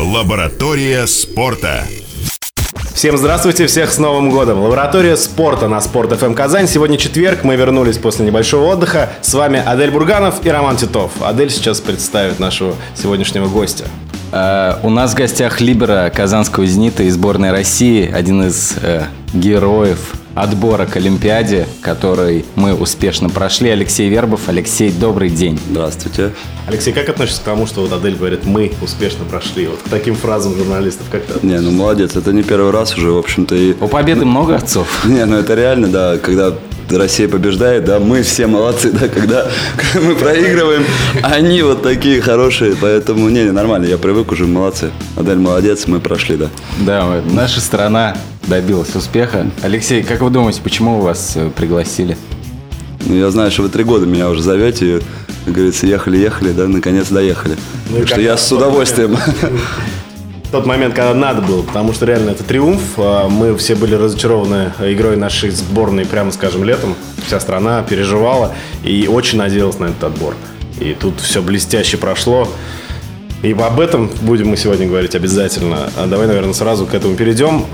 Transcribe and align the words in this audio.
Лаборатория 0.00 1.06
спорта. 1.06 1.84
Всем 2.94 3.18
здравствуйте, 3.18 3.66
всех 3.66 3.92
с 3.92 3.98
Новым 3.98 4.30
годом! 4.30 4.60
Лаборатория 4.60 5.14
спорта 5.14 5.68
на 5.68 5.82
Спорт 5.82 6.18
ФМ 6.18 6.32
Казань. 6.32 6.66
Сегодня 6.68 6.96
четверг, 6.96 7.44
мы 7.44 7.56
вернулись 7.56 7.98
после 7.98 8.24
небольшого 8.24 8.64
отдыха. 8.64 9.10
С 9.20 9.34
вами 9.34 9.62
Адель 9.64 9.90
Бурганов 9.90 10.46
и 10.46 10.48
Роман 10.48 10.78
Титов. 10.78 11.12
Адель 11.20 11.50
сейчас 11.50 11.82
представит 11.82 12.38
нашего 12.38 12.76
сегодняшнего 12.94 13.46
гостя. 13.46 13.84
Э, 14.32 14.76
у 14.82 14.88
нас 14.88 15.12
в 15.12 15.16
гостях 15.16 15.60
Либера 15.60 16.10
Казанского 16.14 16.64
«Зенита» 16.64 17.02
и 17.02 17.10
сборной 17.10 17.50
России, 17.50 18.10
один 18.10 18.44
из 18.44 18.76
э, 18.80 19.04
героев 19.34 20.14
отбора 20.34 20.86
к 20.86 20.96
Олимпиаде, 20.96 21.66
который 21.80 22.44
мы 22.54 22.74
успешно 22.74 23.28
прошли. 23.28 23.70
Алексей 23.70 24.08
Вербов. 24.08 24.48
Алексей, 24.48 24.90
добрый 24.90 25.30
день. 25.30 25.58
Здравствуйте. 25.70 26.32
Алексей, 26.66 26.92
как 26.92 27.08
относишься 27.08 27.40
к 27.40 27.44
тому, 27.44 27.66
что 27.66 27.82
вот 27.82 27.92
Адель 27.92 28.16
говорит, 28.16 28.44
мы 28.44 28.72
успешно 28.80 29.24
прошли? 29.24 29.66
Вот 29.66 29.78
к 29.78 29.88
таким 29.88 30.14
фразам 30.14 30.54
журналистов 30.56 31.06
как 31.10 31.24
то 31.24 31.44
Не, 31.44 31.60
ну 31.60 31.70
молодец, 31.70 32.16
это 32.16 32.32
не 32.32 32.42
первый 32.42 32.70
раз 32.70 32.96
уже, 32.96 33.10
в 33.10 33.18
общем-то. 33.18 33.54
И... 33.54 33.74
У 33.80 33.88
победы 33.88 34.24
много 34.24 34.56
отцов? 34.56 35.04
Не, 35.04 35.24
ну 35.24 35.36
это 35.36 35.54
реально, 35.54 35.88
да, 35.88 36.18
когда 36.18 36.54
Россия 36.98 37.28
побеждает, 37.28 37.84
да, 37.84 37.98
мы 37.98 38.22
все 38.22 38.46
молодцы, 38.46 38.90
да, 38.92 39.08
когда, 39.08 39.50
мы 39.94 40.14
проигрываем, 40.14 40.84
они 41.22 41.62
вот 41.62 41.82
такие 41.82 42.20
хорошие, 42.20 42.74
поэтому, 42.80 43.28
не, 43.28 43.44
не, 43.44 43.52
нормально, 43.52 43.86
я 43.86 43.98
привык 43.98 44.32
уже, 44.32 44.46
молодцы. 44.46 44.90
Адель 45.16 45.38
молодец, 45.38 45.86
мы 45.86 46.00
прошли, 46.00 46.36
да. 46.36 46.48
Да, 46.80 47.22
наша 47.30 47.60
страна 47.60 48.16
добилась 48.46 48.94
успеха. 48.94 49.50
Алексей, 49.62 50.02
как 50.02 50.20
вы 50.20 50.30
думаете, 50.30 50.60
почему 50.62 51.00
вас 51.00 51.32
э, 51.36 51.50
пригласили? 51.50 52.16
Ну, 53.06 53.14
я 53.14 53.30
знаю, 53.30 53.50
что 53.50 53.62
вы 53.62 53.68
три 53.68 53.84
года 53.84 54.06
меня 54.06 54.28
уже 54.28 54.42
зовете, 54.42 55.00
как 55.44 55.54
говорится, 55.54 55.86
ехали-ехали, 55.86 56.52
да, 56.52 56.68
наконец 56.68 57.08
доехали. 57.08 57.56
Ну, 57.88 57.98
так 57.98 58.08
что 58.08 58.20
я 58.20 58.36
с 58.36 58.52
удовольствием. 58.52 59.16
Тот 60.50 60.66
момент, 60.66 60.94
когда 60.94 61.14
надо 61.14 61.42
было, 61.42 61.62
потому 61.62 61.92
что 61.92 62.06
реально 62.06 62.30
это 62.30 62.42
триумф. 62.42 62.82
А, 62.96 63.28
мы 63.28 63.56
все 63.56 63.76
были 63.76 63.94
разочарованы 63.94 64.72
игрой 64.80 65.16
нашей 65.16 65.50
сборной, 65.50 66.04
прямо 66.04 66.32
скажем, 66.32 66.64
летом. 66.64 66.96
Вся 67.24 67.38
страна 67.38 67.82
переживала 67.82 68.52
и 68.82 69.06
очень 69.06 69.38
надеялась 69.38 69.78
на 69.78 69.86
этот 69.86 70.02
отбор. 70.02 70.34
И 70.80 70.96
тут 70.98 71.20
все 71.20 71.40
блестяще 71.40 71.98
прошло. 71.98 72.48
И 73.44 73.52
об 73.52 73.78
этом 73.78 74.10
будем 74.22 74.48
мы 74.48 74.56
сегодня 74.56 74.88
говорить 74.88 75.14
обязательно. 75.14 75.88
А 75.96 76.06
давай, 76.06 76.26
наверное, 76.26 76.52
сразу 76.52 76.84
к 76.84 76.94
этому 76.94 77.14
перейдем. 77.14 77.64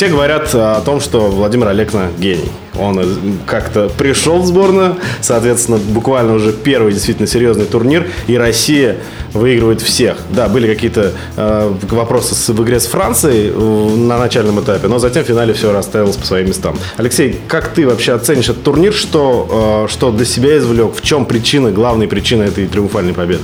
Все 0.00 0.08
говорят 0.08 0.48
о 0.54 0.80
том, 0.80 0.98
что 0.98 1.28
Владимир 1.28 1.68
Олегна 1.68 2.08
гений. 2.18 2.50
Он 2.78 2.98
как-то 3.44 3.90
пришел 3.90 4.38
в 4.38 4.46
сборную, 4.46 4.96
соответственно, 5.20 5.76
буквально 5.76 6.32
уже 6.32 6.54
первый 6.54 6.94
действительно 6.94 7.28
серьезный 7.28 7.66
турнир, 7.66 8.08
и 8.26 8.34
Россия 8.38 8.96
выигрывает 9.34 9.82
всех. 9.82 10.16
Да, 10.30 10.48
были 10.48 10.66
какие-то 10.66 11.12
э, 11.36 11.74
вопросы 11.90 12.34
с, 12.34 12.48
в 12.48 12.64
игре 12.64 12.80
с 12.80 12.86
Францией 12.86 13.52
э, 13.54 13.96
на 13.96 14.18
начальном 14.18 14.58
этапе, 14.62 14.88
но 14.88 14.98
затем 14.98 15.22
в 15.22 15.26
финале 15.26 15.52
все 15.52 15.70
расставилось 15.70 16.16
по 16.16 16.24
своим 16.24 16.46
местам. 16.46 16.78
Алексей, 16.96 17.38
как 17.46 17.68
ты 17.68 17.86
вообще 17.86 18.14
оценишь 18.14 18.48
этот 18.48 18.62
турнир? 18.62 18.94
Что, 18.94 19.84
э, 19.86 19.92
что 19.92 20.12
для 20.12 20.24
себя 20.24 20.56
извлек? 20.56 20.94
В 20.94 21.02
чем 21.02 21.26
причина, 21.26 21.72
главная 21.72 22.08
причина 22.08 22.44
этой 22.44 22.66
триумфальной 22.68 23.12
победы? 23.12 23.42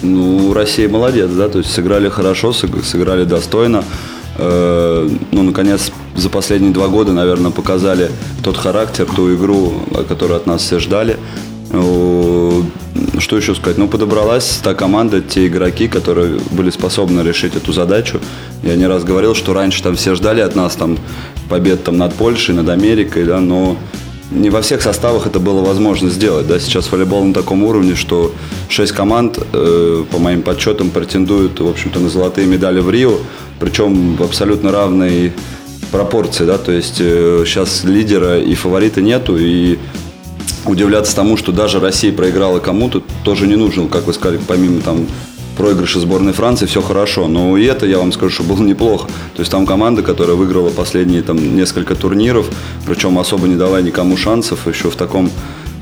Ну, 0.00 0.54
Россия 0.54 0.88
молодец, 0.88 1.28
да, 1.28 1.48
то 1.48 1.58
есть 1.58 1.72
сыграли 1.72 2.08
хорошо, 2.08 2.52
сыграли 2.52 3.24
достойно. 3.24 3.82
Э, 4.38 5.08
ну, 5.32 5.42
наконец, 5.42 5.90
за 6.16 6.30
последние 6.30 6.72
два 6.72 6.88
года, 6.88 7.12
наверное, 7.12 7.50
показали 7.50 8.10
тот 8.42 8.56
характер, 8.56 9.06
ту 9.14 9.34
игру, 9.34 9.82
которую 10.08 10.36
от 10.36 10.46
нас 10.46 10.62
все 10.62 10.78
ждали. 10.78 11.16
Что 11.70 13.36
еще 13.36 13.54
сказать? 13.54 13.76
Ну, 13.78 13.88
подобралась 13.88 14.60
та 14.62 14.74
команда, 14.74 15.20
те 15.20 15.48
игроки, 15.48 15.86
которые 15.88 16.38
были 16.50 16.70
способны 16.70 17.20
решить 17.20 17.54
эту 17.56 17.72
задачу. 17.72 18.20
Я 18.62 18.76
не 18.76 18.86
раз 18.86 19.04
говорил, 19.04 19.34
что 19.34 19.52
раньше 19.52 19.82
там 19.82 19.96
все 19.96 20.14
ждали 20.14 20.40
от 20.40 20.56
нас 20.56 20.76
там 20.76 20.98
побед 21.48 21.84
там 21.84 21.98
над 21.98 22.14
Польшей, 22.14 22.54
над 22.54 22.68
Америкой, 22.68 23.24
да, 23.24 23.40
но 23.40 23.76
не 24.30 24.50
во 24.50 24.60
всех 24.60 24.82
составах 24.82 25.26
это 25.26 25.40
было 25.40 25.62
возможно 25.62 26.10
сделать. 26.10 26.46
Да? 26.46 26.58
Сейчас 26.58 26.90
волейбол 26.90 27.24
на 27.24 27.34
таком 27.34 27.62
уровне, 27.64 27.94
что 27.94 28.32
шесть 28.68 28.92
команд, 28.92 29.38
э, 29.52 30.04
по 30.10 30.18
моим 30.18 30.42
подсчетам, 30.42 30.90
претендуют, 30.90 31.60
в 31.60 31.66
общем-то, 31.66 31.98
на 32.00 32.08
золотые 32.08 32.46
медали 32.46 32.80
в 32.80 32.90
Рио, 32.90 33.18
причем 33.60 34.16
в 34.16 34.22
абсолютно 34.22 34.72
равной 34.72 35.32
пропорции. 35.90 36.44
Да? 36.44 36.58
То 36.58 36.72
есть 36.72 36.96
э, 37.00 37.44
сейчас 37.46 37.84
лидера 37.84 38.38
и 38.38 38.54
фаворита 38.54 39.00
нету, 39.00 39.36
и 39.38 39.78
удивляться 40.66 41.14
тому, 41.16 41.36
что 41.36 41.52
даже 41.52 41.80
Россия 41.80 42.12
проиграла 42.12 42.58
кому-то, 42.58 43.02
тоже 43.24 43.46
не 43.46 43.56
нужно, 43.56 43.88
как 43.88 44.06
вы 44.06 44.12
сказали, 44.12 44.40
помимо 44.46 44.80
там 44.80 45.06
проигрыша 45.56 45.98
сборной 46.00 46.32
Франции, 46.32 46.66
все 46.66 46.80
хорошо. 46.80 47.26
Но 47.26 47.56
и 47.56 47.64
это, 47.64 47.84
я 47.86 47.98
вам 47.98 48.12
скажу, 48.12 48.32
что 48.32 48.42
было 48.44 48.62
неплохо. 48.62 49.08
То 49.34 49.40
есть 49.40 49.50
там 49.50 49.66
команда, 49.66 50.02
которая 50.02 50.36
выиграла 50.36 50.70
последние 50.70 51.22
там 51.22 51.56
несколько 51.56 51.94
турниров, 51.94 52.48
причем 52.86 53.18
особо 53.18 53.48
не 53.48 53.56
давая 53.56 53.82
никому 53.82 54.16
шансов, 54.16 54.66
еще 54.66 54.90
в 54.90 54.96
таком 54.96 55.30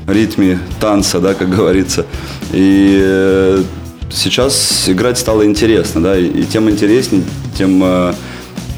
ритме 0.07 0.59
танца, 0.79 1.19
да, 1.19 1.33
как 1.33 1.49
говорится. 1.49 2.05
И 2.51 2.99
э, 3.01 3.63
сейчас 4.09 4.87
играть 4.89 5.17
стало 5.17 5.45
интересно, 5.45 6.01
да, 6.01 6.17
и, 6.17 6.43
тем 6.43 6.69
интереснее, 6.69 7.23
тем 7.57 7.81
э, 7.83 8.13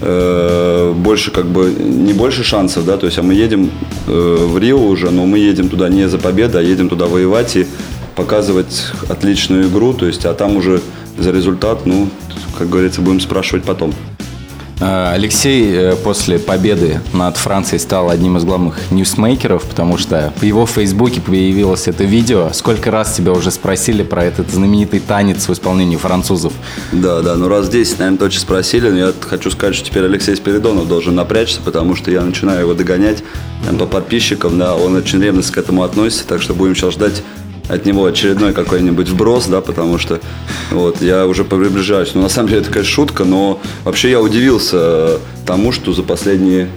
э, 0.02 0.94
больше 0.96 1.32
как 1.32 1.46
бы 1.46 1.72
не 1.72 2.14
больше 2.14 2.44
шансов, 2.44 2.86
да, 2.86 2.98
то 2.98 3.06
есть 3.06 3.18
а 3.18 3.24
мы 3.24 3.34
едем 3.34 3.72
э, 4.08 4.38
в 4.40 4.58
Рио 4.58 4.80
уже, 4.80 5.12
но 5.12 5.26
мы 5.26 5.40
едем 5.40 5.70
туда 5.70 5.90
не 5.90 6.08
за 6.08 6.18
победой, 6.18 6.62
а 6.62 6.64
едем 6.64 6.90
туда 6.90 7.08
воевать 7.08 7.56
и 7.56 7.68
показывать 8.16 8.92
отличную 9.08 9.68
игру, 9.68 9.94
то 9.94 10.06
есть, 10.06 10.26
а 10.26 10.34
там 10.34 10.58
уже 10.58 10.82
за 11.18 11.32
результат, 11.32 11.86
ну, 11.86 12.10
как 12.58 12.70
говорится, 12.70 13.02
будем 13.02 13.20
спрашивать 13.20 13.64
потом. 13.64 13.94
А, 14.82 15.12
Алексей 15.14 15.74
э, 15.74 15.96
после 15.98 16.40
победы 16.40 17.02
над 17.12 17.36
Францией 17.36 17.80
стал 17.80 18.10
одним 18.10 18.38
из 18.38 18.46
главных 18.46 18.92
ньюсмейкеров, 18.92 19.64
потому 19.64 19.98
что 19.98 20.34
в 20.38 20.44
его 20.44 20.66
фейсбуке 20.66 21.20
появилось 21.20 21.88
это 21.88 22.06
видео. 22.06 22.50
Сколько 22.54 22.90
раз 22.90 23.14
тебя 23.14 23.34
уже 23.34 23.52
спросили 23.52 24.04
про 24.04 24.24
этот 24.24 24.50
знаменитый 24.50 25.02
танец 25.02 25.50
в 25.50 25.54
исполнении 25.54 25.98
французов? 25.98 26.54
Да, 26.94 27.22
да, 27.22 27.36
ну 27.36 27.50
раз 27.50 27.68
10, 27.68 28.00
наверное, 28.00 28.20
точно 28.20 28.40
спросили, 28.40 28.90
но 28.90 28.98
я 28.98 29.14
хочу 29.20 29.52
сказать, 29.52 29.76
что 29.76 29.86
теперь 29.86 30.06
Алексей 30.06 30.36
Спиридонов 30.36 30.88
должен 30.88 31.16
напрячься, 31.16 31.60
потому 31.64 31.96
что 31.96 32.10
я 32.10 32.22
начинаю 32.22 32.62
его 32.62 32.74
догонять 32.74 33.24
там, 33.66 33.78
по 33.78 33.86
подписчикам, 33.86 34.58
да, 34.58 34.76
он 34.76 34.96
очень 34.96 35.22
ревностно 35.22 35.56
к 35.56 35.58
этому 35.58 35.84
относится, 35.84 36.26
так 36.26 36.42
что 36.42 36.54
будем 36.54 36.76
сейчас 36.76 36.94
ждать 36.94 37.22
от 37.70 37.86
него 37.86 38.06
очередной 38.06 38.52
какой-нибудь 38.52 39.10
вброс, 39.10 39.46
да, 39.46 39.62
потому 39.62 39.98
что 39.98 40.20
вот 40.72 41.02
я 41.02 41.28
уже 41.28 41.44
приближаюсь. 41.46 42.12
Ну, 42.16 42.22
на 42.22 42.30
самом 42.30 42.50
деле, 42.50 42.62
это, 42.62 42.72
конечно, 42.72 42.92
шутка, 42.92 43.24
но 43.24 43.62
вообще 43.84 44.10
я 44.10 44.20
удивился 44.20 45.20
тому, 45.46 45.72
что 45.72 45.94
за 45.94 46.04
последние, 46.04 46.70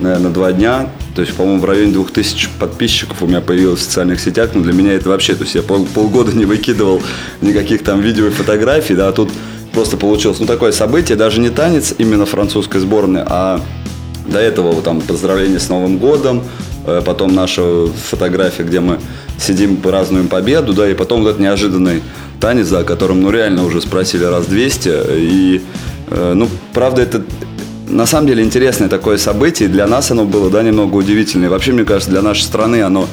наверное, 0.00 0.30
два 0.30 0.52
дня, 0.52 0.90
то 1.14 1.20
есть, 1.20 1.34
по-моему, 1.34 1.60
в 1.60 1.64
районе 1.66 1.92
2000 1.92 2.48
подписчиков 2.58 3.22
у 3.22 3.26
меня 3.26 3.42
появилось 3.42 3.80
в 3.80 3.82
социальных 3.82 4.20
сетях, 4.20 4.50
но 4.54 4.62
для 4.62 4.72
меня 4.72 4.94
это 4.94 5.10
вообще, 5.10 5.34
то 5.34 5.42
есть 5.42 5.54
я 5.54 5.62
пол, 5.62 5.86
полгода 5.86 6.32
не 6.32 6.46
выкидывал 6.46 7.02
никаких 7.42 7.84
там 7.84 8.00
видео 8.00 8.26
и 8.26 8.30
фотографий, 8.30 8.94
да, 8.94 9.08
а 9.08 9.12
тут 9.12 9.30
просто 9.74 9.98
получилось, 9.98 10.40
ну, 10.40 10.46
такое 10.46 10.72
событие, 10.72 11.16
даже 11.16 11.40
не 11.40 11.50
танец 11.50 11.94
именно 11.98 12.24
французской 12.24 12.80
сборной, 12.80 13.22
а 13.26 13.60
до 14.26 14.38
этого 14.38 14.72
вот, 14.72 14.84
там 14.84 15.00
поздравления 15.02 15.58
с 15.58 15.68
Новым 15.68 15.98
годом, 15.98 16.42
э, 16.86 17.02
потом 17.04 17.34
наша 17.34 17.86
фотография, 17.86 18.62
где 18.62 18.80
мы 18.80 18.98
сидим, 19.38 19.76
празднуем 19.76 20.28
победу, 20.28 20.72
да, 20.72 20.88
и 20.88 20.94
потом 20.94 21.22
вот 21.22 21.30
этот 21.30 21.40
неожиданный 21.40 22.02
танец, 22.40 22.66
за 22.66 22.84
которым, 22.84 23.22
ну, 23.22 23.30
реально 23.30 23.64
уже 23.64 23.80
спросили 23.80 24.24
раз 24.24 24.46
200, 24.46 24.88
и, 25.16 25.62
э, 26.10 26.32
ну, 26.34 26.48
правда, 26.72 27.02
это 27.02 27.22
на 27.88 28.06
самом 28.06 28.28
деле 28.28 28.44
интересное 28.44 28.88
такое 28.88 29.16
событие, 29.16 29.68
для 29.68 29.86
нас 29.86 30.10
оно 30.10 30.24
было, 30.24 30.50
да, 30.50 30.62
немного 30.62 30.96
удивительное, 30.96 31.48
вообще, 31.48 31.72
мне 31.72 31.84
кажется, 31.84 32.10
для 32.10 32.22
нашей 32.22 32.42
страны 32.42 32.82
оно 32.82 33.08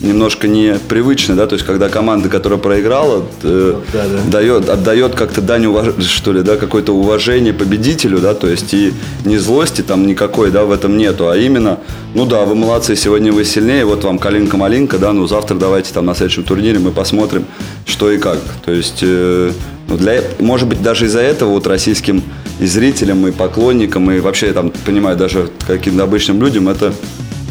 немножко 0.00 0.46
непривычно, 0.46 1.34
да, 1.34 1.46
то 1.46 1.54
есть 1.54 1.66
когда 1.66 1.88
команда, 1.88 2.28
которая 2.28 2.58
проиграла, 2.58 3.24
э, 3.42 3.74
да, 3.92 4.04
да. 4.04 4.30
дает, 4.30 4.68
отдает 4.68 5.14
как-то 5.14 5.40
дань 5.40 5.66
уваж... 5.66 5.94
что 6.06 6.32
ли, 6.32 6.42
да, 6.42 6.56
какое-то 6.56 6.92
уважение 6.92 7.52
победителю, 7.52 8.18
да, 8.18 8.34
то 8.34 8.48
есть 8.48 8.72
и 8.74 8.92
не 9.24 9.38
злости 9.38 9.82
там 9.82 10.06
никакой, 10.06 10.50
да, 10.50 10.64
в 10.64 10.70
этом 10.70 10.96
нету, 10.96 11.28
а 11.28 11.36
именно, 11.36 11.80
ну 12.14 12.26
да, 12.26 12.44
вы 12.44 12.54
молодцы, 12.54 12.94
сегодня 12.96 13.32
вы 13.32 13.44
сильнее, 13.44 13.84
вот 13.84 14.04
вам 14.04 14.18
калинка-малинка, 14.18 14.98
да, 14.98 15.12
ну 15.12 15.26
завтра 15.26 15.56
давайте 15.56 15.92
там 15.92 16.06
на 16.06 16.14
следующем 16.14 16.44
турнире 16.44 16.78
мы 16.78 16.92
посмотрим, 16.92 17.44
что 17.84 18.10
и 18.10 18.18
как, 18.18 18.38
то 18.64 18.70
есть, 18.70 19.00
э, 19.02 19.52
ну, 19.88 19.96
для, 19.96 20.22
может 20.38 20.68
быть, 20.68 20.82
даже 20.82 21.06
из-за 21.06 21.20
этого 21.20 21.50
вот 21.50 21.66
российским 21.66 22.22
и 22.60 22.66
зрителям, 22.66 23.26
и 23.26 23.32
поклонникам, 23.32 24.10
и 24.10 24.20
вообще, 24.20 24.48
я 24.48 24.52
там, 24.52 24.70
понимаю, 24.84 25.16
даже 25.16 25.50
каким-то 25.66 26.04
обычным 26.04 26.40
людям 26.40 26.68
это 26.68 26.92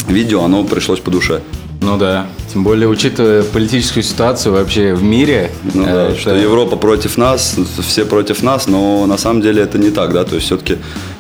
видео, 0.07 0.43
оно 0.43 0.63
пришлось 0.63 0.99
по 0.99 1.11
душе. 1.11 1.41
Ну 1.87 1.97
да. 1.97 2.27
Тем 2.51 2.65
более, 2.65 2.89
учитывая 2.89 3.43
политическую 3.43 4.03
ситуацию 4.03 4.53
вообще 4.53 4.93
в 4.93 5.03
мире. 5.03 5.51
Ну, 5.73 5.85
да, 5.85 6.09
это... 6.09 6.19
что 6.19 6.35
Европа 6.35 6.75
против 6.75 7.17
нас, 7.17 7.55
все 7.81 8.05
против 8.05 8.43
нас, 8.43 8.67
но 8.67 9.05
на 9.05 9.17
самом 9.17 9.41
деле 9.41 9.63
это 9.63 9.77
не 9.77 9.89
так, 9.89 10.11
да. 10.11 10.25
То 10.25 10.35
есть 10.35 10.47
все-таки 10.47 10.73
э, 10.73 10.77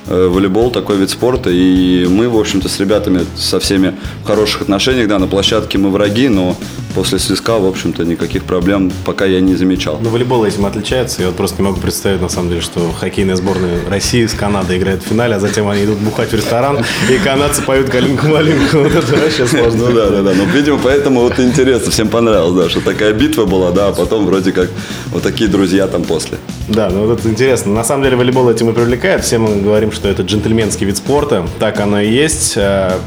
волейбол 0.07 0.71
такой 0.71 0.97
вид 0.97 1.09
спорта, 1.09 1.49
и 1.49 2.05
мы, 2.07 2.29
в 2.29 2.37
общем-то, 2.37 2.69
с 2.69 2.79
ребятами 2.79 3.25
со 3.35 3.59
всеми 3.59 3.95
в 4.23 4.27
хороших 4.27 4.63
отношениях, 4.63 5.07
да, 5.07 5.19
на 5.19 5.27
площадке 5.27 5.77
мы 5.77 5.89
враги, 5.89 6.29
но 6.29 6.55
после 6.95 7.19
свистка, 7.19 7.57
в 7.57 7.65
общем-то, 7.65 8.03
никаких 8.05 8.43
проблем 8.43 8.91
пока 9.05 9.25
я 9.25 9.39
не 9.39 9.55
замечал. 9.55 9.99
Ну, 10.01 10.09
волейбол 10.09 10.45
этим 10.45 10.65
отличается. 10.65 11.21
Я 11.21 11.27
вот 11.27 11.35
просто 11.35 11.61
не 11.61 11.67
могу 11.67 11.79
представить, 11.79 12.21
на 12.21 12.29
самом 12.29 12.49
деле, 12.49 12.61
что 12.61 12.91
хоккейная 12.91 13.35
сборная 13.35 13.79
России 13.89 14.25
с 14.25 14.33
Канадой 14.33 14.77
играет 14.77 15.03
в 15.03 15.07
финале, 15.07 15.35
а 15.35 15.39
затем 15.39 15.67
они 15.67 15.85
идут 15.85 15.99
бухать 15.99 16.31
в 16.31 16.33
ресторан, 16.33 16.79
и 17.09 17.17
канадцы 17.23 17.61
поют 17.61 17.89
«Калинку-малинку». 17.89 18.77
Вот 18.77 18.95
это 18.95 19.15
вообще 19.15 19.45
сложно. 19.47 19.89
Ну 19.89 19.93
да, 19.93 20.09
да, 20.09 20.21
да. 20.23 20.33
Ну, 20.33 20.45
видимо, 20.45 20.79
поэтому 20.83 21.21
вот 21.21 21.39
интересно, 21.39 21.91
всем 21.91 22.07
понравилось, 22.07 22.63
да, 22.63 22.69
что 22.69 22.81
такая 22.81 23.13
битва 23.13 23.45
была, 23.45 23.71
да, 23.71 23.89
а 23.89 23.93
потом 23.93 24.25
вроде 24.25 24.51
как 24.51 24.69
вот 25.11 25.23
такие 25.23 25.49
друзья 25.49 25.87
там 25.87 26.03
после. 26.03 26.37
Да, 26.67 26.89
ну 26.89 27.05
вот 27.05 27.19
это 27.19 27.29
интересно. 27.29 27.73
На 27.73 27.83
самом 27.83 28.03
деле 28.03 28.17
волейбол 28.17 28.49
этим 28.49 28.69
и 28.69 28.73
привлекает. 28.73 29.23
Все 29.23 29.37
мы 29.37 29.61
говорим, 29.61 29.91
что 29.97 30.07
это 30.07 30.21
джентльменский 30.21 30.85
вид 30.85 30.95
спорта. 30.95 31.45
Так 31.59 31.79
оно 31.79 31.99
и 31.99 32.09
есть. 32.09 32.53
А, 32.55 32.99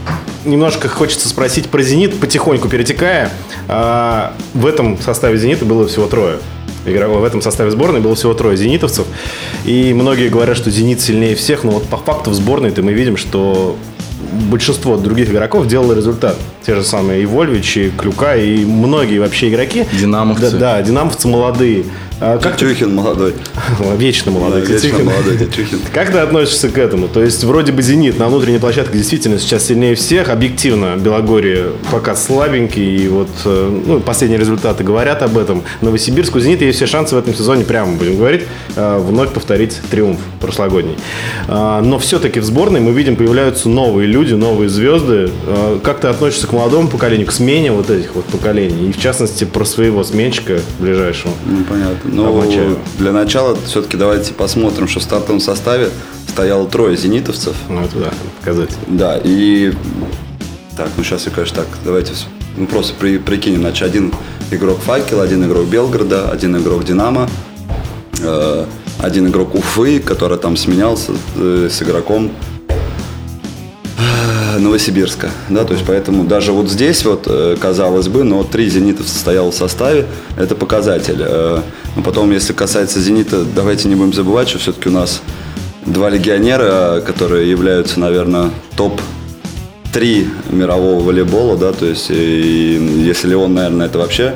немножко 0.45 0.89
хочется 0.89 1.29
спросить 1.29 1.69
про 1.69 1.83
«Зенит», 1.83 2.19
потихоньку 2.19 2.69
перетекая. 2.69 3.31
А, 3.69 4.35
в 4.55 4.67
этом 4.67 5.01
составе 5.01 5.39
«Зенита» 5.39 5.65
было 5.65 5.87
всего 5.87 6.07
трое. 6.07 6.39
В 6.85 7.25
этом 7.25 7.43
составе 7.43 7.71
сборной 7.71 8.01
было 8.01 8.15
всего 8.17 8.35
трое 8.35 8.57
зенитовцев. 8.57 9.07
И 9.65 9.95
многие 9.95 10.29
говорят, 10.29 10.57
что 10.57 10.71
«Зенит» 10.71 11.01
сильнее 11.01 11.37
всех. 11.37 11.63
Но 11.63 11.71
вот 11.71 11.85
по 11.85 11.97
факту 11.97 12.31
в 12.31 12.35
сборной-то 12.35 12.83
мы 12.83 12.93
видим, 12.93 13.17
что 13.17 13.77
большинство 14.51 14.97
других 14.97 15.31
игроков 15.31 15.69
делало 15.69 15.93
результат. 15.93 16.37
Те 16.67 16.75
же 16.75 16.83
самые 16.83 17.23
и 17.23 17.27
Вольвич, 17.27 17.77
и 17.77 17.91
Клюка, 17.91 18.35
и 18.35 18.65
многие 18.65 19.19
вообще 19.19 19.49
игроки. 19.49 19.87
Динамовцы. 19.93 20.51
Да, 20.51 20.59
да 20.59 20.83
динамовцы 20.83 21.29
молодые. 21.29 21.85
А 22.21 22.39
как 22.39 22.57
Тетюхин 22.57 22.89
ты... 22.89 22.95
молодой. 22.95 23.35
Вечно 23.97 24.31
молодой. 24.31 24.67
Да, 24.67 24.75
вечно 24.75 24.99
молодой 24.99 25.39
Тетюхин. 25.39 25.81
Как 25.93 26.13
ты 26.13 26.19
относишься 26.19 26.69
к 26.69 26.77
этому? 26.77 27.09
То 27.09 27.23
есть, 27.23 27.43
вроде 27.45 27.73
бы 27.73 27.83
«Зенит» 27.83 28.19
на 28.19 28.29
внутренней 28.29 28.59
площадке 28.59 28.99
действительно 28.99 29.39
сейчас 29.39 29.67
сильнее 29.67 29.95
всех. 29.95 30.29
Объективно, 30.29 30.97
Белогорье 30.99 31.73
пока 31.91 32.15
слабенький. 32.15 33.05
И 33.05 33.09
вот 33.09 33.31
э, 33.47 33.83
ну, 33.87 34.01
последние 34.01 34.39
результаты 34.39 34.85
говорят 34.85 35.23
об 35.23 35.39
этом. 35.39 35.63
Новосибирск 35.81 36.37
у 36.37 36.41
«Зенита» 36.41 36.67
есть 36.67 36.77
все 36.77 36.87
шансы 36.87 37.15
в 37.15 37.19
этом 37.19 37.35
сезоне, 37.35 37.65
прямо 37.65 37.97
будем 37.97 38.19
говорить, 38.19 38.43
э, 38.77 38.99
вновь 38.99 39.33
повторить 39.33 39.81
триумф 39.91 40.21
прошлогодний. 40.41 40.99
А, 41.49 41.81
но 41.81 41.99
все-таки 41.99 42.41
в 42.41 42.45
сборной 42.45 42.81
мы 42.81 42.93
видим, 42.93 43.17
появляются 43.17 43.69
новые 43.69 44.07
люди, 44.07 44.35
новые 44.35 44.69
звезды. 44.69 45.31
Как 45.83 46.01
ты 46.01 46.09
относишься 46.09 46.47
к 46.47 46.53
молодому 46.53 46.89
поколению, 46.89 47.27
к 47.27 47.33
смене 47.33 47.73
вот 47.73 47.89
этих 47.91 48.15
вот 48.15 48.27
поколений? 48.27 48.89
И 48.91 48.93
в 48.93 48.99
частности, 49.01 49.45
про 49.45 49.65
своего 49.65 50.05
сменщика 50.05 50.61
ближайшего. 50.79 51.33
Ну, 51.47 51.65
понятно. 51.65 52.10
Ну, 52.13 52.77
для 52.99 53.13
начала 53.13 53.57
все-таки 53.67 53.97
давайте 53.97 54.35
посмотрим, 54.35 54.89
что 54.89 55.01
в 55.01 55.03
стартовом 55.03 55.41
составе 55.41 55.91
стояло 56.29 56.69
трое 56.69 56.97
зенитовцев. 56.97 57.55
Ну, 57.69 57.83
это 57.83 57.99
да, 57.99 58.11
показатель. 58.41 58.77
Да, 58.87 59.21
и... 59.23 59.73
Так, 60.77 60.89
ну 60.97 61.05
сейчас 61.05 61.27
я, 61.27 61.33
конечно, 61.33 61.57
так, 61.59 61.67
давайте 61.85 62.13
ну, 62.57 62.67
просто 62.67 62.95
при, 62.99 63.19
прикинем. 63.19 63.61
Значит, 63.61 63.87
один 63.87 64.13
игрок 64.51 64.79
Факел, 64.81 65.21
один 65.21 65.45
игрок 65.45 65.67
Белгорода, 65.67 66.31
один 66.31 66.57
игрок 66.57 66.85
Динамо, 66.85 67.29
э, 68.21 68.65
один 68.99 69.29
игрок 69.29 69.55
Уфы, 69.55 70.01
который 70.01 70.39
там 70.39 70.57
сменялся 70.57 71.13
э, 71.37 71.69
с 71.71 71.83
игроком 71.83 72.31
Новосибирска, 74.59 75.31
да, 75.49 75.65
то 75.65 75.75
есть 75.75 75.87
поэтому 75.87 76.25
даже 76.25 76.53
вот 76.53 76.69
здесь 76.69 77.05
вот, 77.05 77.25
э, 77.27 77.57
казалось 77.61 78.09
бы, 78.09 78.25
но 78.25 78.43
три 78.43 78.69
«Зенита» 78.69 79.03
стоял 79.05 79.51
в 79.51 79.55
составе, 79.55 80.07
это 80.37 80.55
показатель. 80.55 81.63
Но 81.97 82.03
потом, 82.03 82.31
если 82.31 82.53
касается 82.53 83.01
«Зенита», 83.01 83.45
давайте 83.45 83.89
не 83.89 83.95
будем 83.95 84.13
забывать, 84.13 84.49
что 84.49 84.59
все-таки 84.59 84.89
у 84.89 84.93
нас 84.93 85.23
два 85.87 86.11
легионера, 86.11 87.01
которые 87.05 87.51
являются, 87.51 87.99
наверное, 87.99 88.51
топ-3 88.77 90.29
мирового 90.51 91.03
волейбола, 91.03 91.57
да, 91.57 91.73
то 91.73 91.87
есть 91.87 92.11
и, 92.11 93.03
если 93.05 93.29
Леон, 93.29 93.55
наверное, 93.55 93.87
это 93.87 93.99
вообще 93.99 94.35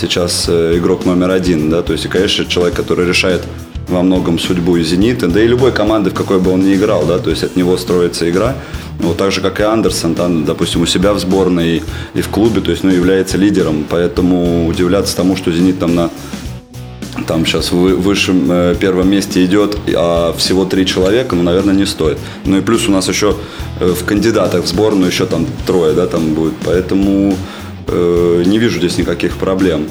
сейчас 0.00 0.46
э, 0.48 0.76
игрок 0.76 1.06
номер 1.06 1.30
один, 1.30 1.70
да, 1.70 1.82
то 1.82 1.92
есть 1.92 2.04
и, 2.04 2.08
конечно, 2.08 2.44
человек, 2.44 2.74
который 2.74 3.06
решает 3.06 3.42
во 3.88 4.02
многом 4.02 4.38
судьбу 4.38 4.76
и 4.76 4.82
«Зенита», 4.82 5.28
да 5.28 5.40
и 5.40 5.46
любой 5.46 5.72
команды, 5.72 6.10
в 6.10 6.14
какой 6.14 6.40
бы 6.40 6.50
он 6.50 6.64
ни 6.64 6.74
играл, 6.74 7.06
да, 7.06 7.18
то 7.18 7.30
есть 7.30 7.44
от 7.44 7.56
него 7.56 7.76
строится 7.76 8.28
игра. 8.28 8.56
Вот 8.98 9.16
так 9.16 9.30
же, 9.30 9.40
как 9.40 9.60
и 9.60 9.62
Андерсон, 9.62 10.14
там, 10.14 10.44
допустим, 10.44 10.82
у 10.82 10.86
себя 10.86 11.12
в 11.12 11.20
сборной 11.20 11.76
и, 11.76 11.82
и 12.14 12.20
в 12.22 12.28
клубе, 12.28 12.60
то 12.60 12.70
есть, 12.70 12.82
ну, 12.82 12.90
является 12.90 13.36
лидером. 13.36 13.84
Поэтому 13.88 14.66
удивляться 14.66 15.14
тому, 15.14 15.36
что 15.36 15.52
«Зенит» 15.52 15.78
там 15.78 15.94
на 15.94 16.10
там 17.26 17.44
сейчас 17.44 17.72
в 17.72 17.76
высшем 17.76 18.50
э, 18.50 18.74
первом 18.78 19.10
месте 19.10 19.44
идет, 19.44 19.76
а 19.94 20.32
всего 20.36 20.64
три 20.64 20.86
человека, 20.86 21.34
ну, 21.34 21.42
наверное, 21.42 21.74
не 21.74 21.86
стоит. 21.86 22.18
Ну 22.44 22.58
и 22.58 22.60
плюс 22.60 22.88
у 22.88 22.92
нас 22.92 23.08
еще 23.08 23.36
э, 23.80 23.86
в 23.86 24.04
кандидатах 24.04 24.64
в 24.64 24.66
сборную 24.66 25.10
еще 25.10 25.26
там 25.26 25.46
трое, 25.66 25.94
да, 25.94 26.06
там 26.06 26.34
будет. 26.34 26.54
Поэтому 26.64 27.36
э, 27.88 28.42
не 28.46 28.58
вижу 28.58 28.78
здесь 28.78 28.98
никаких 28.98 29.36
проблем. 29.36 29.88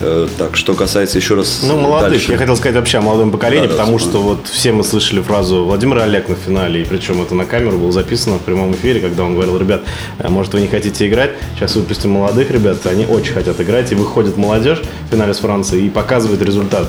Э, 0.00 0.26
так, 0.38 0.56
что 0.56 0.74
касается 0.74 1.18
еще 1.18 1.34
раз... 1.34 1.60
Ну, 1.62 1.76
молодых. 1.78 2.12
Дальше. 2.12 2.32
Я 2.32 2.38
хотел 2.38 2.56
сказать 2.56 2.76
вообще 2.76 2.98
о 2.98 3.00
молодом 3.02 3.30
поколении, 3.30 3.66
да, 3.66 3.74
потому 3.74 3.98
да, 3.98 4.04
что 4.04 4.22
вот 4.22 4.46
все 4.46 4.72
мы 4.72 4.82
слышали 4.82 5.20
фразу 5.20 5.64
Владимира 5.64 6.04
Олег 6.04 6.28
на 6.28 6.36
финале, 6.36 6.80
и 6.80 6.84
причем 6.84 7.20
это 7.20 7.34
на 7.34 7.44
камеру 7.44 7.78
было 7.78 7.92
записано 7.92 8.38
в 8.38 8.40
прямом 8.40 8.72
эфире, 8.72 9.00
когда 9.00 9.24
он 9.24 9.34
говорил, 9.34 9.58
ребят, 9.58 9.82
э, 10.18 10.28
может 10.28 10.54
вы 10.54 10.62
не 10.62 10.68
хотите 10.68 11.06
играть, 11.06 11.32
сейчас 11.54 11.76
выпустим 11.76 12.12
молодых 12.12 12.50
ребят, 12.50 12.86
они 12.86 13.04
очень 13.04 13.34
хотят 13.34 13.60
играть, 13.60 13.92
и 13.92 13.94
выходит 13.94 14.38
молодежь 14.38 14.80
в 14.80 15.10
финале 15.10 15.34
с 15.34 15.38
Францией 15.38 15.86
и 15.86 15.90
показывает 15.90 16.40
результат. 16.40 16.88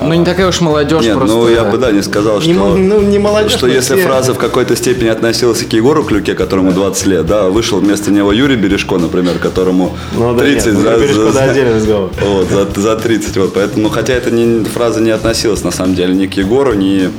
Ну, 0.00 0.12
не 0.12 0.24
такая 0.24 0.48
уж 0.48 0.60
молодежь 0.60 1.04
Нет, 1.04 1.16
просто. 1.16 1.36
ну, 1.36 1.48
я 1.48 1.64
бы, 1.64 1.78
да, 1.78 1.92
не 1.92 2.02
сказал, 2.02 2.40
что... 2.40 2.48
Не, 2.48 2.54
ну, 2.54 3.00
не 3.00 3.18
молодежь, 3.18 3.52
что 3.52 3.66
если 3.66 3.94
все... 3.94 4.04
фраза 4.04 4.34
в 4.34 4.38
какой-то 4.38 4.76
степени 4.76 5.08
относилась 5.08 5.62
к 5.62 5.72
Егору 5.72 6.04
Клюке, 6.04 6.34
которому 6.34 6.72
20 6.72 7.06
лет, 7.06 7.26
да, 7.26 7.48
вышел 7.48 7.78
вместо 7.78 8.10
него 8.10 8.32
Юрий 8.32 8.56
Бережко, 8.56 8.98
например, 8.98 9.38
которому 9.38 9.96
ну, 10.14 10.36
30... 10.36 10.66
нет, 10.66 10.76
за, 10.82 10.96
Бережко, 10.96 11.24
за, 11.24 11.32
да, 11.32 11.44
отдельный 11.44 11.76
разговор. 11.76 12.10
Вот, 12.20 12.48
за, 12.48 12.80
за 12.80 12.96
30, 12.96 13.36
вот, 13.36 13.54
поэтому, 13.54 13.88
хотя 13.88 14.14
эта 14.14 14.30
не, 14.30 14.64
фраза 14.64 15.00
не 15.00 15.10
относилась, 15.10 15.62
на 15.62 15.70
самом 15.70 15.94
деле, 15.94 16.14
ни 16.14 16.26
к 16.26 16.34
Егору, 16.34 16.74
ни 16.74 17.10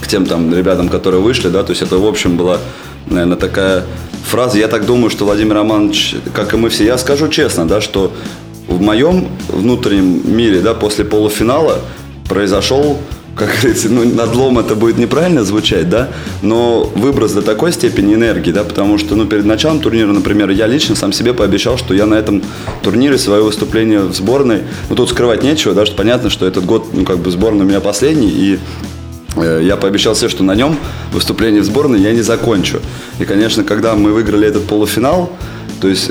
к 0.00 0.06
тем 0.06 0.26
там 0.26 0.54
ребятам, 0.54 0.88
которые 0.88 1.20
вышли, 1.20 1.48
да, 1.48 1.64
то 1.64 1.70
есть 1.70 1.82
это, 1.82 1.98
в 1.98 2.06
общем, 2.06 2.36
была, 2.36 2.58
наверное, 3.06 3.36
такая 3.36 3.84
фраза. 4.24 4.58
Я 4.58 4.68
так 4.68 4.86
думаю, 4.86 5.10
что 5.10 5.24
Владимир 5.24 5.54
Романович, 5.54 6.16
как 6.32 6.54
и 6.54 6.56
мы 6.56 6.68
все, 6.68 6.84
я 6.84 6.98
скажу 6.98 7.28
честно, 7.28 7.66
да, 7.66 7.80
что 7.80 8.12
в 8.68 8.80
моем 8.80 9.28
внутреннем 9.48 10.36
мире, 10.36 10.60
да, 10.60 10.74
после 10.74 11.04
полуфинала 11.04 11.80
произошел 12.28 12.98
как 13.36 13.50
говорится, 13.50 13.90
ну, 13.90 14.02
надлом 14.04 14.58
это 14.58 14.74
будет 14.74 14.96
неправильно 14.96 15.44
звучать, 15.44 15.90
да, 15.90 16.08
но 16.40 16.90
выброс 16.94 17.32
до 17.32 17.42
такой 17.42 17.70
степени 17.70 18.14
энергии, 18.14 18.50
да, 18.50 18.64
потому 18.64 18.96
что, 18.96 19.14
ну, 19.14 19.26
перед 19.26 19.44
началом 19.44 19.80
турнира, 19.80 20.10
например, 20.10 20.48
я 20.50 20.66
лично 20.66 20.96
сам 20.96 21.12
себе 21.12 21.34
пообещал, 21.34 21.76
что 21.76 21.92
я 21.92 22.06
на 22.06 22.14
этом 22.14 22.42
турнире 22.82 23.18
свое 23.18 23.42
выступление 23.42 24.00
в 24.00 24.14
сборной, 24.14 24.62
ну, 24.88 24.96
тут 24.96 25.10
скрывать 25.10 25.42
нечего, 25.42 25.74
да, 25.74 25.84
что 25.84 25.94
понятно, 25.94 26.30
что 26.30 26.46
этот 26.46 26.64
год, 26.64 26.88
ну, 26.94 27.04
как 27.04 27.18
бы 27.18 27.30
сборная 27.30 27.66
у 27.66 27.68
меня 27.68 27.80
последний, 27.80 28.30
и 28.30 28.58
э, 29.36 29.60
я 29.62 29.76
пообещал 29.76 30.16
себе, 30.16 30.30
что 30.30 30.42
на 30.42 30.54
нем 30.54 30.78
выступление 31.12 31.60
в 31.60 31.66
сборной 31.66 32.00
я 32.00 32.12
не 32.12 32.22
закончу. 32.22 32.80
И, 33.20 33.26
конечно, 33.26 33.64
когда 33.64 33.94
мы 33.96 34.12
выиграли 34.12 34.48
этот 34.48 34.64
полуфинал, 34.66 35.30
то 35.82 35.88
есть 35.88 36.10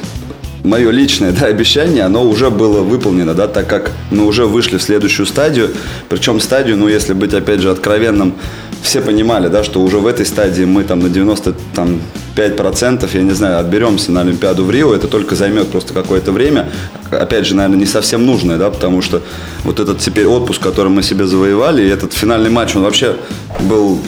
мое 0.65 0.91
личное 0.91 1.31
да, 1.31 1.48
обещание, 1.48 2.03
оно 2.03 2.24
уже 2.24 2.50
было 2.50 2.81
выполнено, 2.81 3.34
да, 3.34 3.48
так 3.48 3.67
как 3.67 3.91
мы 4.12 4.25
уже 4.25 4.45
вышли 4.45 4.77
в 4.77 4.84
следующую 4.84 5.25
стадию. 5.25 5.72
Причем 6.10 6.39
стадию, 6.39 6.77
ну, 6.77 6.88
если 6.88 7.13
быть, 7.13 7.34
опять 7.34 7.62
же, 7.62 7.72
откровенным, 7.72 8.34
все 8.81 9.01
понимали, 9.01 9.48
да, 9.48 9.63
что 9.63 9.81
уже 9.81 9.98
в 9.98 10.05
этой 10.05 10.25
стадии 10.25 10.63
мы 10.63 10.84
там 10.84 11.00
на 11.00 11.07
95%, 11.07 13.10
я 13.13 13.22
не 13.22 13.31
знаю, 13.31 13.60
отберемся 13.60 14.12
на 14.12 14.22
Олимпиаду 14.22 14.63
в 14.63 14.72
Рио, 14.72 14.93
это 14.93 15.07
только 15.07 15.36
займет 15.36 15.69
просто 15.69 15.93
какое-то 15.93 16.31
время. 16.31 16.69
Опять 17.10 17.48
же, 17.48 17.55
наверное, 17.55 17.79
не 17.79 17.86
совсем 17.86 18.25
нужное, 18.25 18.57
да, 18.57 18.69
потому 18.69 19.01
что 19.01 19.22
вот 19.63 19.79
этот 19.79 20.00
теперь 20.00 20.27
отпуск, 20.27 20.62
который 20.62 20.89
мы 20.89 21.01
себе 21.01 21.25
завоевали, 21.25 21.84
и 21.84 21.88
этот 21.88 22.13
финальный 22.13 22.50
матч, 22.50 22.75
он 22.75 22.84
вообще 22.84 23.15
был 23.62 24.00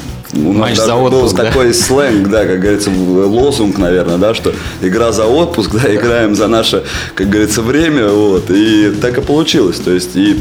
у 0.46 0.54
нас 0.54 0.70
Матч 0.70 0.78
за 0.78 0.96
отпуск, 0.96 1.36
был 1.36 1.38
да? 1.38 1.44
такой 1.46 1.74
сленг, 1.74 2.30
да, 2.30 2.46
как 2.46 2.60
говорится, 2.60 2.92
лозунг, 2.92 3.78
наверное, 3.78 4.18
да, 4.18 4.34
что 4.34 4.54
игра 4.82 5.12
за 5.12 5.26
отпуск, 5.26 5.72
да, 5.84 5.94
играем 5.94 6.36
за 6.36 6.48
наше, 6.48 6.84
как 7.16 7.30
говорится, 7.30 7.62
время, 7.62 8.10
вот, 8.10 8.50
и 8.50 8.92
так 9.02 9.18
и 9.18 9.22
получилось, 9.22 9.80
то 9.80 9.92
есть, 9.92 10.16
и 10.16 10.38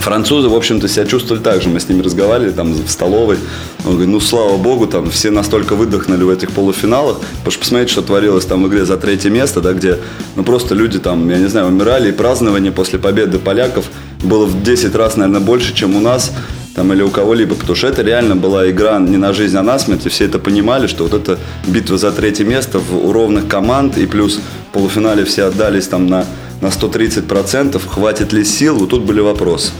Французы, 0.00 0.48
в 0.48 0.54
общем-то, 0.54 0.86
себя 0.86 1.06
чувствовали 1.06 1.42
так 1.42 1.62
же. 1.62 1.70
Мы 1.70 1.80
с 1.80 1.88
ними 1.88 2.02
разговаривали 2.02 2.50
там 2.52 2.72
в 2.72 2.90
столовой. 2.90 3.38
Он 3.86 3.92
говорит, 3.92 4.08
ну, 4.08 4.20
слава 4.20 4.58
богу, 4.58 4.86
там 4.86 5.10
все 5.10 5.30
настолько 5.30 5.76
выдохнули 5.76 6.24
в 6.24 6.28
этих 6.28 6.50
полуфиналах. 6.50 7.18
Потому 7.18 7.50
что 7.50 7.60
посмотрите, 7.60 7.92
что 7.92 8.02
творилось 8.02 8.44
там 8.44 8.62
в 8.62 8.68
игре 8.68 8.84
за 8.84 8.98
третье 8.98 9.30
место, 9.30 9.62
да, 9.62 9.72
где, 9.72 9.98
ну, 10.36 10.44
просто 10.44 10.74
люди 10.74 10.98
там, 10.98 11.30
я 11.30 11.38
не 11.38 11.46
знаю, 11.46 11.68
умирали. 11.68 12.10
И 12.10 12.12
празднование 12.12 12.70
после 12.70 12.98
победы 12.98 13.38
поляков 13.38 13.86
было 14.22 14.44
в 14.44 14.62
10 14.62 14.94
раз, 14.94 15.16
наверное, 15.16 15.40
больше, 15.40 15.74
чем 15.74 15.96
у 15.96 16.00
нас 16.00 16.32
там, 16.74 16.92
или 16.92 17.02
у 17.02 17.10
кого-либо, 17.10 17.54
потому 17.54 17.76
что 17.76 17.86
это 17.86 18.02
реально 18.02 18.36
была 18.36 18.68
игра 18.68 18.98
не 18.98 19.16
на 19.16 19.32
жизнь, 19.32 19.56
а 19.56 19.62
на 19.62 19.78
смерть, 19.78 20.06
и 20.06 20.08
все 20.08 20.24
это 20.24 20.38
понимали, 20.38 20.86
что 20.86 21.04
вот 21.04 21.14
эта 21.14 21.38
битва 21.66 21.98
за 21.98 22.12
третье 22.12 22.44
место 22.44 22.78
в, 22.78 23.06
у 23.06 23.12
ровных 23.12 23.48
команд, 23.48 23.96
и 23.96 24.06
плюс 24.06 24.40
в 24.70 24.72
полуфинале 24.72 25.24
все 25.24 25.44
отдались 25.44 25.88
там 25.88 26.06
на, 26.06 26.26
на 26.60 26.66
130%, 26.66 27.80
хватит 27.88 28.32
ли 28.32 28.44
сил, 28.44 28.76
вот 28.76 28.90
тут 28.90 29.02
были 29.02 29.20
вопросы. 29.20 29.70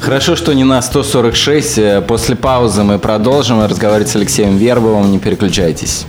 Хорошо, 0.00 0.34
что 0.34 0.52
не 0.52 0.64
на 0.64 0.82
146. 0.82 1.78
Э, 1.78 2.02
после 2.02 2.34
паузы 2.34 2.82
мы 2.82 2.98
продолжим 2.98 3.64
разговаривать 3.64 4.08
с 4.08 4.16
Алексеем 4.16 4.56
Вербовым. 4.56 5.12
Не 5.12 5.20
переключайтесь. 5.20 6.06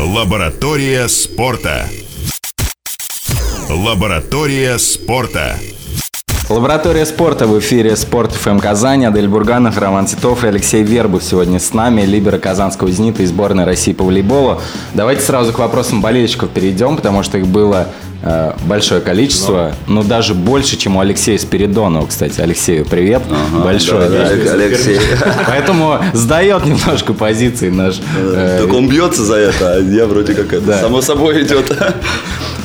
Лаборатория 0.00 1.06
спорта. 1.06 1.88
Лаборатория 3.70 4.78
спорта. 4.78 5.56
Лаборатория 6.48 7.04
спорта 7.04 7.46
в 7.46 7.58
эфире 7.58 7.94
Спорт 7.94 8.32
ФМ 8.32 8.58
Казань. 8.58 9.04
Адель 9.04 9.28
Бурганов, 9.28 9.76
Роман 9.76 10.06
Титов 10.06 10.44
и 10.44 10.46
Алексей 10.46 10.82
Вербов 10.82 11.22
сегодня 11.22 11.60
с 11.60 11.74
нами. 11.74 12.00
Либера 12.02 12.38
Казанского 12.38 12.90
«Зенита» 12.90 13.22
и 13.22 13.26
сборной 13.26 13.64
России 13.64 13.92
по 13.92 14.02
волейболу. 14.02 14.58
Давайте 14.94 15.20
сразу 15.20 15.52
к 15.52 15.58
вопросам 15.58 16.00
болельщиков 16.00 16.48
перейдем, 16.48 16.96
потому 16.96 17.22
что 17.22 17.36
их 17.36 17.46
было 17.46 17.88
большое 18.66 19.00
количество. 19.00 19.72
Ну, 19.86 20.02
даже 20.02 20.34
больше, 20.34 20.76
чем 20.76 20.96
у 20.96 21.00
Алексея 21.00 21.38
Спиридонова, 21.38 22.06
кстати. 22.06 22.40
Алексею 22.40 22.84
привет. 22.84 23.22
Ага, 23.30 23.62
Большое. 23.64 24.08
да, 24.10 24.24
да, 24.28 24.52
Алексей. 24.54 24.98
Поэтому 25.46 25.98
сдает 26.12 26.64
немножко 26.66 27.12
позиции 27.12 27.70
наш. 27.70 28.00
э, 28.18 28.58
Так 28.62 28.72
он 28.74 28.88
бьется 28.88 29.24
за 29.24 29.36
это, 29.36 29.74
а 29.74 29.78
я 29.80 30.06
вроде 30.06 30.34
как 30.34 30.52
это 30.52 30.66
Да. 30.66 30.80
само 30.80 31.00
собой 31.00 31.42
идет. 31.42 31.72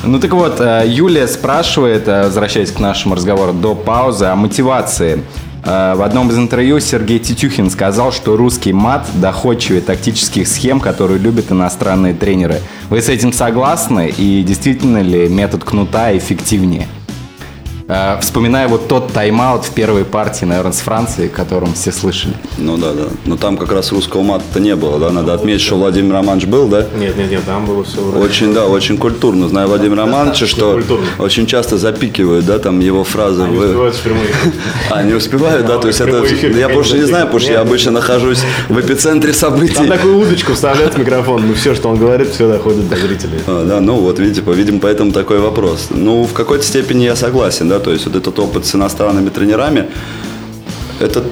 Ну 0.04 0.20
так 0.20 0.32
вот, 0.34 0.60
э, 0.60 0.84
Юлия 0.88 1.28
спрашивает, 1.28 2.08
э, 2.08 2.24
возвращаясь 2.24 2.72
к 2.72 2.80
нашему 2.80 3.16
разговору 3.16 3.54
до 3.54 3.74
паузы, 3.76 4.26
о 4.26 4.36
мотивации. 4.36 5.24
Э, 5.64 5.96
В 5.96 6.02
одном 6.02 6.30
из 6.30 6.38
интервью 6.38 6.80
Сергей 6.80 7.20
Тетюхин 7.20 7.70
сказал, 7.70 8.12
что 8.12 8.36
русский 8.36 8.74
мат 8.74 9.08
доходчивее 9.16 9.82
тактических 9.82 10.48
схем, 10.48 10.80
которые 10.80 11.20
любят 11.20 11.52
иностранные 11.52 12.14
тренеры. 12.14 12.62
Вы 12.90 13.02
с 13.02 13.10
этим 13.10 13.32
согласны? 13.32 14.14
И 14.16 14.44
действительно 14.44 15.02
ли 15.02 15.30
метод 15.30 15.64
кнута 15.64 16.16
эффективнее? 16.18 16.88
Э, 17.88 18.18
Вспоминая 18.22 18.68
вот 18.68 18.88
тот 18.88 19.12
тайм-аут 19.12 19.66
в 19.66 19.72
первой 19.72 20.06
партии, 20.06 20.46
наверное, 20.46 20.72
с 20.72 20.80
Францией, 20.80 21.28
о 21.28 21.32
котором 21.32 21.74
все 21.74 21.92
слышали. 21.92 22.34
Ну 22.58 22.78
да, 22.78 22.94
да. 22.94 23.04
Но 23.26 23.36
там 23.36 23.58
как 23.58 23.72
раз 23.72 23.92
русского 23.92 24.22
мата-то 24.22 24.60
не 24.60 24.76
было, 24.76 25.00
да? 25.00 25.12
Надо 25.12 25.34
отметить, 25.34 25.62
что 25.62 25.76
Владимир 25.76 26.14
Романович 26.14 26.46
был, 26.46 26.68
да? 26.68 26.88
Нет, 26.98 27.18
нет, 27.18 27.30
нет, 27.30 27.42
там 27.46 27.66
было 27.66 27.84
все 27.84 28.00
вроде. 28.02 28.24
Очень, 28.26 28.54
да, 28.54 28.68
очень 28.68 28.98
культурно. 28.98 29.50
Знаю 29.50 29.68
Владимира 29.68 30.04
Романовича, 30.04 30.46
что 30.48 30.74
Культурно. 30.74 31.06
очень 31.20 31.46
часто 31.46 31.78
запикивают, 31.78 32.46
да, 32.46 32.58
там 32.60 32.80
его 32.80 33.04
фразы. 33.04 33.44
Они 33.44 33.58
в- 33.58 33.62
успевают 33.62 33.96
в 33.96 34.02
прямой 34.02 34.26
эфир. 34.26 34.54
А, 34.90 35.04
не 35.04 35.14
успевают, 35.14 35.66
да? 35.66 35.78
То 35.78 35.88
есть 35.88 36.00
это... 36.00 36.24
Я 36.58 36.70
больше 36.70 36.96
не 36.98 37.04
знаю, 37.04 37.26
потому 37.26 37.40
что 37.42 37.52
я 37.52 37.62
обычно 37.62 37.92
нахожусь 37.92 38.40
в 38.70 38.80
эпицентре 38.80 39.34
Там 39.34 39.40
событий. 39.52 39.88
такую 39.88 40.20
удочку 40.20 40.54
вставляют 40.54 40.94
в 40.96 40.98
микрофон, 41.00 41.48
ну 41.48 41.54
все, 41.54 41.76
что 41.76 41.90
он 41.90 41.98
говорит, 41.98 42.30
все 42.30 42.48
доходит 42.48 42.88
до 42.90 42.96
зрителей. 42.96 43.40
А, 43.46 43.66
Да, 43.68 43.82
ну 43.82 43.96
вот 43.98 44.20
видите, 44.20 44.42
видимо, 44.48 44.80
поэтому 44.80 45.12
такой 45.12 45.40
вопрос. 45.40 45.88
Ну, 45.90 46.24
в 46.24 46.34
какой-то 46.34 46.64
степени 46.64 47.04
я 47.04 47.16
согласен, 47.16 47.68
да, 47.74 47.80
то 47.80 47.92
есть 47.92 48.06
вот 48.06 48.16
этот 48.16 48.38
опыт 48.38 48.66
с 48.66 48.76
иностранными 48.76 49.30
тренерами, 49.30 49.88
это 51.00 51.24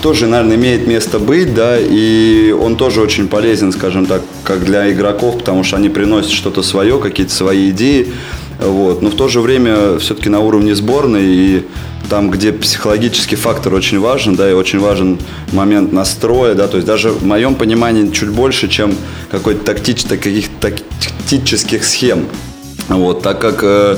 тоже, 0.00 0.26
наверное, 0.26 0.56
имеет 0.56 0.86
место 0.86 1.18
быть, 1.18 1.54
да, 1.54 1.76
и 1.78 2.52
он 2.52 2.76
тоже 2.76 3.00
очень 3.00 3.26
полезен, 3.28 3.72
скажем 3.72 4.06
так, 4.06 4.22
как 4.44 4.64
для 4.64 4.92
игроков, 4.92 5.38
потому 5.38 5.64
что 5.64 5.76
они 5.76 5.88
приносят 5.88 6.30
что-то 6.30 6.62
свое, 6.62 7.00
какие-то 7.00 7.32
свои 7.32 7.70
идеи, 7.70 8.12
вот, 8.60 9.02
но 9.02 9.10
в 9.10 9.16
то 9.16 9.26
же 9.26 9.40
время 9.40 9.98
все-таки 9.98 10.28
на 10.28 10.38
уровне 10.38 10.74
сборной 10.74 11.24
и 11.24 11.66
там, 12.08 12.30
где 12.30 12.52
психологический 12.52 13.36
фактор 13.36 13.74
очень 13.74 13.98
важен, 13.98 14.36
да, 14.36 14.48
и 14.48 14.52
очень 14.52 14.78
важен 14.78 15.18
момент 15.52 15.92
настроя, 15.92 16.54
да, 16.54 16.68
то 16.68 16.76
есть 16.76 16.86
даже 16.86 17.10
в 17.10 17.24
моем 17.24 17.56
понимании 17.56 18.10
чуть 18.10 18.30
больше, 18.30 18.68
чем 18.68 18.94
какой-то 19.30 19.64
тактич, 19.64 20.04
таких 20.04 20.48
тактических 20.60 21.84
схем, 21.84 22.26
вот, 22.88 23.22
так 23.22 23.40
как 23.40 23.60
э, 23.62 23.96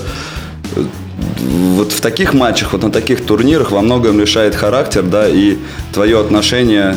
вот 1.75 1.93
в 1.93 2.01
таких 2.01 2.35
матчах, 2.35 2.73
вот 2.73 2.83
на 2.83 2.91
таких 2.91 3.25
турнирах 3.25 3.71
во 3.71 3.83
многом 3.83 4.21
решает 4.21 4.55
характер, 4.55 5.03
да, 5.03 5.29
и 5.29 5.59
твое 5.93 6.21
отношение 6.21 6.97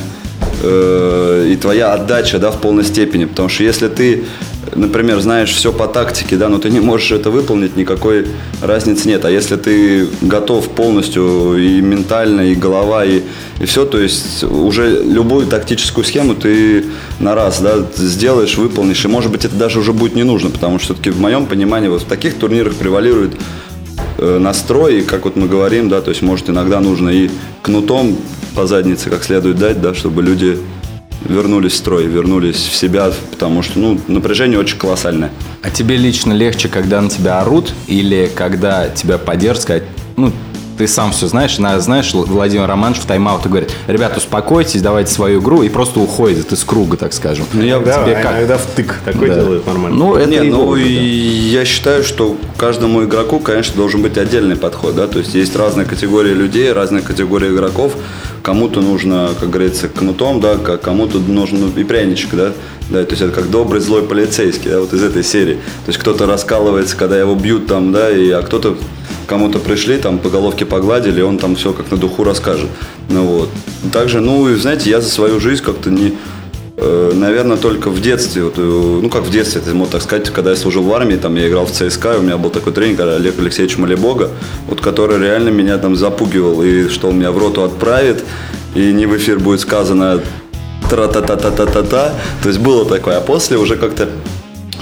э, 0.64 1.50
и 1.52 1.56
твоя 1.56 1.94
отдача, 1.94 2.40
да, 2.40 2.52
в 2.52 2.60
полной 2.62 2.84
степени. 2.84 3.26
Потому 3.26 3.50
что 3.50 3.64
если 3.64 3.88
ты, 3.88 4.26
например, 4.76 5.20
знаешь 5.20 5.52
все 5.52 5.72
по 5.72 5.88
тактике, 5.88 6.36
да, 6.38 6.50
но 6.50 6.58
ты 6.58 6.70
не 6.70 6.80
можешь 6.80 7.12
это 7.12 7.30
выполнить, 7.30 7.76
никакой 7.76 8.28
разницы 8.62 9.08
нет. 9.08 9.26
А 9.26 9.32
если 9.32 9.56
ты 9.56 10.08
готов 10.22 10.70
полностью 10.70 11.58
и 11.58 11.82
ментально, 11.82 12.42
и 12.42 12.56
голова, 12.56 13.06
и, 13.06 13.22
и 13.60 13.66
все, 13.66 13.86
то 13.86 14.00
есть 14.00 14.44
уже 14.44 15.04
любую 15.04 15.48
тактическую 15.48 16.06
схему 16.06 16.36
ты 16.36 16.86
на 17.20 17.36
раз, 17.36 17.60
да, 17.62 17.86
сделаешь, 17.96 18.58
выполнишь, 18.58 19.04
и 19.06 19.08
может 19.08 19.32
быть 19.32 19.46
это 19.46 19.56
даже 19.56 19.80
уже 19.80 19.94
будет 19.94 20.16
не 20.16 20.24
нужно, 20.24 20.50
потому 20.50 20.80
что 20.80 20.94
все-таки 20.94 21.10
в 21.10 21.20
моем 21.20 21.46
понимании 21.46 21.90
вот 21.90 22.04
в 22.04 22.06
таких 22.06 22.36
турнирах 22.36 22.76
превалирует 22.76 23.34
настрой, 24.18 25.00
и 25.00 25.02
как 25.04 25.26
вот 25.26 25.36
мы 25.36 25.48
говорим, 25.48 25.90
да, 25.90 26.02
то 26.02 26.10
есть 26.10 26.22
может 26.22 26.50
иногда 26.50 26.80
нужно 26.80 27.10
и 27.10 27.30
кнутом 27.62 28.18
по 28.56 28.66
заднице 28.66 29.10
как 29.10 29.24
следует 29.24 29.58
дать, 29.58 29.82
да, 29.82 29.94
чтобы 29.94 30.24
люди 30.24 30.58
вернулись 31.26 31.74
в 31.74 31.76
строй, 31.76 32.06
вернулись 32.06 32.56
в 32.56 32.76
себя, 32.76 33.12
потому 33.32 33.62
что, 33.62 33.80
ну, 33.80 34.00
напряжение 34.08 34.60
очень 34.60 34.78
колоссальное. 34.78 35.32
А 35.62 35.70
тебе 35.70 35.98
лично 35.98 36.34
легче, 36.34 36.70
когда 36.70 37.02
на 37.02 37.10
тебя 37.10 37.40
орут, 37.42 37.74
или 37.88 38.32
когда 38.34 38.90
тебя 38.90 39.18
поддержат, 39.18 39.64
сказать, 39.64 39.84
ну, 40.16 40.32
ты 40.78 40.88
сам 40.88 41.12
все 41.12 41.28
знаешь, 41.28 41.58
на- 41.58 41.80
знаешь, 41.80 42.14
Владимир 42.14 42.68
Романович 42.68 43.02
в 43.02 43.06
тайм-аут 43.06 43.48
говорит, 43.48 43.72
ребят, 43.88 44.16
успокойтесь, 44.16 44.82
давайте 44.82 45.12
свою 45.12 45.42
игру, 45.42 45.64
и 45.64 45.70
просто 45.70 46.00
уходит 46.00 46.52
из 46.54 46.64
круга, 46.64 46.98
так 46.98 47.14
скажем. 47.14 47.46
Ну, 47.54 47.62
я- 47.64 47.80
Да, 47.80 48.04
тебе 48.04 48.16
а 48.16 48.22
как? 48.22 48.34
иногда 48.38 48.58
втык 48.58 48.96
такой 49.04 49.30
Да. 49.30 49.36
делают 49.36 49.66
нормально. 49.66 49.98
Ну, 49.98 50.16
это 50.16 50.30
Не, 50.30 50.38
и 50.38 50.52
ну 50.52 50.76
и 50.76 50.84
да. 50.84 51.60
я 51.60 51.66
считаю, 51.66 52.04
что 52.04 52.38
каждому 52.58 53.04
игроку, 53.04 53.40
конечно, 53.40 53.76
должен 53.76 54.02
быть 54.02 54.18
отдельный 54.18 54.56
подход, 54.56 54.96
да, 54.96 55.08
то 55.08 55.20
есть 55.20 55.34
есть 55.34 55.56
разные 55.56 55.86
категории 55.86 56.34
людей, 56.34 56.72
разные 56.72 57.02
категории 57.02 57.50
игроков, 57.54 57.94
кому-то 58.44 58.82
нужно, 58.82 59.30
как 59.40 59.50
говорится, 59.50 59.88
кнутом, 59.90 60.40
да, 60.40 60.56
кому-то 60.58 61.18
нужен 61.20 61.70
и 61.76 61.84
пряничек, 61.84 62.30
да, 62.36 62.52
да, 62.90 63.04
то 63.04 63.12
есть 63.12 63.22
это 63.22 63.32
как 63.32 63.50
добрый 63.50 63.82
злой 63.82 64.04
полицейский, 64.04 64.70
да, 64.70 64.80
вот 64.80 64.94
из 64.94 65.02
этой 65.04 65.24
серии, 65.24 65.56
то 65.56 65.88
есть 65.88 66.00
кто-то 66.00 66.26
раскалывается, 66.28 66.96
когда 66.96 67.20
его 67.20 67.36
бьют 67.36 67.68
там, 67.68 67.92
да, 67.92 68.10
и, 68.12 68.30
а 68.30 68.42
кто-то 68.44 68.78
кому-то 69.28 69.60
пришли, 69.60 69.98
там 69.98 70.20
по 70.20 70.30
головке 70.30 70.66
погладили, 70.66 71.22
он 71.22 71.38
там 71.38 71.56
все 71.56 71.74
как 71.74 71.92
на 71.92 71.98
духу 71.98 72.24
расскажет, 72.24 72.70
ну 73.10 73.24
вот. 73.24 73.50
Также, 73.92 74.22
ну 74.22 74.50
и 74.50 74.56
знаете, 74.56 74.90
я 74.90 75.02
за 75.02 75.10
свою 75.10 75.40
жизнь 75.40 75.64
как-то 75.64 75.90
не, 75.90 76.14
наверное, 77.14 77.58
только 77.58 77.90
в 77.90 78.02
детстве, 78.02 78.44
вот, 78.44 78.54
э, 78.58 78.62
ну 78.62 79.10
как 79.10 79.24
в 79.24 79.32
детстве, 79.32 79.62
это 79.62 79.74
можно 79.74 79.94
так 79.94 80.04
сказать, 80.04 80.30
когда 80.30 80.52
я 80.52 80.56
служил 80.56 80.84
в 80.84 80.94
армии, 80.94 81.16
там 81.16 81.36
я 81.36 81.48
играл 81.48 81.66
в 81.66 81.72
ЦСКА, 81.72 82.18
у 82.20 82.22
меня 82.22 82.38
был 82.38 82.50
такой 82.50 82.72
тренер 82.74 83.08
Олег 83.08 83.40
Алексеевич 83.40 83.78
Малебога, 83.78 84.30
вот 84.68 84.82
который 84.82 85.20
реально 85.20 85.50
меня 85.50 85.78
там 85.78 85.96
запугивал, 85.96 86.62
и 86.62 86.88
что 86.90 87.10
он 87.10 87.18
меня 87.18 87.32
в 87.32 87.38
роту 87.38 87.64
отправит, 87.64 88.24
и 88.76 88.94
не 88.94 89.06
в 89.06 89.18
эфир 89.18 89.40
будет 89.40 89.60
сказано 89.60 90.22
тра-та-та-та-та-та-та, 90.90 92.14
то 92.44 92.48
есть 92.50 92.60
было 92.60 92.86
такое, 92.86 93.18
а 93.18 93.22
после 93.22 93.58
уже 93.58 93.76
как-то 93.76 94.08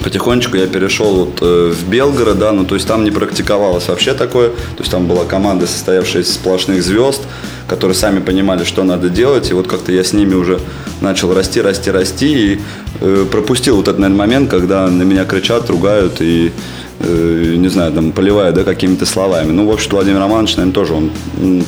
потихонечку 0.05 0.55
я 0.55 0.67
перешел 0.67 1.25
вот 1.25 1.39
э, 1.41 1.73
в 1.73 1.89
Белгород, 1.89 2.37
да, 2.37 2.51
ну 2.51 2.63
то 2.63 2.75
есть 2.75 2.87
там 2.87 3.03
не 3.03 3.09
практиковалось 3.09 3.87
вообще 3.87 4.13
такое, 4.13 4.49
то 4.49 4.79
есть 4.79 4.91
там 4.91 5.07
была 5.07 5.25
команда, 5.25 5.65
состоявшая 5.65 6.21
из 6.21 6.31
сплошных 6.31 6.83
звезд, 6.83 7.23
которые 7.67 7.95
сами 7.95 8.19
понимали, 8.19 8.65
что 8.65 8.83
надо 8.83 9.09
делать, 9.09 9.49
и 9.49 9.55
вот 9.55 9.67
как-то 9.67 9.91
я 9.91 10.03
с 10.03 10.13
ними 10.13 10.35
уже 10.35 10.59
начал 11.01 11.33
расти, 11.33 11.59
расти, 11.59 11.89
расти, 11.89 12.53
и 12.53 12.59
э, 13.01 13.25
пропустил 13.31 13.77
вот 13.77 13.87
этот, 13.87 13.97
наверное, 13.99 14.19
момент, 14.19 14.51
когда 14.51 14.87
на 14.87 15.01
меня 15.01 15.25
кричат, 15.25 15.71
ругают 15.71 16.21
и 16.21 16.51
э, 16.99 17.55
не 17.57 17.69
знаю, 17.69 17.91
там, 17.91 18.11
поливают, 18.11 18.55
да, 18.55 18.63
какими-то 18.63 19.07
словами. 19.07 19.51
Ну, 19.53 19.67
в 19.67 19.71
общем, 19.71 19.89
Владимир 19.89 20.19
Романович, 20.19 20.57
наверное, 20.57 20.75
тоже, 20.75 20.93
он 20.93 21.11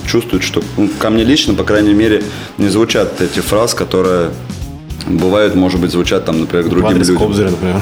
чувствует, 0.06 0.44
что 0.44 0.62
ну, 0.77 0.88
ко 1.00 1.10
мне 1.10 1.24
лично, 1.24 1.56
по 1.56 1.63
крайней 1.63 1.96
мере, 1.96 2.22
не 2.60 2.70
звучат 2.70 3.20
эти 3.20 3.39
фраз, 3.39 3.74
которые 3.74 4.29
бывают, 5.08 5.56
может 5.56 5.80
быть, 5.80 5.92
звучат 5.92 6.26
там, 6.26 6.40
например, 6.42 6.68
другим 6.70 6.88
адрес 6.88 7.08
людям. 7.10 7.24
Кобзаря, 7.28 7.50
например. 7.52 7.76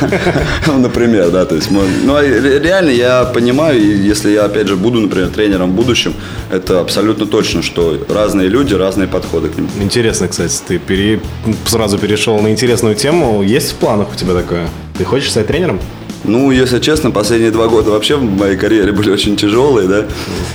Ну, 0.66 0.78
Например, 0.78 1.30
да, 1.30 1.44
то 1.44 1.54
есть, 1.56 1.70
ну, 1.70 2.14
а 2.14 2.22
ре- 2.22 2.58
реально 2.60 2.90
я 2.90 3.24
понимаю, 3.24 3.80
и 3.80 3.86
если 4.08 4.30
я, 4.30 4.44
опять 4.44 4.68
же, 4.68 4.76
буду, 4.76 5.00
например, 5.00 5.28
тренером 5.28 5.72
в 5.72 5.74
будущем, 5.74 6.14
это 6.52 6.80
абсолютно 6.80 7.26
точно, 7.26 7.62
что 7.62 7.98
разные 8.08 8.48
люди, 8.48 8.74
разные 8.74 9.08
подходы 9.08 9.48
к 9.48 9.56
ним. 9.56 9.68
Интересно, 9.80 10.28
кстати, 10.28 10.56
ты 10.66 10.78
пере- 10.78 11.20
сразу 11.66 11.98
перешел 11.98 12.38
на 12.40 12.48
интересную 12.50 12.94
тему. 12.94 13.42
Есть 13.42 13.72
в 13.72 13.74
планах 13.76 14.08
у 14.12 14.16
тебя 14.16 14.34
такое? 14.34 14.68
Ты 14.98 15.04
хочешь 15.04 15.30
стать 15.30 15.46
тренером? 15.46 15.80
Ну, 16.24 16.50
если 16.50 16.78
честно, 16.80 17.10
последние 17.10 17.50
два 17.50 17.68
года 17.68 17.90
вообще 17.90 18.16
в 18.16 18.22
моей 18.22 18.56
карьере 18.56 18.92
были 18.92 19.10
очень 19.10 19.36
тяжелые, 19.36 19.86
да, 19.88 20.04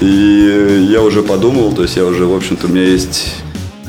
и 0.01 0.87
я 0.89 1.01
уже 1.01 1.21
подумал, 1.21 1.71
то 1.73 1.83
есть 1.83 1.95
я 1.95 2.05
уже, 2.05 2.25
в 2.25 2.35
общем-то, 2.35 2.65
у 2.65 2.69
меня 2.71 2.85
есть 2.85 3.35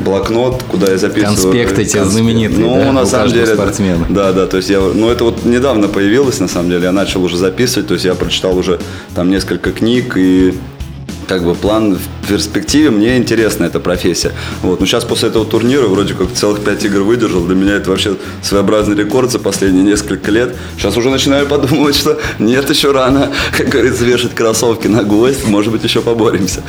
блокнот, 0.00 0.62
куда 0.64 0.90
я 0.90 0.98
записываю. 0.98 1.36
Конспекты 1.36 1.82
эти 1.82 2.02
знаменитые, 2.02 2.60
Ну, 2.60 2.76
да, 2.76 2.92
на 2.92 3.06
самом 3.06 3.32
деле. 3.32 3.54
спортсмена. 3.54 4.06
Да, 4.08 4.32
да, 4.32 4.46
то 4.46 4.56
есть 4.56 4.70
я, 4.70 4.80
ну, 4.80 5.10
это 5.10 5.24
вот 5.24 5.44
недавно 5.44 5.88
появилось, 5.88 6.40
на 6.40 6.48
самом 6.48 6.70
деле, 6.70 6.84
я 6.84 6.92
начал 6.92 7.22
уже 7.22 7.36
записывать, 7.36 7.88
то 7.88 7.94
есть 7.94 8.04
я 8.06 8.14
прочитал 8.14 8.56
уже 8.56 8.80
там 9.14 9.30
несколько 9.30 9.72
книг 9.72 10.14
и 10.16 10.54
как 11.30 11.44
бы 11.44 11.54
план 11.54 11.96
в 11.96 12.28
перспективе, 12.28 12.90
мне 12.90 13.16
интересна 13.16 13.64
эта 13.64 13.78
профессия. 13.78 14.32
Вот. 14.62 14.80
Но 14.80 14.86
сейчас 14.86 15.04
после 15.04 15.28
этого 15.28 15.44
турнира 15.44 15.86
вроде 15.86 16.14
как 16.14 16.32
целых 16.32 16.64
пять 16.64 16.84
игр 16.84 17.02
выдержал. 17.02 17.42
Для 17.44 17.54
меня 17.54 17.74
это 17.76 17.90
вообще 17.90 18.16
своеобразный 18.42 18.96
рекорд 18.96 19.30
за 19.30 19.38
последние 19.38 19.84
несколько 19.84 20.32
лет. 20.32 20.56
Сейчас 20.76 20.96
уже 20.96 21.08
начинаю 21.08 21.46
подумывать, 21.46 21.94
что 21.94 22.18
нет, 22.40 22.68
еще 22.68 22.90
рано, 22.90 23.30
как 23.56 23.68
говорится, 23.68 24.04
вешать 24.04 24.34
кроссовки 24.34 24.88
на 24.88 25.04
гвоздь. 25.04 25.46
Может 25.46 25.70
быть, 25.70 25.84
еще 25.84 26.00
поборемся. 26.00 26.64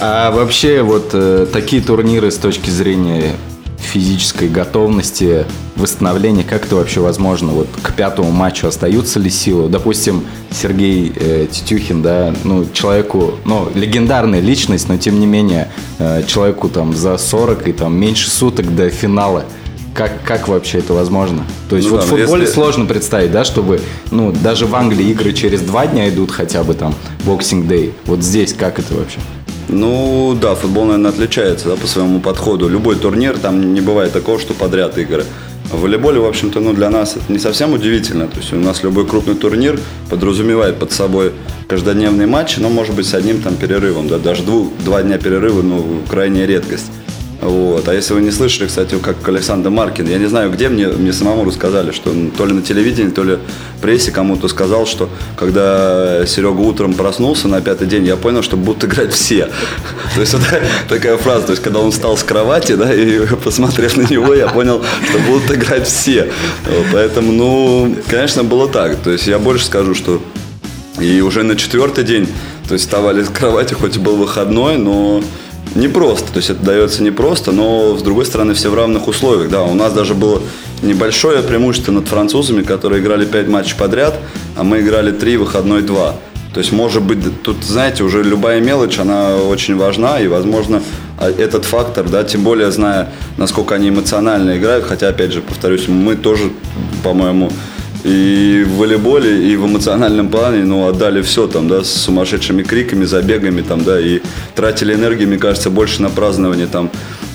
А 0.00 0.30
вообще 0.30 0.82
вот 0.82 1.10
э, 1.12 1.46
такие 1.52 1.82
турниры 1.82 2.30
с 2.30 2.36
точки 2.36 2.70
зрения 2.70 3.34
физической 3.78 4.48
готовности, 4.48 5.44
восстановления, 5.76 6.44
как 6.44 6.66
это 6.66 6.76
вообще 6.76 7.00
возможно? 7.00 7.52
Вот 7.52 7.68
к 7.82 7.94
пятому 7.94 8.30
матчу 8.30 8.68
остаются 8.68 9.18
ли 9.18 9.30
силы? 9.30 9.68
Допустим, 9.68 10.24
Сергей 10.50 11.12
э, 11.14 11.46
Тетюхин, 11.50 12.02
да, 12.02 12.32
ну, 12.44 12.66
человеку, 12.72 13.34
ну, 13.44 13.68
легендарная 13.74 14.40
личность, 14.40 14.88
но 14.88 14.98
тем 14.98 15.18
не 15.18 15.26
менее, 15.26 15.68
э, 15.98 16.22
человеку 16.26 16.68
там 16.68 16.94
за 16.94 17.16
40 17.18 17.68
и 17.68 17.72
там 17.72 17.96
меньше 17.96 18.30
суток 18.30 18.74
до 18.74 18.90
финала– 18.90 19.44
как, 19.98 20.22
как 20.22 20.46
вообще 20.46 20.78
это 20.78 20.94
возможно? 20.94 21.44
То 21.68 21.74
есть 21.74 21.88
ну, 21.88 21.96
вот 21.96 22.02
да, 22.02 22.06
в 22.06 22.08
футболе 22.10 22.42
если... 22.42 22.54
сложно 22.54 22.84
представить, 22.86 23.32
да, 23.32 23.42
чтобы, 23.42 23.80
ну, 24.12 24.30
даже 24.30 24.66
в 24.66 24.74
Англии 24.76 25.10
игры 25.10 25.32
через 25.32 25.60
два 25.60 25.88
дня 25.88 26.08
идут 26.08 26.30
хотя 26.30 26.62
бы 26.62 26.74
там 26.74 26.94
Day. 27.26 27.92
Вот 28.06 28.22
здесь 28.22 28.52
как 28.52 28.78
это 28.78 28.94
вообще? 28.94 29.18
Ну 29.68 30.36
да, 30.40 30.54
футбол, 30.54 30.86
наверное, 30.86 31.10
отличается 31.10 31.68
да, 31.68 31.76
по 31.76 31.86
своему 31.86 32.20
подходу. 32.20 32.68
Любой 32.68 32.96
турнир, 32.96 33.38
там 33.38 33.74
не 33.74 33.80
бывает 33.80 34.12
такого, 34.12 34.38
что 34.38 34.54
подряд 34.54 34.96
игры. 34.98 35.24
В 35.70 35.82
волейболе, 35.82 36.18
в 36.18 36.24
общем-то, 36.24 36.60
ну, 36.60 36.72
для 36.72 36.88
нас 36.88 37.16
это 37.16 37.30
не 37.30 37.38
совсем 37.38 37.74
удивительно. 37.74 38.26
То 38.28 38.38
есть 38.38 38.52
у 38.54 38.56
нас 38.56 38.82
любой 38.82 39.06
крупный 39.06 39.34
турнир 39.34 39.78
подразумевает 40.08 40.78
под 40.78 40.92
собой 40.92 41.32
каждодневный 41.66 42.26
матч, 42.26 42.56
но 42.56 42.70
может 42.70 42.94
быть 42.94 43.06
с 43.06 43.12
одним 43.12 43.42
там 43.42 43.56
перерывом. 43.56 44.08
Да, 44.08 44.18
даже 44.18 44.42
двух, 44.42 44.68
два 44.84 45.02
дня 45.02 45.18
перерыва, 45.18 45.60
ну, 45.60 46.00
крайняя 46.08 46.46
редкость. 46.46 46.90
Вот. 47.40 47.88
А 47.88 47.94
если 47.94 48.14
вы 48.14 48.20
не 48.20 48.32
слышали, 48.32 48.66
кстати, 48.66 48.96
как 48.98 49.28
Александр 49.28 49.70
Маркин, 49.70 50.08
я 50.08 50.18
не 50.18 50.26
знаю, 50.26 50.50
где 50.50 50.68
мне, 50.68 50.88
мне 50.88 51.12
самому 51.12 51.44
рассказали, 51.44 51.92
что 51.92 52.10
он 52.10 52.30
то 52.30 52.44
ли 52.44 52.52
на 52.52 52.62
телевидении, 52.62 53.10
то 53.10 53.22
ли 53.22 53.38
прессе 53.80 54.10
кому-то 54.10 54.48
сказал, 54.48 54.86
что 54.86 55.08
когда 55.36 56.26
Серега 56.26 56.60
утром 56.60 56.94
проснулся 56.94 57.46
на 57.46 57.60
пятый 57.60 57.86
день, 57.86 58.04
я 58.04 58.16
понял, 58.16 58.42
что 58.42 58.56
будут 58.56 58.84
играть 58.84 59.12
все. 59.12 59.48
То 60.14 60.20
есть 60.20 60.34
вот 60.34 60.42
такая 60.88 61.16
фраза, 61.16 61.46
то 61.46 61.52
есть 61.52 61.62
когда 61.62 61.78
он 61.78 61.92
встал 61.92 62.16
с 62.16 62.24
кровати, 62.24 62.74
да, 62.74 62.92
и 62.92 63.24
посмотрев 63.44 63.96
на 63.96 64.02
него, 64.02 64.34
я 64.34 64.48
понял, 64.48 64.82
что 65.08 65.18
будут 65.20 65.50
играть 65.52 65.86
все. 65.86 66.30
Поэтому, 66.92 67.32
ну, 67.32 67.94
конечно, 68.08 68.42
было 68.42 68.68
так. 68.68 68.96
То 68.96 69.10
есть 69.10 69.26
я 69.26 69.38
больше 69.38 69.64
скажу, 69.64 69.94
что 69.94 70.20
и 71.00 71.20
уже 71.20 71.44
на 71.44 71.54
четвертый 71.54 72.02
день, 72.02 72.26
то 72.66 72.74
есть 72.74 72.84
вставали 72.84 73.22
с 73.22 73.28
кровати, 73.28 73.74
хоть 73.74 73.96
и 73.96 73.98
был 74.00 74.16
выходной, 74.16 74.76
но 74.76 75.22
непросто. 75.74 76.32
То 76.32 76.38
есть 76.38 76.50
это 76.50 76.64
дается 76.64 77.02
непросто, 77.02 77.52
но 77.52 77.96
с 77.96 78.02
другой 78.02 78.26
стороны 78.26 78.54
все 78.54 78.70
в 78.70 78.74
равных 78.74 79.08
условиях. 79.08 79.50
Да, 79.50 79.64
у 79.64 79.74
нас 79.74 79.92
даже 79.92 80.14
было 80.14 80.42
небольшое 80.82 81.42
преимущество 81.42 81.92
над 81.92 82.08
французами, 82.08 82.62
которые 82.62 83.02
играли 83.02 83.24
5 83.24 83.48
матчей 83.48 83.76
подряд, 83.76 84.18
а 84.56 84.64
мы 84.64 84.80
играли 84.80 85.12
3, 85.12 85.36
выходной 85.36 85.82
2. 85.82 86.14
То 86.54 86.60
есть, 86.60 86.72
может 86.72 87.02
быть, 87.02 87.42
тут, 87.42 87.62
знаете, 87.62 88.02
уже 88.02 88.22
любая 88.22 88.60
мелочь, 88.60 88.98
она 88.98 89.36
очень 89.36 89.76
важна, 89.76 90.18
и, 90.18 90.28
возможно, 90.28 90.82
а, 91.18 91.30
этот 91.30 91.64
фактор, 91.64 92.08
да, 92.08 92.24
тем 92.24 92.42
более 92.42 92.72
зная, 92.72 93.10
насколько 93.36 93.74
они 93.74 93.90
эмоционально 93.90 94.56
играют, 94.56 94.86
хотя, 94.86 95.08
опять 95.08 95.32
же, 95.32 95.42
повторюсь, 95.42 95.88
мы 95.88 96.16
тоже, 96.16 96.50
по-моему, 97.04 97.52
и 98.04 98.64
в 98.66 98.76
волейболе, 98.76 99.52
и 99.52 99.56
в 99.56 99.66
эмоциональном 99.66 100.28
плане, 100.28 100.64
ну, 100.64 100.86
отдали 100.86 101.22
все 101.22 101.46
там, 101.46 101.68
да, 101.68 101.82
с 101.82 101.90
сумасшедшими 101.90 102.62
криками, 102.62 103.04
забегами 103.04 103.62
там, 103.62 103.84
да, 103.84 104.00
и 104.00 104.20
тратили 104.54 104.94
энергию, 104.94 105.28
мне 105.28 105.38
кажется, 105.38 105.70
больше 105.70 106.02
на 106.02 106.10
празднование 106.10 106.66
там 106.66 106.90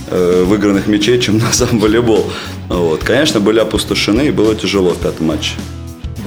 э, 0.09 0.43
выигранных 0.45 0.87
мячей, 0.87 1.19
чем 1.19 1.37
на 1.39 1.51
сам 1.51 1.79
волейбол. 1.79 2.31
Вот. 2.69 3.03
Конечно, 3.03 3.39
были 3.39 3.59
опустошены, 3.59 4.27
и 4.27 4.31
было 4.31 4.55
тяжело 4.55 4.91
в 4.91 4.99
пятом 4.99 5.27
матче 5.27 5.53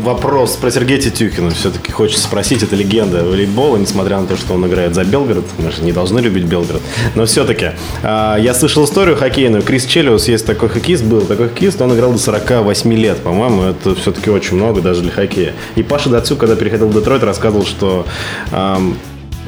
вопрос 0.01 0.57
про 0.57 0.71
Сергея 0.71 0.99
Тетюхина. 0.99 1.51
Все-таки 1.51 1.93
хочется 1.93 2.23
спросить. 2.23 2.63
Это 2.63 2.77
легенда 2.77 3.25
волейбола, 3.25 3.77
несмотря 3.77 4.21
на 4.21 4.27
то, 4.27 4.37
что 4.37 4.55
он 4.55 4.67
играет 4.67 4.95
за 4.95 5.05
Белгород. 5.05 5.45
Мы 5.59 5.71
же 5.71 5.83
не 5.83 5.93
должны 5.93 6.21
любить 6.21 6.45
Белгород. 6.45 6.83
Но 7.15 7.27
все-таки. 7.27 7.71
А, 8.03 8.37
я 8.37 8.55
слышал 8.55 8.85
историю 8.85 9.17
хоккейную. 9.17 9.63
Крис 9.63 9.87
Челиус, 9.87 10.29
есть 10.29 10.47
такой 10.47 10.69
хоккеист, 10.69 11.05
был 11.05 11.23
такой 11.23 11.49
хоккеист, 11.49 11.81
он 11.81 11.95
играл 11.95 12.13
до 12.13 12.19
48 12.19 12.93
лет, 12.95 13.19
по-моему. 13.19 13.63
Это 13.63 13.95
все-таки 13.95 14.31
очень 14.31 14.57
много 14.57 14.81
даже 14.81 15.03
для 15.03 15.13
хоккея. 15.13 15.55
И 15.75 15.83
Паша 15.83 16.09
Дацюк, 16.11 16.39
когда 16.39 16.57
переходил 16.57 16.89
в 16.89 16.95
Детройт, 16.95 17.23
рассказывал, 17.23 17.65
что 17.65 18.07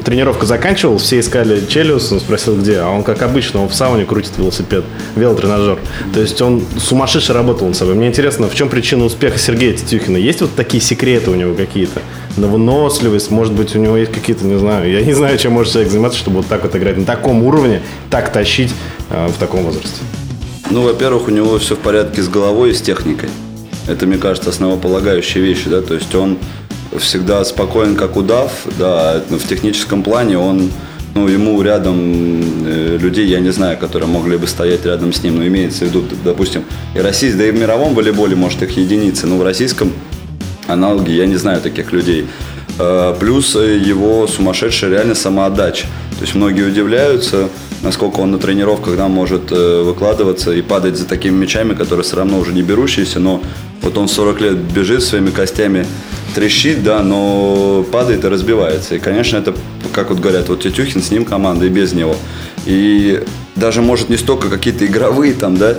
тренировка 0.05 0.47
заканчивал, 0.47 0.99
все 0.99 1.21
искали 1.21 1.65
Челиус, 1.67 2.13
он 2.13 2.21
спросил, 2.21 2.57
где, 2.57 2.79
а 2.79 2.89
он, 2.89 3.03
как 3.03 3.23
обычно, 3.23 3.63
он 3.63 3.69
в 3.69 3.75
сауне 3.75 4.05
крутит 4.05 4.33
велосипед, 4.39 4.85
велотренажер. 5.17 5.79
То 6.13 6.21
есть 6.21 6.41
он 6.41 6.63
сумасшедше 6.79 7.33
работал 7.33 7.67
над 7.69 7.77
собой. 7.77 7.95
Мне 7.95 8.09
интересно, 8.09 8.49
в 8.49 8.55
чем 8.55 8.69
причина 8.69 9.05
успеха 9.05 9.39
Сергея 9.39 9.75
Тетюхина? 9.75 10.17
Есть 10.17 10.41
вот 10.41 10.55
такие 10.55 10.83
секреты 10.83 11.31
у 11.31 11.35
него 11.35 11.55
какие-то? 11.55 12.01
На 12.37 12.47
выносливость, 12.47 13.31
может 13.31 13.53
быть, 13.53 13.75
у 13.75 13.79
него 13.79 13.97
есть 13.97 14.13
какие-то, 14.13 14.45
не 14.45 14.59
знаю, 14.59 14.91
я 14.91 15.03
не 15.03 15.13
знаю, 15.13 15.39
чем 15.39 15.53
может 15.53 15.73
человек 15.73 15.91
заниматься, 15.91 16.19
чтобы 16.19 16.39
вот 16.39 16.47
так 16.47 16.63
вот 16.63 16.77
играть 16.77 16.97
на 16.97 17.05
таком 17.05 17.43
уровне, 17.43 17.83
так 18.11 18.33
тащить 18.33 18.73
э, 19.11 19.27
в 19.29 19.39
таком 19.39 19.65
возрасте. 19.65 20.01
Ну, 20.71 20.83
во-первых, 20.83 21.29
у 21.29 21.31
него 21.31 21.59
все 21.59 21.75
в 21.75 21.79
порядке 21.79 22.23
с 22.23 22.29
головой 22.29 22.71
и 22.71 22.75
с 22.75 22.83
техникой. 22.83 23.31
Это, 23.87 24.07
мне 24.07 24.19
кажется, 24.19 24.51
основополагающие 24.51 25.43
вещи, 25.43 25.69
да, 25.71 25.81
то 25.81 25.95
есть 25.95 26.15
он 26.15 26.39
всегда 26.99 27.45
спокоен, 27.45 27.97
как 27.97 28.17
удав, 28.17 28.53
да, 28.79 29.23
в 29.29 29.49
техническом 29.49 30.03
плане 30.03 30.39
он, 30.39 30.71
ну, 31.15 31.29
ему 31.29 31.61
рядом 31.63 31.97
э, 32.67 32.97
людей, 33.01 33.27
я 33.27 33.41
не 33.41 33.51
знаю, 33.51 33.79
которые 33.79 34.09
могли 34.09 34.37
бы 34.37 34.47
стоять 34.47 34.85
рядом 34.85 35.13
с 35.13 35.23
ним, 35.23 35.37
но 35.37 35.47
имеется 35.47 35.85
в 35.85 35.89
виду, 35.89 36.05
допустим, 36.25 36.65
и 36.95 37.01
российский, 37.01 37.39
да 37.39 37.47
и 37.47 37.51
в 37.51 37.59
мировом 37.59 37.95
волейболе, 37.95 38.37
может, 38.37 38.63
их 38.63 38.77
единицы, 38.77 39.27
но 39.27 39.37
в 39.37 39.43
российском 39.43 39.93
аналоге 40.67 41.17
я 41.17 41.27
не 41.27 41.37
знаю 41.37 41.61
таких 41.61 41.93
людей. 41.93 42.27
Э, 42.79 43.15
плюс 43.19 43.55
его 43.55 44.27
сумасшедшая 44.27 44.91
реально 44.91 45.15
самоотдача. 45.15 45.87
То 46.19 46.23
есть 46.23 46.35
многие 46.35 46.63
удивляются, 46.63 47.49
насколько 47.83 48.21
он 48.21 48.33
на 48.33 48.39
тренировках 48.39 48.97
да, 48.97 49.09
может 49.09 49.51
э, 49.53 49.83
выкладываться 49.83 50.53
и 50.53 50.63
падать 50.63 50.97
за 50.97 51.07
такими 51.07 51.35
мячами, 51.35 51.75
которые 51.75 52.05
все 52.05 52.17
равно 52.17 52.39
уже 52.39 52.53
не 52.53 52.63
берущиеся, 52.63 53.21
но 53.21 53.43
вот 53.83 53.97
он 53.99 54.09
40 54.09 54.41
лет 54.41 54.57
бежит 54.57 55.03
своими 55.03 55.31
костями, 55.31 55.87
трещит, 56.35 56.83
да, 56.83 57.03
но 57.03 57.85
падает 57.91 58.25
и 58.25 58.29
разбивается. 58.29 58.95
И, 58.95 58.99
конечно, 58.99 59.37
это, 59.37 59.55
как 59.93 60.11
вот 60.11 60.21
говорят, 60.21 60.49
вот 60.49 60.63
Тетюхин, 60.63 61.03
с 61.03 61.11
ним 61.11 61.25
команда 61.25 61.67
и 61.67 61.69
без 61.69 61.93
него. 61.93 62.17
И 62.67 63.23
даже, 63.57 63.83
может, 63.83 64.09
не 64.09 64.17
столько 64.17 64.49
какие-то 64.49 64.87
игровые 64.87 65.35
там, 65.35 65.57
да, 65.57 65.77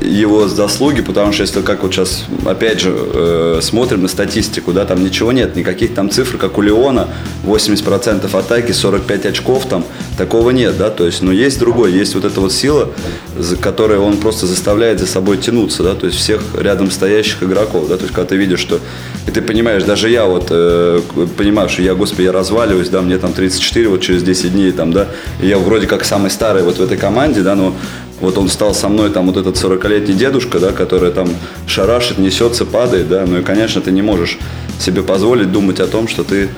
его 0.00 0.46
заслуги, 0.46 1.00
потому 1.00 1.32
что 1.32 1.42
если 1.42 1.60
как 1.62 1.82
вот 1.82 1.92
сейчас, 1.92 2.24
опять 2.46 2.80
же, 2.80 2.94
э, 2.94 3.58
смотрим 3.62 4.02
на 4.02 4.08
статистику, 4.08 4.72
да, 4.72 4.84
там 4.84 5.02
ничего 5.02 5.32
нет, 5.32 5.56
никаких 5.56 5.94
там 5.94 6.10
цифр, 6.10 6.38
как 6.38 6.58
у 6.58 6.62
Леона, 6.62 7.08
80% 7.44 8.38
атаки, 8.38 8.72
45 8.72 9.26
очков 9.26 9.66
там, 9.66 9.84
такого 10.18 10.50
нет, 10.50 10.76
да, 10.76 10.90
то 10.90 11.06
есть, 11.06 11.22
но 11.22 11.32
есть 11.32 11.58
другой, 11.58 11.92
есть 11.92 12.14
вот 12.14 12.24
эта 12.24 12.40
вот 12.40 12.52
сила, 12.52 12.90
за 13.38 13.56
которой 13.56 13.98
он 13.98 14.16
просто 14.18 14.46
заставляет 14.46 14.98
за 14.98 15.06
собой 15.06 15.38
тянуться, 15.38 15.82
да, 15.84 15.94
то 15.94 16.06
есть 16.06 16.18
всех 16.18 16.42
рядом 16.58 16.90
стоящих 16.90 17.42
игроков, 17.44 17.88
да, 17.88 17.96
то 17.96 18.02
есть 18.02 18.14
когда 18.14 18.28
ты 18.28 18.36
видишь, 18.36 18.58
что, 18.58 18.80
и 19.26 19.30
ты 19.30 19.40
понимаешь, 19.40 19.84
даже 19.84 20.10
я 20.10 20.26
вот 20.26 20.48
э, 20.50 21.00
понимаю, 21.36 21.68
что 21.68 21.82
я, 21.82 21.94
господи, 21.94 22.22
я 22.26 22.32
разваливаюсь, 22.32 22.88
да, 22.88 23.00
мне 23.00 23.16
там 23.16 23.32
34 23.32 23.88
вот 23.88 24.00
через 24.00 24.24
10 24.24 24.52
дней 24.52 24.72
там, 24.72 24.92
да, 24.92 25.06
и 25.40 25.46
я 25.46 25.58
вроде 25.58 25.86
как 25.86 26.04
самый 26.04 26.30
старый 26.30 26.64
вот 26.64 26.78
в 26.78 26.82
этой 26.82 26.98
команде, 26.98 27.42
да, 27.42 27.54
но 27.54 27.74
вот 28.20 28.36
он 28.36 28.48
стал 28.48 28.74
со 28.74 28.88
мной, 28.88 29.10
там, 29.10 29.26
вот 29.26 29.36
этот 29.36 29.54
40-летний 29.54 30.14
дедушка, 30.14 30.58
да, 30.58 30.72
который 30.72 31.12
там 31.12 31.28
шарашит, 31.68 32.18
несется, 32.18 32.64
падает, 32.64 33.08
да, 33.08 33.24
ну 33.24 33.38
и, 33.38 33.42
конечно, 33.42 33.80
ты 33.80 33.92
не 33.92 34.02
можешь 34.02 34.38
себе 34.80 35.02
позволить 35.02 35.52
думать 35.52 35.78
о 35.78 35.86
том, 35.86 36.08
что 36.08 36.24
ты 36.24 36.48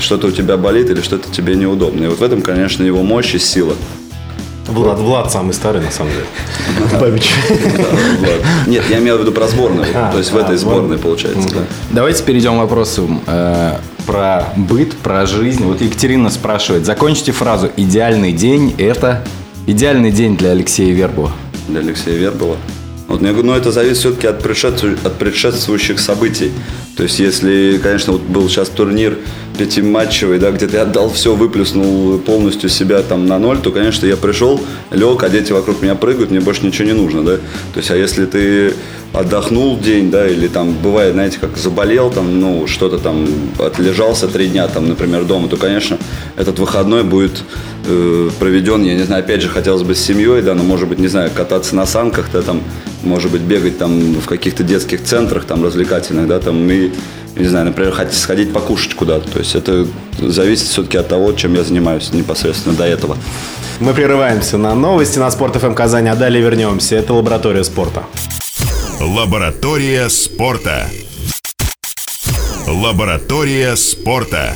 что-то 0.00 0.28
у 0.28 0.30
тебя 0.30 0.56
болит 0.56 0.90
или 0.90 1.00
что-то 1.00 1.30
тебе 1.30 1.54
неудобно. 1.54 2.04
И 2.04 2.08
вот 2.08 2.18
в 2.18 2.22
этом, 2.22 2.42
конечно, 2.42 2.82
его 2.84 3.02
мощь 3.02 3.34
и 3.34 3.38
сила. 3.38 3.74
Влад, 4.68 4.98
Влад 4.98 5.32
самый 5.32 5.52
старый, 5.52 5.82
на 5.82 5.90
самом 5.90 6.12
деле. 6.12 6.26
Бабич. 7.00 7.32
Нет, 8.66 8.84
я 8.88 8.98
имею 8.98 9.18
в 9.18 9.20
виду 9.20 9.32
про 9.32 9.48
сборную. 9.48 9.86
А, 9.94 10.12
То 10.12 10.18
есть 10.18 10.30
в 10.30 10.36
этой 10.36 10.54
а, 10.54 10.58
сборной, 10.58 10.98
получается. 10.98 11.48
Давайте 11.90 12.22
перейдем 12.22 12.54
к 12.54 12.58
вопросу 12.58 13.20
э, 13.26 13.76
про 14.06 14.52
быт, 14.56 14.96
про 14.96 15.26
жизнь. 15.26 15.64
Вот 15.64 15.80
Екатерина 15.80 16.30
спрашивает, 16.30 16.86
закончите 16.86 17.32
фразу 17.32 17.70
«Идеальный 17.76 18.32
день– 18.32 18.74
это…» 18.78 19.24
Идеальный 19.66 20.10
день 20.10 20.36
для 20.36 20.50
Алексея 20.50 20.92
Вербова. 20.92 21.30
Для 21.68 21.80
Алексея 21.80 22.16
Вербова. 22.16 22.56
Вот, 23.06 23.20
но 23.20 23.30
ну, 23.30 23.52
это 23.52 23.70
зависит 23.70 23.98
все-таки 23.98 24.26
от, 24.26 24.42
предшеству... 24.42 24.90
от 25.04 25.14
предшествующих 25.18 26.00
событий. 26.00 26.50
То 26.96 27.02
есть, 27.02 27.18
если, 27.18 27.78
конечно, 27.82 28.14
вот 28.14 28.22
был 28.22 28.48
сейчас 28.48 28.68
турнир 28.68 29.18
пятиматчевый, 29.58 30.38
да, 30.38 30.50
где 30.50 30.66
ты 30.66 30.78
отдал 30.78 31.10
все, 31.10 31.34
выплюснул 31.34 32.18
полностью 32.18 32.68
себя 32.70 33.02
там 33.02 33.26
на 33.26 33.38
ноль, 33.38 33.58
то, 33.58 33.70
конечно, 33.70 34.06
я 34.06 34.16
пришел, 34.16 34.60
лег, 34.90 35.22
а 35.22 35.28
дети 35.28 35.52
вокруг 35.52 35.82
меня 35.82 35.94
прыгают, 35.94 36.30
мне 36.30 36.40
больше 36.40 36.64
ничего 36.64 36.86
не 36.86 36.94
нужно, 36.94 37.22
да. 37.22 37.36
То 37.36 37.78
есть, 37.78 37.90
а 37.90 37.96
если 37.96 38.26
ты 38.26 38.74
отдохнул 39.12 39.78
день, 39.78 40.10
да, 40.10 40.26
или 40.26 40.48
там 40.48 40.72
бывает, 40.72 41.12
знаете, 41.12 41.38
как 41.38 41.56
заболел, 41.56 42.10
там, 42.10 42.40
ну, 42.40 42.66
что-то 42.66 42.98
там, 42.98 43.26
отлежался 43.58 44.28
три 44.28 44.48
дня, 44.48 44.66
там, 44.68 44.88
например, 44.88 45.24
дома, 45.24 45.48
то, 45.48 45.56
конечно, 45.56 45.98
этот 46.36 46.58
выходной 46.58 47.04
будет 47.04 47.44
э, 47.86 48.30
проведен, 48.38 48.82
я 48.84 48.94
не 48.94 49.02
знаю, 49.02 49.22
опять 49.22 49.42
же, 49.42 49.48
хотелось 49.48 49.82
бы 49.82 49.94
с 49.94 50.00
семьей, 50.00 50.40
да, 50.42 50.54
но, 50.54 50.62
может 50.62 50.88
быть, 50.88 50.98
не 50.98 51.08
знаю, 51.08 51.30
кататься 51.34 51.76
на 51.76 51.84
санках, 51.84 52.30
да, 52.32 52.40
там, 52.42 52.62
может 53.02 53.30
быть, 53.30 53.42
бегать 53.42 53.78
там 53.78 54.14
в 54.14 54.26
каких-то 54.26 54.62
детских 54.62 55.04
центрах, 55.04 55.44
там, 55.44 55.62
развлекательных, 55.62 56.26
да, 56.26 56.40
там, 56.40 56.70
и, 56.70 56.90
не 57.36 57.46
знаю, 57.46 57.66
например, 57.66 57.92
хотите 57.92 58.18
сходить 58.18 58.52
покушать 58.52 58.94
куда-то, 58.94 59.30
то 59.30 59.38
есть 59.38 59.54
это 59.54 59.86
зависит 60.18 60.68
все-таки 60.68 60.96
от 60.96 61.08
того, 61.08 61.32
чем 61.32 61.54
я 61.54 61.64
занимаюсь 61.64 62.12
непосредственно 62.12 62.74
до 62.74 62.84
этого. 62.84 63.16
Мы 63.80 63.92
прерываемся 63.94 64.58
на 64.58 64.74
новости 64.74 65.18
на 65.18 65.30
Спорт 65.30 65.56
ФМ 65.56 65.74
Казань, 65.74 66.08
а 66.08 66.14
далее 66.14 66.42
вернемся. 66.42 66.94
Это 66.94 67.14
лаборатория 67.14 67.64
спорта. 67.64 68.04
Лаборатория 69.02 70.08
спорта. 70.08 70.86
Лаборатория 72.68 73.74
спорта. 73.74 74.54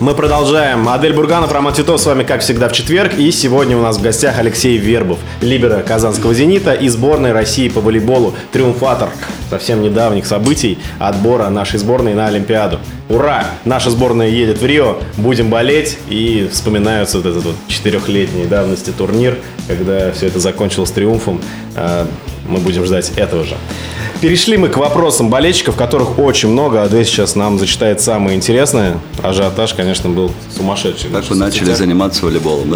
Мы 0.00 0.14
продолжаем. 0.14 0.86
Адель 0.86 1.14
Бурганов, 1.14 1.50
Роман 1.50 1.72
Титов 1.72 1.98
с 1.98 2.04
вами, 2.04 2.24
как 2.24 2.42
всегда, 2.42 2.68
в 2.68 2.72
четверг. 2.72 3.14
И 3.18 3.30
сегодня 3.32 3.78
у 3.78 3.80
нас 3.80 3.96
в 3.96 4.02
гостях 4.02 4.38
Алексей 4.38 4.76
Вербов, 4.76 5.18
либера 5.40 5.82
Казанского 5.82 6.34
«Зенита» 6.34 6.74
и 6.74 6.88
сборной 6.88 7.32
России 7.32 7.70
по 7.70 7.80
волейболу, 7.80 8.34
триумфатор 8.52 9.08
совсем 9.48 9.80
недавних 9.80 10.26
событий 10.26 10.78
отбора 10.98 11.48
нашей 11.48 11.78
сборной 11.78 12.12
на 12.12 12.26
Олимпиаду. 12.26 12.78
Ура! 13.08 13.46
Наша 13.64 13.88
сборная 13.88 14.28
едет 14.28 14.60
в 14.60 14.66
Рио, 14.66 14.98
будем 15.16 15.48
болеть 15.48 15.96
и 16.10 16.50
вспоминаются 16.52 17.16
вот 17.16 17.26
этот 17.26 17.44
вот 17.44 17.54
четырехлетний 17.66 18.44
давности 18.44 18.90
турнир, 18.90 19.38
когда 19.66 20.12
все 20.12 20.26
это 20.26 20.38
закончилось 20.38 20.90
триумфом. 20.90 21.40
Мы 22.48 22.58
будем 22.58 22.84
ждать 22.84 23.12
этого 23.16 23.44
же. 23.44 23.56
Перешли 24.20 24.56
мы 24.56 24.68
к 24.68 24.76
вопросам 24.78 25.30
болельщиков, 25.30 25.76
которых 25.76 26.18
очень 26.18 26.48
много. 26.48 26.82
Адель 26.82 27.04
сейчас 27.04 27.36
нам 27.36 27.56
зачитает 27.56 28.00
самое 28.00 28.36
интересное. 28.36 28.98
Ажиотаж, 29.22 29.74
конечно, 29.74 30.08
был 30.10 30.32
сумасшедший. 30.56 31.10
Как 31.10 31.24
вы 31.30 31.36
начали 31.36 31.72
заниматься 31.72 32.24
волейболом, 32.24 32.70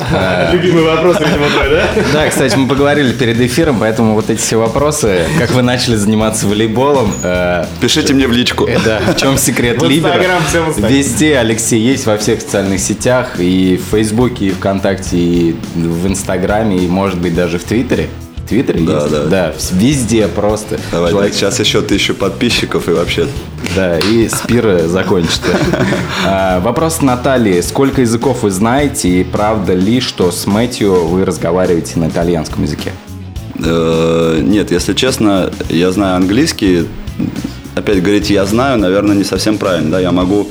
да? 0.00 0.50
Любимый 0.52 0.84
вопрос, 0.84 1.18
видимо, 1.20 1.48
твой, 1.50 1.68
да? 1.70 1.88
Да, 2.14 2.28
кстати, 2.28 2.56
мы 2.56 2.66
поговорили 2.66 3.12
перед 3.12 3.38
эфиром, 3.40 3.76
поэтому 3.78 4.14
вот 4.14 4.30
эти 4.30 4.40
все 4.40 4.56
вопросы, 4.56 5.24
как 5.38 5.50
вы 5.50 5.60
начали 5.60 5.96
заниматься 5.96 6.46
волейболом. 6.46 7.12
Э, 7.22 7.66
Пишите 7.80 8.14
мне 8.14 8.26
в 8.26 8.32
личку. 8.32 8.66
Э, 8.66 8.78
да, 8.82 9.00
в 9.12 9.16
чем 9.20 9.36
секрет 9.36 9.82
лидера. 9.86 10.22
Везде 10.78 11.36
Алексей 11.36 11.80
есть 11.80 12.06
во 12.06 12.16
всех 12.16 12.40
социальных 12.40 12.80
сетях, 12.80 13.38
и 13.38 13.76
в 13.76 13.90
Фейсбуке, 13.90 14.46
и 14.46 14.50
ВКонтакте, 14.50 15.18
и 15.18 15.56
в 15.74 16.06
Инстаграме, 16.06 16.78
и, 16.78 16.86
может 16.88 17.18
быть, 17.18 17.34
даже 17.34 17.58
в 17.58 17.64
Твиттере. 17.64 18.08
Твиттере 18.46 18.80
да, 18.80 19.00
есть? 19.00 19.10
Да, 19.10 19.24
да. 19.24 19.54
везде 19.72 20.28
просто. 20.28 20.78
Давай, 20.92 21.10
Человек... 21.10 21.32
так, 21.32 21.38
сейчас 21.38 21.58
еще 21.60 21.82
тысячу 21.82 22.14
подписчиков 22.14 22.88
и 22.88 22.92
вообще... 22.92 23.26
Да, 23.74 23.98
и 23.98 24.28
спира 24.28 24.86
закончится. 24.86 25.58
А, 26.24 26.60
вопрос 26.60 27.02
Натальи. 27.02 27.60
Сколько 27.60 28.00
языков 28.00 28.42
вы 28.42 28.50
знаете 28.50 29.08
и 29.08 29.24
правда 29.24 29.74
ли, 29.74 30.00
что 30.00 30.30
с 30.30 30.46
Мэтью 30.46 31.06
вы 31.06 31.24
разговариваете 31.24 31.98
на 31.98 32.08
итальянском 32.08 32.62
языке? 32.62 32.92
Э, 33.64 34.40
нет, 34.42 34.70
если 34.70 34.94
честно, 34.94 35.50
я 35.68 35.90
знаю 35.92 36.16
английский. 36.16 36.86
Опять 37.74 38.02
говорить 38.02 38.30
«я 38.30 38.46
знаю», 38.46 38.78
наверное, 38.78 39.14
не 39.14 39.24
совсем 39.24 39.58
правильно. 39.58 39.92
Да? 39.92 40.00
Я 40.00 40.12
могу 40.12 40.48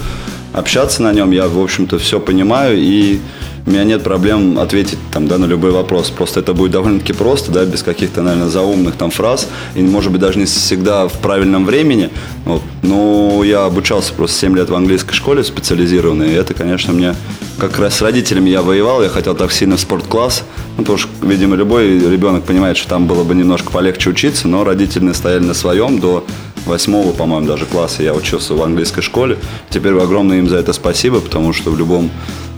общаться 0.56 1.04
на 1.04 1.14
нем, 1.14 1.32
я, 1.32 1.48
в 1.48 1.60
общем-то, 1.60 2.00
все 2.00 2.20
понимаю 2.20 2.78
и 2.78 3.20
у 3.66 3.72
меня 3.72 3.84
нет 3.84 4.04
проблем 4.04 4.60
ответить 4.60 5.00
там, 5.12 5.28
да, 5.28 5.40
на 5.40 5.46
любой 5.46 5.72
вопрос. 5.72 6.12
Просто 6.12 6.40
это 6.40 6.54
будет 6.54 6.72
довольно-таки 6.72 7.14
просто, 7.14 7.52
да, 7.52 7.66
без 7.66 7.82
каких-то, 7.82 8.22
наверное, 8.22 8.48
заумных 8.48 8.96
там 8.96 9.10
фраз. 9.10 9.48
И, 9.74 9.82
может 9.82 10.12
быть, 10.12 10.22
даже 10.22 10.38
не 10.38 10.46
всегда 10.46 11.08
в 11.08 11.14
правильном 11.14 11.66
времени. 11.66 12.12
Вот. 12.46 12.62
Но 12.84 13.44
я 13.44 13.66
обучался 13.66 14.14
просто 14.14 14.38
7 14.38 14.56
лет 14.56 14.70
в 14.70 14.76
английской 14.76 15.14
школе 15.14 15.44
специализированной. 15.44 16.30
И 16.30 16.34
это, 16.34 16.54
конечно, 16.54 16.94
мне 16.94 17.16
как 17.58 17.80
раз 17.80 17.96
с 17.96 18.02
родителями 18.04 18.52
я 18.52 18.62
воевал. 18.62 19.02
Я 19.02 19.10
хотел 19.10 19.34
так 19.34 19.52
сильно 19.52 19.78
в 19.78 19.80
спорткласс. 19.80 20.44
Ну, 20.78 20.84
потому 20.84 20.98
что, 20.98 21.10
видимо, 21.22 21.56
любой 21.56 22.00
ребенок 22.00 22.44
понимает, 22.44 22.76
что 22.76 22.90
там 22.90 23.08
было 23.08 23.24
бы 23.24 23.34
немножко 23.34 23.72
полегче 23.72 24.10
учиться. 24.10 24.48
Но 24.48 24.64
родители 24.64 25.04
настояли 25.04 25.44
на 25.44 25.54
своем 25.54 26.00
до 26.00 26.26
восьмого, 26.66 27.12
по-моему, 27.12 27.48
даже 27.48 27.66
класса 27.66 28.04
я 28.04 28.14
учился 28.14 28.56
в 28.56 28.62
английской 28.62 29.02
школе. 29.02 29.38
Теперь 29.70 29.94
огромное 29.94 30.40
им 30.40 30.50
за 30.50 30.58
это 30.58 30.74
спасибо, 30.74 31.20
потому 31.20 31.54
что 31.54 31.72
в 31.72 31.78
любом 31.78 32.10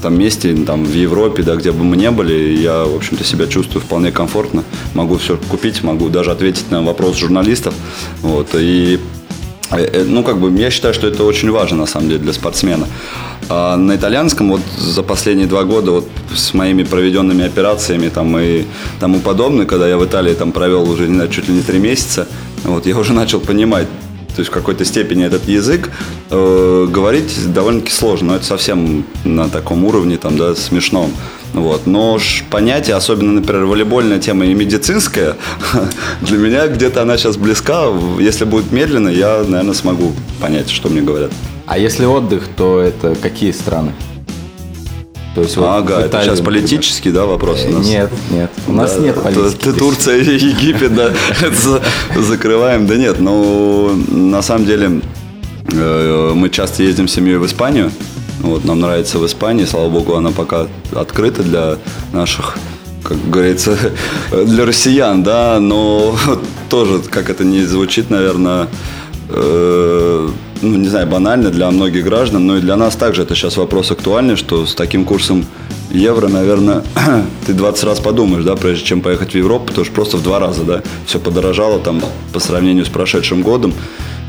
там 0.02 0.18
месте, 0.18 0.56
там 0.66 0.86
в 0.86 0.94
Европе, 0.94 1.44
да, 1.44 1.56
где 1.56 1.72
бы 1.72 1.84
мы 1.84 1.98
ни 1.98 2.08
были, 2.08 2.58
я, 2.58 2.86
в 2.86 2.96
общем-то, 2.96 3.24
себя 3.24 3.48
чувствую 3.48 3.84
вполне 3.84 4.12
комфортно. 4.12 4.64
Могу 4.94 5.18
все 5.18 5.38
купить, 5.50 5.84
могу 5.84 6.10
даже 6.10 6.32
ответить 6.32 6.72
на 6.72 6.82
вопрос 6.82 7.18
журналистов. 7.18 7.74
Вот, 8.22 8.50
и 8.54 9.00
ну, 10.06 10.24
как 10.24 10.40
бы, 10.40 10.52
я 10.60 10.70
считаю, 10.70 10.94
что 10.94 11.08
это 11.08 11.24
очень 11.24 11.52
важно, 11.52 11.78
на 11.78 11.86
самом 11.86 12.10
деле, 12.10 12.20
для 12.20 12.34
спортсмена. 12.34 12.88
А 13.50 13.78
на 13.78 13.96
итальянском 13.96 14.50
вот 14.50 14.62
за 14.78 15.04
последние 15.04 15.48
два 15.48 15.64
года 15.64 15.92
вот 15.92 16.10
с 16.36 16.54
моими 16.54 16.84
проведенными 16.84 17.46
операциями 17.46 18.10
там 18.10 18.38
и 18.38 18.66
тому 19.00 19.20
подобное, 19.20 19.66
когда 19.66 19.88
я 19.88 19.98
в 19.98 20.06
Италии 20.06 20.34
там 20.34 20.52
провел 20.52 20.90
уже, 20.90 21.08
не 21.08 21.16
знаю, 21.16 21.30
чуть 21.30 21.48
ли 21.48 21.56
не 21.56 21.62
три 21.62 21.80
месяца, 21.80 22.28
вот, 22.64 22.86
я 22.86 22.98
уже 22.98 23.14
начал 23.14 23.40
понимать, 23.40 23.88
то 24.38 24.42
есть 24.42 24.52
в 24.52 24.54
какой-то 24.54 24.86
степени 24.86 25.26
этот 25.26 25.48
язык 25.48 25.90
э, 26.30 26.88
говорить 26.92 27.52
довольно-таки 27.52 27.92
сложно, 27.92 28.28
но 28.28 28.36
это 28.36 28.46
совсем 28.46 29.04
на 29.24 29.50
таком 29.50 29.84
уровне, 29.84 30.18
там, 30.18 30.38
да, 30.38 30.54
смешном. 30.54 31.12
Вот. 31.54 31.88
Но 31.88 32.20
понятие, 32.52 32.98
особенно, 32.98 33.32
например, 33.32 33.66
волейбольная 33.66 34.20
тема 34.20 34.46
и 34.46 34.54
медицинская, 34.54 35.38
для 36.22 36.38
меня 36.38 36.68
где-то 36.68 37.02
она 37.02 37.18
сейчас 37.18 37.36
близка. 37.36 37.86
Если 38.20 38.46
будет 38.46 38.72
медленно, 38.72 39.10
я, 39.10 39.44
наверное, 39.44 39.74
смогу 39.74 40.14
понять, 40.40 40.70
что 40.70 40.88
мне 40.90 41.02
говорят. 41.02 41.32
А 41.66 41.80
если 41.80 42.06
отдых, 42.06 42.48
то 42.56 42.80
это 42.80 43.16
какие 43.16 43.52
страны? 43.52 43.94
То 45.38 45.44
есть, 45.44 45.56
вот 45.56 45.68
ага, 45.68 46.00
это 46.00 46.24
сейчас 46.24 46.42
политический, 46.42 47.12
да, 47.12 47.28
вопрос 47.28 47.64
у 47.68 47.70
нас? 47.70 47.86
Нет, 47.86 48.10
нет, 48.32 48.50
у 48.66 48.72
нас 48.72 48.96
да, 48.96 49.02
нет 49.04 49.22
политики. 49.22 49.66
Ты 49.66 49.74
Турция 49.74 50.18
и 50.18 50.34
Египет, 50.34 50.96
да, 50.96 51.12
закрываем. 52.16 52.88
Да 52.88 52.96
нет, 52.96 53.20
ну, 53.20 53.92
на 54.08 54.42
самом 54.42 54.66
деле, 54.66 55.00
э, 55.72 56.32
мы 56.34 56.50
часто 56.50 56.82
ездим 56.82 57.08
с 57.08 57.14
семьей 57.14 57.38
в 57.38 57.46
Испанию. 57.46 57.92
Вот, 58.40 58.66
нам 58.66 58.80
нравится 58.80 59.20
в 59.20 59.28
Испании, 59.28 59.66
слава 59.66 59.90
богу, 59.90 60.16
она 60.16 60.32
пока 60.32 60.66
открыта 60.96 61.44
для 61.44 61.78
наших 62.14 62.58
как 63.04 63.30
говорится, 63.30 63.78
для 64.32 64.66
россиян, 64.66 65.22
да, 65.22 65.60
но 65.60 66.18
тоже, 66.72 66.98
как 67.12 67.30
это 67.30 67.44
не 67.44 67.62
звучит, 67.62 68.10
наверное, 68.10 68.70
э, 69.30 70.30
ну, 70.62 70.78
не 70.78 70.88
знаю, 70.88 71.08
банально 71.08 71.50
для 71.50 71.70
многих 71.72 72.04
граждан, 72.04 72.46
но 72.46 72.58
и 72.58 72.62
для 72.62 72.76
нас 72.76 72.96
также 72.96 73.24
это 73.24 73.36
сейчас 73.36 73.58
вопрос 73.58 73.92
актуальный, 73.92 74.36
что 74.36 74.66
с 74.66 74.76
таким 74.76 75.06
курсом 75.06 75.46
евро, 75.92 76.28
наверное, 76.28 76.84
ты 77.46 77.54
20 77.54 77.84
раз 77.84 78.00
подумаешь, 78.00 78.44
да, 78.44 78.56
прежде 78.56 78.86
чем 78.86 79.02
поехать 79.02 79.32
в 79.32 79.36
Европу, 79.36 79.68
потому 79.68 79.86
что 79.86 79.94
просто 79.94 80.18
в 80.18 80.24
два 80.24 80.40
раза, 80.40 80.64
да, 80.64 80.82
все 81.06 81.20
подорожало 81.20 81.80
там 81.80 82.02
по 82.34 82.40
сравнению 82.40 82.86
с 82.86 82.90
прошедшим 82.90 83.42
годом. 83.42 83.74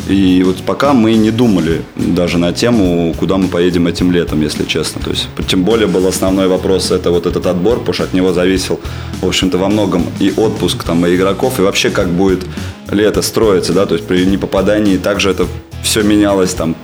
И 0.07 0.43
вот 0.43 0.63
пока 0.63 0.93
мы 0.93 1.15
не 1.15 1.31
думали 1.31 1.83
даже 1.97 2.39
на 2.39 2.53
тему, 2.53 3.15
куда 3.19 3.37
мы 3.37 3.49
поедем 3.49 3.87
этим 3.87 4.13
летом, 4.13 4.41
если 4.41 4.65
честно. 4.65 5.03
То 5.03 5.11
есть, 5.11 5.29
тем 5.49 5.65
более 5.65 5.87
был 5.87 6.07
основной 6.07 6.49
вопрос, 6.49 6.91
это 6.91 7.11
вот 7.11 7.27
этот 7.27 7.47
отбор, 7.47 7.81
потому 7.81 7.95
что 7.95 8.05
от 8.05 8.15
него 8.15 8.33
зависел, 8.33 8.81
в 9.21 9.27
общем-то, 9.27 9.59
во 9.59 9.69
многом 9.69 10.07
и 10.21 10.33
отпуск 10.37 10.85
там 10.85 11.05
и 11.07 11.15
игроков, 11.15 11.59
и 11.59 11.63
вообще 11.63 11.91
как 11.91 12.09
будет 12.09 12.47
лето 12.91 13.23
строиться, 13.23 13.73
да, 13.73 13.87
то 13.87 13.95
есть 13.95 14.07
при 14.07 14.25
непопадании 14.25 14.97
также 14.97 15.31
это 15.31 15.47
все 15.83 16.03
менялось 16.03 16.55
там 16.55 16.75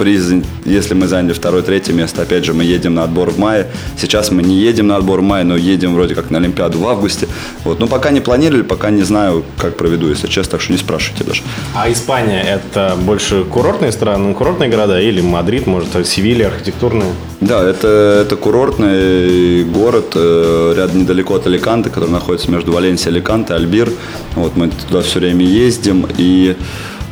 приз, 0.00 0.32
если 0.64 0.94
мы 0.94 1.06
заняли 1.08 1.34
второе, 1.34 1.60
третье 1.60 1.92
место, 1.92 2.22
опять 2.22 2.46
же, 2.46 2.54
мы 2.54 2.64
едем 2.64 2.94
на 2.94 3.04
отбор 3.04 3.28
в 3.28 3.38
мае. 3.38 3.66
Сейчас 3.98 4.30
мы 4.30 4.42
не 4.42 4.56
едем 4.56 4.86
на 4.86 4.96
отбор 4.96 5.20
в 5.20 5.22
мае, 5.22 5.44
но 5.44 5.56
едем 5.58 5.94
вроде 5.94 6.14
как 6.14 6.30
на 6.30 6.38
Олимпиаду 6.38 6.78
в 6.78 6.88
августе. 6.88 7.28
Вот. 7.64 7.80
Но 7.80 7.86
пока 7.86 8.10
не 8.10 8.20
планировали, 8.20 8.62
пока 8.62 8.88
не 8.88 9.02
знаю, 9.02 9.44
как 9.58 9.76
проведу, 9.76 10.08
если 10.08 10.26
честно, 10.26 10.52
так 10.52 10.62
что 10.62 10.72
не 10.72 10.78
спрашивайте 10.78 11.24
даже. 11.24 11.42
А 11.74 11.92
Испания– 11.92 12.42
это 12.48 12.96
больше 12.98 13.44
курортные 13.44 13.92
страны, 13.92 14.32
курортные 14.32 14.70
города 14.70 14.98
или 14.98 15.20
Мадрид, 15.20 15.66
может, 15.66 15.88
Севилья, 16.06 16.46
архитектурные? 16.46 17.12
Да, 17.42 17.62
это, 17.62 18.22
это 18.24 18.36
курортный 18.36 19.64
город, 19.64 20.12
э, 20.14 20.74
рядом 20.78 21.00
недалеко 21.00 21.34
от 21.34 21.46
Аликанте, 21.46 21.90
который 21.90 22.10
находится 22.10 22.50
между 22.50 22.72
Валенсией 22.72 23.12
и 23.12 23.16
Аликанте, 23.16 23.52
Альбир. 23.52 23.90
Вот 24.34 24.56
мы 24.56 24.70
туда 24.70 25.02
все 25.02 25.18
время 25.18 25.44
ездим, 25.44 26.06
и 26.16 26.56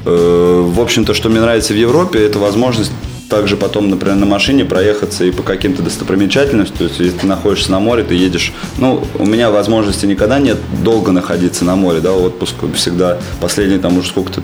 в 0.08 0.80
общем-то, 0.80 1.14
что 1.14 1.28
мне 1.28 1.40
нравится 1.40 1.72
в 1.72 1.76
Европе, 1.76 2.20
это 2.24 2.38
возможность 2.38 2.92
также 3.28 3.56
потом, 3.56 3.90
например, 3.90 4.16
на 4.16 4.26
машине 4.26 4.64
проехаться 4.64 5.24
и 5.24 5.30
по 5.30 5.42
каким-то 5.42 5.82
достопримечательностям. 5.82 6.78
То 6.78 6.84
есть, 6.84 7.00
если 7.00 7.18
ты 7.18 7.26
находишься 7.26 7.70
на 7.70 7.80
море, 7.80 8.04
ты 8.04 8.14
едешь. 8.14 8.52
Ну, 8.78 9.04
у 9.18 9.26
меня 9.26 9.50
возможности 9.50 10.06
никогда 10.06 10.38
нет 10.38 10.58
долго 10.82 11.12
находиться 11.12 11.64
на 11.64 11.76
море, 11.76 12.00
да, 12.00 12.12
отпуск 12.12 12.54
всегда. 12.74 13.18
Последний 13.40 13.78
там 13.78 13.98
уже 13.98 14.08
сколько-то, 14.08 14.42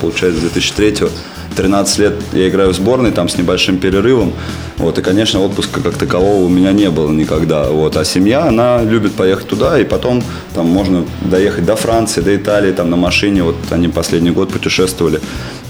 получается, 0.00 0.40
2003 0.40 1.08
13 1.56 1.98
лет 1.98 2.14
я 2.32 2.48
играю 2.48 2.72
в 2.72 2.74
сборной, 2.74 3.10
там 3.10 3.28
с 3.28 3.38
небольшим 3.38 3.78
перерывом. 3.78 4.32
Вот, 4.76 4.98
и, 4.98 5.02
конечно, 5.02 5.40
отпуска 5.40 5.80
как 5.80 5.94
такового 5.94 6.44
у 6.44 6.48
меня 6.48 6.72
не 6.72 6.90
было 6.90 7.10
никогда. 7.10 7.64
Вот. 7.64 7.96
А 7.96 8.04
семья, 8.04 8.44
она 8.44 8.82
любит 8.82 9.14
поехать 9.14 9.48
туда, 9.48 9.78
и 9.80 9.84
потом 9.84 10.22
там 10.54 10.66
можно 10.66 11.04
доехать 11.22 11.64
до 11.64 11.74
Франции, 11.76 12.20
до 12.20 12.36
Италии, 12.36 12.72
там 12.72 12.90
на 12.90 12.96
машине. 12.96 13.42
Вот 13.42 13.56
они 13.70 13.88
последний 13.88 14.30
год 14.30 14.52
путешествовали. 14.52 15.20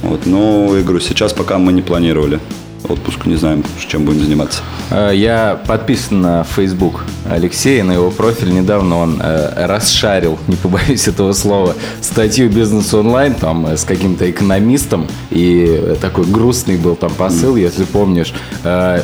Вот. 0.02 0.26
Но, 0.26 0.76
я 0.76 0.82
говорю, 0.82 1.00
сейчас 1.00 1.32
пока 1.32 1.59
мы 1.59 1.72
не 1.72 1.82
планировали 1.82 2.40
отпуск, 2.88 3.26
не 3.26 3.35
знаем, 3.35 3.64
чем 3.88 4.04
будем 4.04 4.20
заниматься. 4.22 4.62
Э, 4.90 5.11
я 5.12 5.61
подписан 5.66 6.20
на 6.20 6.44
Facebook 6.44 7.04
Алексея, 7.28 7.82
на 7.82 7.92
его 7.92 8.11
профиль. 8.11 8.52
Недавно 8.52 8.98
он 8.98 9.20
э, 9.20 9.66
расшарил, 9.66 10.38
не 10.46 10.56
побоюсь 10.56 11.09
этого 11.09 11.32
слова, 11.32 11.74
статью 12.00 12.48
«Бизнес 12.48 12.94
онлайн» 12.94 13.35
там 13.35 13.66
э, 13.66 13.76
с 13.76 13.85
каким-то 13.85 14.30
экономистом. 14.30 15.09
И 15.30 15.96
такой 16.00 16.26
грустный 16.26 16.76
был 16.76 16.96
там 16.96 17.12
посыл, 17.12 17.56
если 17.56 17.85
помнишь. 17.85 18.32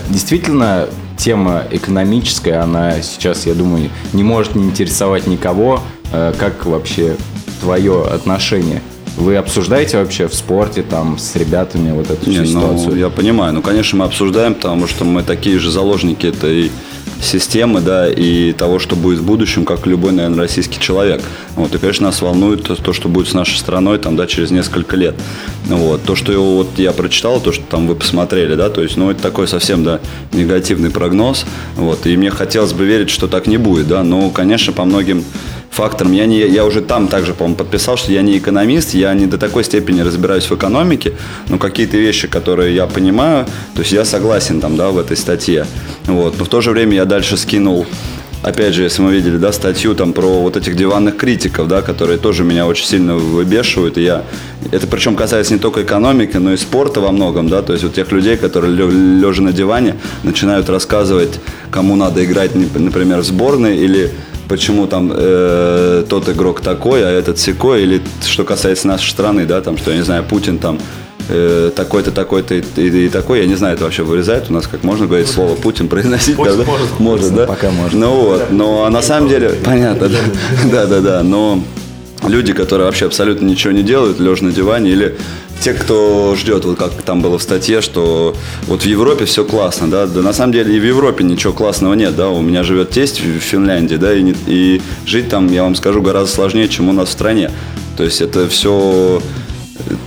Действительно, 0.08 0.88
тема 1.16 1.64
экономическая, 1.70 2.62
она 2.62 3.00
сейчас, 3.00 3.46
я 3.46 3.54
думаю, 3.54 3.90
не 4.12 4.22
может 4.22 4.54
не 4.54 4.64
интересовать 4.64 5.26
никого. 5.26 5.80
Э, 6.12 6.32
как 6.38 6.66
вообще 6.66 7.16
твое 7.60 8.04
отношение? 8.04 8.82
Вы 9.16 9.36
обсуждаете 9.36 9.98
вообще 9.98 10.26
в 10.26 10.34
спорте 10.34 10.82
там 10.82 11.18
с 11.18 11.36
ребятами 11.36 11.92
вот 11.92 12.10
эту 12.10 12.30
Не, 12.30 12.40
ну, 12.40 12.46
ситуацию? 12.46 12.96
я 12.96 13.10
понимаю. 13.10 13.52
Ну, 13.52 13.62
конечно, 13.62 13.98
мы 13.98 14.04
обсуждаем, 14.06 14.54
потому 14.54 14.86
что 14.86 15.04
мы 15.04 15.22
такие 15.22 15.58
же 15.58 15.70
заложники 15.70 16.26
этой 16.26 16.70
системы, 17.22 17.80
да, 17.80 18.08
и 18.10 18.52
того, 18.52 18.78
что 18.78 18.96
будет 18.96 19.20
в 19.20 19.24
будущем, 19.24 19.64
как 19.64 19.86
любой, 19.86 20.12
наверное, 20.12 20.40
российский 20.40 20.80
человек. 20.80 21.22
Вот, 21.54 21.74
и, 21.74 21.78
конечно, 21.78 22.06
нас 22.06 22.20
волнует 22.20 22.64
то, 22.64 22.74
то, 22.74 22.92
что 22.92 23.08
будет 23.08 23.28
с 23.28 23.34
нашей 23.34 23.58
страной 23.58 23.98
там, 23.98 24.16
да, 24.16 24.26
через 24.26 24.50
несколько 24.50 24.96
лет. 24.96 25.14
Ну, 25.68 25.76
вот, 25.76 26.02
то, 26.02 26.16
что 26.16 26.32
вот 26.56 26.78
я 26.78 26.92
прочитал, 26.92 27.40
то, 27.40 27.52
что 27.52 27.64
там 27.64 27.86
вы 27.86 27.94
посмотрели, 27.94 28.54
да, 28.54 28.70
то 28.70 28.82
есть, 28.82 28.96
ну, 28.96 29.10
это 29.10 29.22
такой 29.22 29.46
совсем, 29.46 29.84
да, 29.84 30.00
негативный 30.32 30.90
прогноз, 30.90 31.46
вот, 31.76 32.06
и 32.06 32.16
мне 32.16 32.30
хотелось 32.30 32.72
бы 32.72 32.84
верить, 32.84 33.10
что 33.10 33.28
так 33.28 33.46
не 33.46 33.56
будет, 33.56 33.86
да, 33.86 34.02
но, 34.02 34.30
конечно, 34.30 34.72
по 34.72 34.84
многим 34.84 35.24
фактором. 35.72 36.12
Я, 36.12 36.26
не, 36.26 36.38
я 36.38 36.64
уже 36.64 36.82
там 36.82 37.08
также, 37.08 37.34
по-моему, 37.34 37.56
подписал, 37.56 37.96
что 37.96 38.12
я 38.12 38.22
не 38.22 38.38
экономист, 38.38 38.94
я 38.94 39.14
не 39.14 39.26
до 39.26 39.38
такой 39.38 39.64
степени 39.64 40.02
разбираюсь 40.02 40.44
в 40.44 40.54
экономике, 40.54 41.14
но 41.48 41.58
какие-то 41.58 41.96
вещи, 41.96 42.28
которые 42.28 42.74
я 42.74 42.86
понимаю, 42.86 43.46
то 43.74 43.80
есть 43.80 43.92
я 43.92 44.04
согласен 44.04 44.60
там, 44.60 44.76
да, 44.76 44.90
в 44.90 44.98
этой 44.98 45.16
статье. 45.16 45.66
Вот. 46.06 46.38
Но 46.38 46.44
в 46.44 46.48
то 46.48 46.60
же 46.60 46.70
время 46.70 46.94
я 46.94 47.04
дальше 47.06 47.36
скинул 47.36 47.86
опять 48.42 48.74
же, 48.74 48.82
если 48.82 49.02
мы 49.02 49.12
видели, 49.12 49.36
да, 49.36 49.52
статью 49.52 49.94
там 49.94 50.12
про 50.12 50.40
вот 50.40 50.56
этих 50.56 50.76
диванных 50.76 51.16
критиков, 51.16 51.68
да, 51.68 51.80
которые 51.80 52.18
тоже 52.18 52.44
меня 52.44 52.66
очень 52.66 52.86
сильно 52.86 53.14
выбешивают, 53.14 53.96
и 53.98 54.02
я, 54.02 54.24
это 54.70 54.86
причем 54.86 55.14
касается 55.14 55.54
не 55.54 55.60
только 55.60 55.82
экономики, 55.82 56.36
но 56.36 56.52
и 56.52 56.56
спорта 56.56 57.00
во 57.00 57.12
многом, 57.12 57.48
да, 57.48 57.62
то 57.62 57.72
есть 57.72 57.84
вот 57.84 57.94
тех 57.94 58.10
людей, 58.12 58.36
которые 58.36 58.74
лежа 58.74 59.42
на 59.42 59.52
диване 59.52 59.96
начинают 60.24 60.68
рассказывать, 60.68 61.40
кому 61.70 61.96
надо 61.96 62.24
играть, 62.24 62.50
например, 62.54 63.20
в 63.20 63.24
сборной 63.24 63.78
или 63.78 64.10
почему 64.52 64.86
там 64.86 65.10
э, 65.14 66.04
тот 66.10 66.28
игрок 66.28 66.60
такой, 66.60 67.02
а 67.02 67.08
этот 67.08 67.38
секой, 67.38 67.84
или 67.84 68.02
что 68.22 68.44
касается 68.44 68.86
нашей 68.86 69.08
страны, 69.08 69.46
да, 69.46 69.62
там, 69.62 69.78
что, 69.78 69.92
я 69.92 69.96
не 69.96 70.02
знаю, 70.02 70.24
Путин 70.24 70.58
там 70.58 70.78
э, 71.30 71.70
такой-то, 71.74 72.10
такой-то 72.10 72.56
и, 72.56 72.62
и, 72.76 73.06
и 73.06 73.08
такой, 73.08 73.40
я 73.40 73.46
не 73.46 73.54
знаю, 73.54 73.76
это 73.76 73.84
вообще 73.84 74.02
вырезает 74.02 74.50
у 74.50 74.52
нас, 74.52 74.66
как 74.66 74.84
можно 74.84 75.06
говорить 75.06 75.28
слово 75.28 75.54
Путин 75.54 75.88
произносить, 75.88 76.36
Может, 76.36 76.58
да? 76.58 76.64
может. 76.64 77.00
может, 77.00 77.34
да? 77.34 77.46
Пока 77.46 77.70
можно. 77.70 77.98
Ну 77.98 78.14
вот, 78.14 78.50
но 78.50 78.90
на 78.90 79.00
самом 79.00 79.30
деле, 79.30 79.54
понятно, 79.64 80.10
да, 80.10 80.18
да, 80.70 80.86
да, 80.86 81.00
да, 81.00 81.22
но 81.22 81.58
люди, 82.28 82.52
которые 82.52 82.84
вообще 82.84 83.06
абсолютно 83.06 83.46
ничего 83.46 83.72
не 83.72 83.82
делают, 83.82 84.20
лежа 84.20 84.44
на 84.44 84.52
диване, 84.52 84.90
или 84.90 85.16
те, 85.62 85.74
кто 85.74 86.34
ждет, 86.36 86.64
вот 86.64 86.76
как 86.76 86.92
там 87.02 87.22
было 87.22 87.38
в 87.38 87.42
статье, 87.42 87.80
что 87.80 88.34
вот 88.66 88.82
в 88.82 88.86
Европе 88.86 89.24
все 89.24 89.44
классно, 89.44 89.88
да, 89.88 90.06
да 90.06 90.20
на 90.20 90.32
самом 90.32 90.52
деле 90.52 90.76
и 90.76 90.80
в 90.80 90.84
Европе 90.84 91.24
ничего 91.24 91.52
классного 91.52 91.94
нет, 91.94 92.16
да, 92.16 92.28
у 92.28 92.42
меня 92.42 92.64
живет 92.64 92.90
тесть 92.90 93.20
в 93.20 93.38
Финляндии, 93.38 93.94
да, 93.94 94.12
и, 94.12 94.22
не, 94.22 94.34
и 94.46 94.82
жить 95.06 95.28
там, 95.28 95.50
я 95.52 95.62
вам 95.62 95.76
скажу, 95.76 96.02
гораздо 96.02 96.34
сложнее, 96.34 96.68
чем 96.68 96.88
у 96.88 96.92
нас 96.92 97.08
в 97.08 97.12
стране. 97.12 97.50
То 97.96 98.04
есть 98.04 98.20
это 98.20 98.48
все 98.48 99.20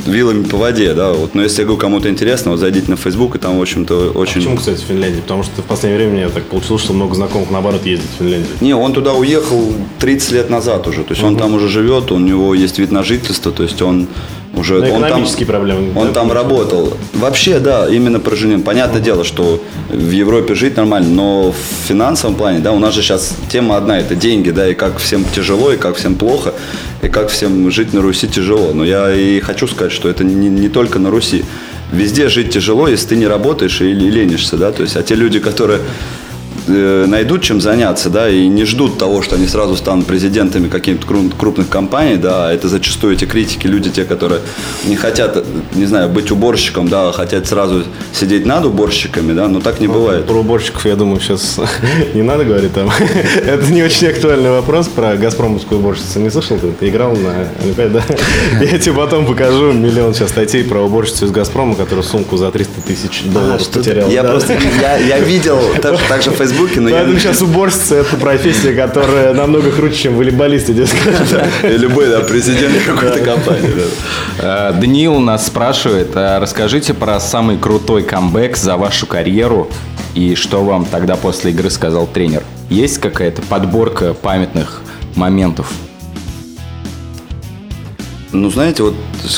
вилами 0.06 0.44
по 0.44 0.58
воде, 0.58 0.94
да, 0.94 1.14
вот. 1.14 1.36
Но 1.36 1.44
если 1.44 1.62
я 1.62 1.66
говорю 1.66 1.80
кому-то 1.80 2.10
интересно, 2.10 2.52
вот 2.52 2.60
зайдите 2.60 2.90
на 2.90 2.98
Facebook, 2.98 3.36
и 3.36 3.40
там, 3.40 3.58
в 3.58 3.62
общем-то, 3.62 4.12
очень... 4.12 4.42
А 4.42 4.44
почему, 4.44 4.58
кстати, 4.58 4.82
в 4.82 4.86
Финляндии? 4.86 5.22
Потому 5.22 5.44
что 5.44 5.62
в 5.62 5.66
последнее 5.66 6.08
время 6.08 6.24
я 6.24 6.30
так 6.30 6.44
получилось, 6.46 6.82
что 6.82 6.94
много 6.94 7.16
знакомых, 7.16 7.50
наоборот, 7.52 7.86
ездит 7.86 8.08
в 8.16 8.20
Финляндию. 8.20 8.52
Не, 8.62 8.74
он 8.76 8.94
туда 8.94 9.14
уехал 9.14 9.74
30 10.00 10.32
лет 10.32 10.50
назад 10.50 10.88
уже, 10.88 11.04
то 11.04 11.14
есть 11.14 11.24
он 11.24 11.38
там 11.38 11.54
уже 11.54 11.70
живет, 11.70 12.12
у 12.12 12.20
него 12.20 12.54
есть 12.54 12.80
вид 12.80 12.92
на 12.92 13.04
жительство, 13.04 13.52
то 13.52 13.64
есть 13.64 13.82
он 13.82 14.08
уже 14.56 14.80
Но 14.80 14.94
он 14.94 15.02
там, 15.02 15.26
проблемы. 15.48 15.92
он 15.96 16.08
да, 16.08 16.14
там 16.14 16.32
работал. 16.32 16.98
Вообще, 17.14 17.60
да, 17.60 17.88
именно 17.90 18.20
про 18.20 18.36
женин. 18.36 18.62
Понятное 18.62 19.02
дело, 19.02 19.24
что 19.24 19.62
в 19.90 20.12
Европе 20.12 20.56
жить 20.56 20.78
нормально, 20.78 21.10
но 21.10 21.52
в 21.52 21.88
финансовом 21.88 22.36
плане, 22.36 22.60
да, 22.60 22.72
у 22.72 22.80
нас 22.80 22.94
же 22.94 23.02
сейчас 23.02 23.36
тема 23.50 23.78
одна, 23.78 24.00
это 24.00 24.16
деньги, 24.16 24.52
да, 24.52 24.68
и 24.68 24.74
как 24.74 24.98
всем 24.98 25.26
тяжело, 25.36 25.72
и 25.72 25.78
как 25.78 25.96
всем 25.96 26.16
плохо, 26.16 26.54
и 27.02 27.08
как 27.08 27.30
всем 27.30 27.70
жить 27.72 27.94
на 27.94 28.02
Руси 28.02 28.28
тяжело. 28.28 28.72
Но 28.74 28.84
я 28.86 29.14
и 29.14 29.40
хочу 29.40 29.68
сказать, 29.68 29.92
что 29.92 30.10
это 30.10 30.24
не, 30.24 30.50
не 30.50 30.70
только 30.70 31.00
на 31.00 31.10
Руси. 31.10 31.44
Везде 31.92 32.30
жить 32.30 32.52
тяжело, 32.52 32.88
если 32.88 33.10
ты 33.10 33.16
не 33.16 33.28
работаешь 33.28 33.80
или 33.82 34.10
ленишься, 34.10 34.58
да, 34.58 34.72
то 34.72 34.82
есть, 34.82 34.96
а 34.96 35.04
те 35.04 35.16
люди, 35.16 35.40
которые 35.40 35.82
найдут 36.68 37.42
чем 37.44 37.62
заняться, 37.62 38.10
да, 38.10 38.30
и 38.30 38.48
не 38.48 38.66
ждут 38.66 38.98
того, 38.98 39.22
что 39.22 39.36
они 39.36 39.48
сразу 39.48 39.76
станут 39.76 40.06
президентами 40.06 40.68
каких-то 40.68 41.06
крупных 41.38 41.70
компаний, 41.70 42.18
да, 42.18 42.52
это 42.52 42.68
зачастую 42.70 43.14
эти 43.14 43.26
критики, 43.26 43.68
люди, 43.68 43.90
те, 43.90 44.04
которые 44.06 44.42
не 44.86 44.96
хотят, 44.96 45.44
не 45.74 45.86
знаю, 45.86 46.10
быть 46.10 46.32
уборщиком, 46.32 46.88
да, 46.88 47.10
а 47.10 47.12
хотят 47.12 47.48
сразу 47.48 47.84
сидеть 48.14 48.46
над 48.46 48.66
уборщиками, 48.66 49.34
да, 49.34 49.48
но 49.48 49.60
так 49.60 49.80
не 49.80 49.88
бывает. 49.88 50.26
Про 50.26 50.40
уборщиков, 50.40 50.86
я 50.86 50.96
думаю, 50.96 51.20
сейчас 51.20 51.60
не 52.14 52.22
надо 52.22 52.46
говорить 52.46 52.74
там. 52.74 52.90
Это 53.46 53.72
не 53.72 53.84
очень 53.84 54.08
актуальный 54.08 54.50
вопрос 54.52 54.88
про 54.88 55.16
газпромовскую 55.16 55.80
уборщицу. 55.80 56.20
Не 56.20 56.30
слышал 56.30 56.58
ты? 56.58 56.72
Ты 56.72 56.90
играл 56.90 57.16
на 57.16 57.48
Олимпиаде, 57.62 57.94
да? 57.96 58.04
Я 58.66 58.80
тебе 58.80 58.96
потом 58.96 59.26
покажу 59.26 59.72
миллион 59.72 60.14
сейчас 60.14 60.30
статей 60.30 60.64
про 60.64 60.82
уборщицу 60.82 61.26
из 61.26 61.32
Газпрома, 61.32 61.76
которая 61.76 62.04
сумку 62.04 62.38
за 62.38 62.52
300 62.52 62.82
тысяч 62.82 63.24
долларов 63.26 63.68
потеряла. 63.70 64.10
Я 64.10 64.24
Да. 64.24 64.30
просто, 64.32 64.58
я, 64.82 64.98
я 64.98 65.20
видел 65.20 65.60
так, 65.82 65.98
так 66.08 66.22
же 66.22 66.32
в 66.32 66.36
Фейсбуке, 66.56 66.82
но 66.82 66.90
я... 66.90 66.96
Поэтому 66.96 67.20
сейчас 67.20 67.42
уборщица– 67.42 67.96
это 67.98 68.16
профессия, 68.18 68.74
которая 68.74 69.34
намного 69.34 69.72
круче, 69.72 69.96
чем 69.96 70.16
волейболист, 70.16 70.70
я 70.70 70.86
скажу. 70.86 71.46
И 71.64 71.78
любой, 71.78 72.08
да, 72.08 72.22
президент 72.22 72.74
какой-то 72.86 73.20
компании. 73.20 73.72
Э, 74.40 74.74
Даниил 74.74 75.20
нас 75.20 75.48
спрашивает, 75.48 76.10
а 76.16 76.40
расскажите 76.40 76.94
про 76.94 77.20
самый 77.20 77.58
крутой 77.58 78.04
камбэк 78.04 78.58
за 78.58 78.78
вашу 78.78 79.06
карьеру 79.08 79.70
и 80.14 80.36
что 80.36 80.64
вам 80.64 80.86
тогда 80.86 81.16
после 81.16 81.52
игры 81.52 81.70
сказал 81.70 82.08
тренер. 82.08 82.44
Есть 82.70 83.00
какая-то 83.00 83.42
подборка 83.42 84.14
памятных 84.14 84.82
моментов? 85.16 85.72
Ну, 88.32 88.50
знаете, 88.50 88.84
вот 88.84 88.96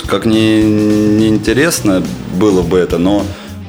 как 0.08 0.26
не, 0.26 0.64
не 0.64 1.28
интересно 1.28 2.04
было 2.40 2.62
бы 2.62 2.78
это, 2.78 2.98
но 2.98 3.24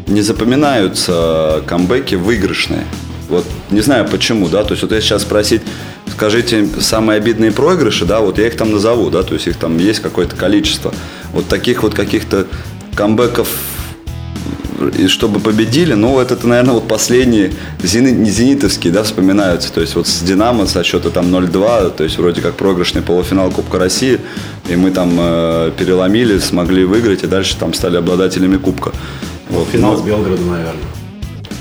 не 0.06 0.22
запоминаются 0.22 1.62
камбэки 1.66 2.14
выигрышные. 2.14 2.84
Вот 3.28 3.44
не 3.70 3.80
знаю 3.80 4.06
почему, 4.08 4.48
да, 4.48 4.64
то 4.64 4.70
есть 4.72 4.82
вот 4.82 4.92
если 4.92 5.08
сейчас 5.08 5.22
спросить, 5.22 5.62
скажите 6.10 6.66
самые 6.80 7.18
обидные 7.18 7.52
проигрыши, 7.52 8.04
да, 8.04 8.20
вот 8.20 8.38
я 8.38 8.46
их 8.46 8.56
там 8.56 8.72
назову, 8.72 9.10
да, 9.10 9.22
то 9.22 9.34
есть 9.34 9.46
их 9.46 9.56
там 9.56 9.78
есть 9.78 10.00
какое-то 10.00 10.34
количество. 10.34 10.94
Вот 11.32 11.46
таких 11.46 11.82
вот 11.82 11.94
каких-то 11.94 12.46
камбэков 12.94 13.48
и 14.96 15.08
чтобы 15.08 15.40
победили, 15.40 15.94
ну, 15.94 16.18
это, 16.20 16.46
наверное, 16.46 16.74
вот 16.74 16.86
последние 16.88 17.52
зенитовские, 17.82 18.92
да, 18.92 19.02
вспоминаются. 19.02 19.72
То 19.72 19.80
есть 19.80 19.94
вот 19.96 20.06
с 20.06 20.20
«Динамо» 20.20 20.66
со 20.66 20.84
счета 20.84 21.10
там 21.10 21.34
0-2, 21.34 21.90
то 21.96 22.04
есть 22.04 22.18
вроде 22.18 22.40
как 22.40 22.54
проигрышный 22.54 23.02
полуфинал 23.02 23.50
Кубка 23.50 23.78
России, 23.78 24.20
и 24.68 24.76
мы 24.76 24.90
там 24.90 25.16
э, 25.18 25.72
переломили, 25.76 26.38
смогли 26.38 26.84
выиграть, 26.84 27.24
и 27.24 27.26
дальше 27.26 27.56
там 27.58 27.74
стали 27.74 27.96
обладателями 27.96 28.56
Кубка. 28.56 28.92
Вот. 29.50 29.68
Финал 29.68 29.92
Ну, 29.92 29.98
с 29.98 30.02
Белгородом, 30.02 30.48
наверное. 30.48 30.97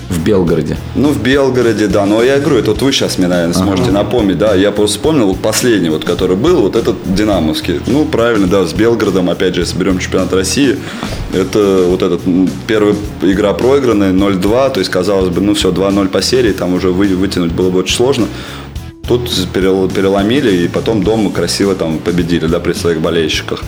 В 0.09 0.23
Белгороде. 0.23 0.77
ну, 0.95 1.09
в 1.09 1.21
Белгороде, 1.21 1.87
да. 1.87 2.05
Но 2.05 2.23
я 2.23 2.39
говорю, 2.39 2.59
это 2.59 2.71
вот 2.71 2.81
вы 2.81 2.91
сейчас 2.93 3.17
мне, 3.17 3.27
наверное, 3.27 3.53
сможете 3.53 3.91
напомнить, 3.91 4.37
да. 4.37 4.55
Я 4.55 4.71
просто 4.71 4.97
вспомнил, 4.97 5.27
вот 5.27 5.39
последний, 5.39 5.89
вот, 5.89 6.05
который 6.05 6.37
был, 6.37 6.61
вот 6.61 6.75
этот 6.77 6.95
Динамовский. 7.05 7.81
Ну, 7.87 8.05
правильно, 8.05 8.47
да, 8.47 8.65
с 8.65 8.73
Белгородом, 8.73 9.29
опять 9.29 9.55
же, 9.55 9.61
если 9.61 9.77
берем 9.77 9.99
чемпионат 9.99 10.31
России, 10.33 10.77
это 11.33 11.83
вот 11.87 12.01
этот 12.01 12.21
первая 12.67 12.95
игра 13.21 13.53
проигранная, 13.53 14.13
0-2, 14.13 14.73
то 14.73 14.79
есть, 14.79 14.89
казалось 14.89 15.29
бы, 15.29 15.41
ну, 15.41 15.53
все, 15.53 15.71
2-0 15.71 16.07
по 16.07 16.21
серии, 16.21 16.53
там 16.53 16.73
уже 16.73 16.89
вы, 16.91 17.07
вытянуть 17.15 17.51
было 17.51 17.69
бы 17.69 17.79
очень 17.79 17.95
сложно. 17.95 18.27
Тут 19.07 19.29
перел- 19.53 19.89
переломили, 19.89 20.63
и 20.63 20.67
потом 20.67 21.03
дома 21.03 21.31
красиво 21.31 21.75
там 21.75 21.99
победили, 21.99 22.45
да, 22.47 22.59
при 22.59 22.73
своих 22.73 23.01
болельщиках. 23.01 23.61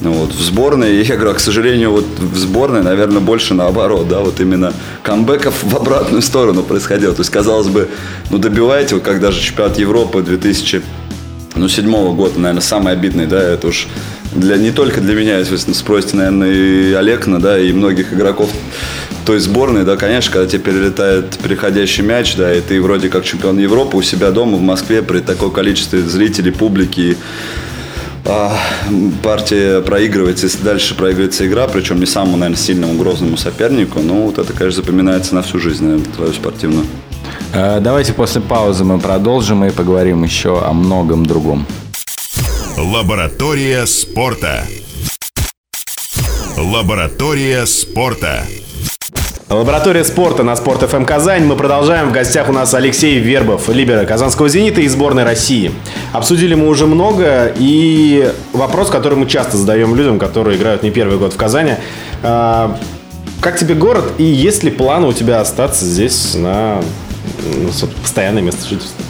Ну, 0.00 0.12
вот, 0.12 0.32
в 0.32 0.40
сборной, 0.40 0.96
я 1.02 1.14
говорю, 1.16 1.32
а, 1.32 1.34
к 1.34 1.40
сожалению, 1.40 1.92
вот 1.92 2.06
в 2.18 2.36
сборной, 2.36 2.82
наверное, 2.82 3.20
больше 3.20 3.54
наоборот, 3.54 4.08
да, 4.08 4.20
вот 4.20 4.40
именно 4.40 4.72
камбэков 5.02 5.62
в 5.62 5.76
обратную 5.76 6.22
сторону 6.22 6.62
происходило. 6.62 7.14
То 7.14 7.20
есть, 7.20 7.30
казалось 7.30 7.68
бы, 7.68 7.88
ну, 8.30 8.38
добиваете, 8.38 8.96
вот 8.96 9.04
как 9.04 9.20
даже 9.20 9.40
чемпионат 9.40 9.78
Европы 9.78 10.22
2000 10.22 10.82
ну, 11.56 11.68
седьмого 11.68 12.14
года, 12.14 12.38
наверное, 12.38 12.62
самый 12.62 12.92
обидный, 12.92 13.26
да, 13.26 13.40
это 13.40 13.68
уж 13.68 13.86
для, 14.34 14.56
не 14.56 14.72
только 14.72 15.00
для 15.00 15.14
меня, 15.14 15.38
если 15.38 15.52
вы 15.52 15.74
спросите, 15.74 16.16
наверное, 16.16 16.52
и 16.52 16.92
Олегна, 16.92 17.40
да, 17.40 17.58
и 17.58 17.72
многих 17.72 18.12
игроков 18.12 18.50
той 19.24 19.38
сборной, 19.38 19.84
да, 19.84 19.96
конечно, 19.96 20.32
когда 20.32 20.48
тебе 20.48 20.62
перелетает 20.62 21.38
переходящий 21.38 22.02
мяч, 22.02 22.34
да, 22.36 22.52
и 22.52 22.60
ты 22.60 22.80
вроде 22.82 23.08
как 23.08 23.24
чемпион 23.24 23.58
Европы 23.58 23.96
у 23.96 24.02
себя 24.02 24.32
дома 24.32 24.56
в 24.56 24.60
Москве 24.60 25.02
при 25.02 25.20
таком 25.20 25.50
количестве 25.50 26.02
зрителей, 26.02 26.52
публики, 26.52 27.16
партия 29.22 29.80
проигрывается, 29.82 30.46
если 30.46 30.62
дальше 30.62 30.94
проигрывается 30.94 31.46
игра, 31.46 31.68
причем 31.68 32.00
не 32.00 32.06
самому, 32.06 32.36
наверное, 32.36 32.60
сильному, 32.60 32.94
грозному 32.94 33.36
сопернику, 33.36 34.00
ну, 34.00 34.26
вот 34.26 34.38
это, 34.38 34.52
конечно, 34.52 34.82
запоминается 34.82 35.34
на 35.34 35.42
всю 35.42 35.58
жизнь, 35.58 35.84
наверное, 35.84 36.12
твою 36.12 36.32
спортивную. 36.32 36.86
Э, 37.52 37.80
Давайте 37.80 38.12
после 38.12 38.40
паузы 38.40 38.84
мы 38.84 38.98
продолжим 38.98 39.64
и 39.64 39.70
поговорим 39.70 40.24
еще 40.24 40.62
о 40.62 40.72
многом 40.72 41.26
другом. 41.26 41.66
Лаборатория 42.76 43.86
спорта. 43.86 44.66
Лаборатория 46.56 47.66
спорта. 47.66 48.44
Лаборатория 49.50 50.04
спорта 50.04 50.42
на 50.42 50.56
Спорт 50.56 50.88
ФМ 50.88 51.04
Казань. 51.04 51.44
Мы 51.44 51.54
продолжаем. 51.54 52.08
В 52.08 52.12
гостях 52.12 52.48
у 52.48 52.52
нас 52.52 52.72
Алексей 52.72 53.18
Вербов, 53.18 53.68
либера 53.68 54.06
Казанского 54.06 54.48
«Зенита» 54.48 54.80
и 54.80 54.88
сборной 54.88 55.24
России. 55.24 55.70
Обсудили 56.14 56.54
мы 56.54 56.66
уже 56.66 56.86
много. 56.86 57.52
И 57.58 58.32
вопрос, 58.54 58.88
который 58.88 59.18
мы 59.18 59.26
часто 59.26 59.58
задаем 59.58 59.94
людям, 59.94 60.18
которые 60.18 60.56
играют 60.56 60.82
не 60.82 60.90
первый 60.90 61.18
год 61.18 61.34
в 61.34 61.36
Казани. 61.36 61.74
А, 62.22 62.78
как 63.42 63.58
тебе 63.58 63.74
город 63.74 64.12
и 64.16 64.24
есть 64.24 64.64
ли 64.64 64.70
планы 64.70 65.08
у 65.08 65.12
тебя 65.12 65.42
остаться 65.42 65.84
здесь 65.84 66.34
на 66.34 66.80
ну, 67.54 67.68
постоянное 68.00 68.40
место 68.40 68.66
жительства? 68.66 69.04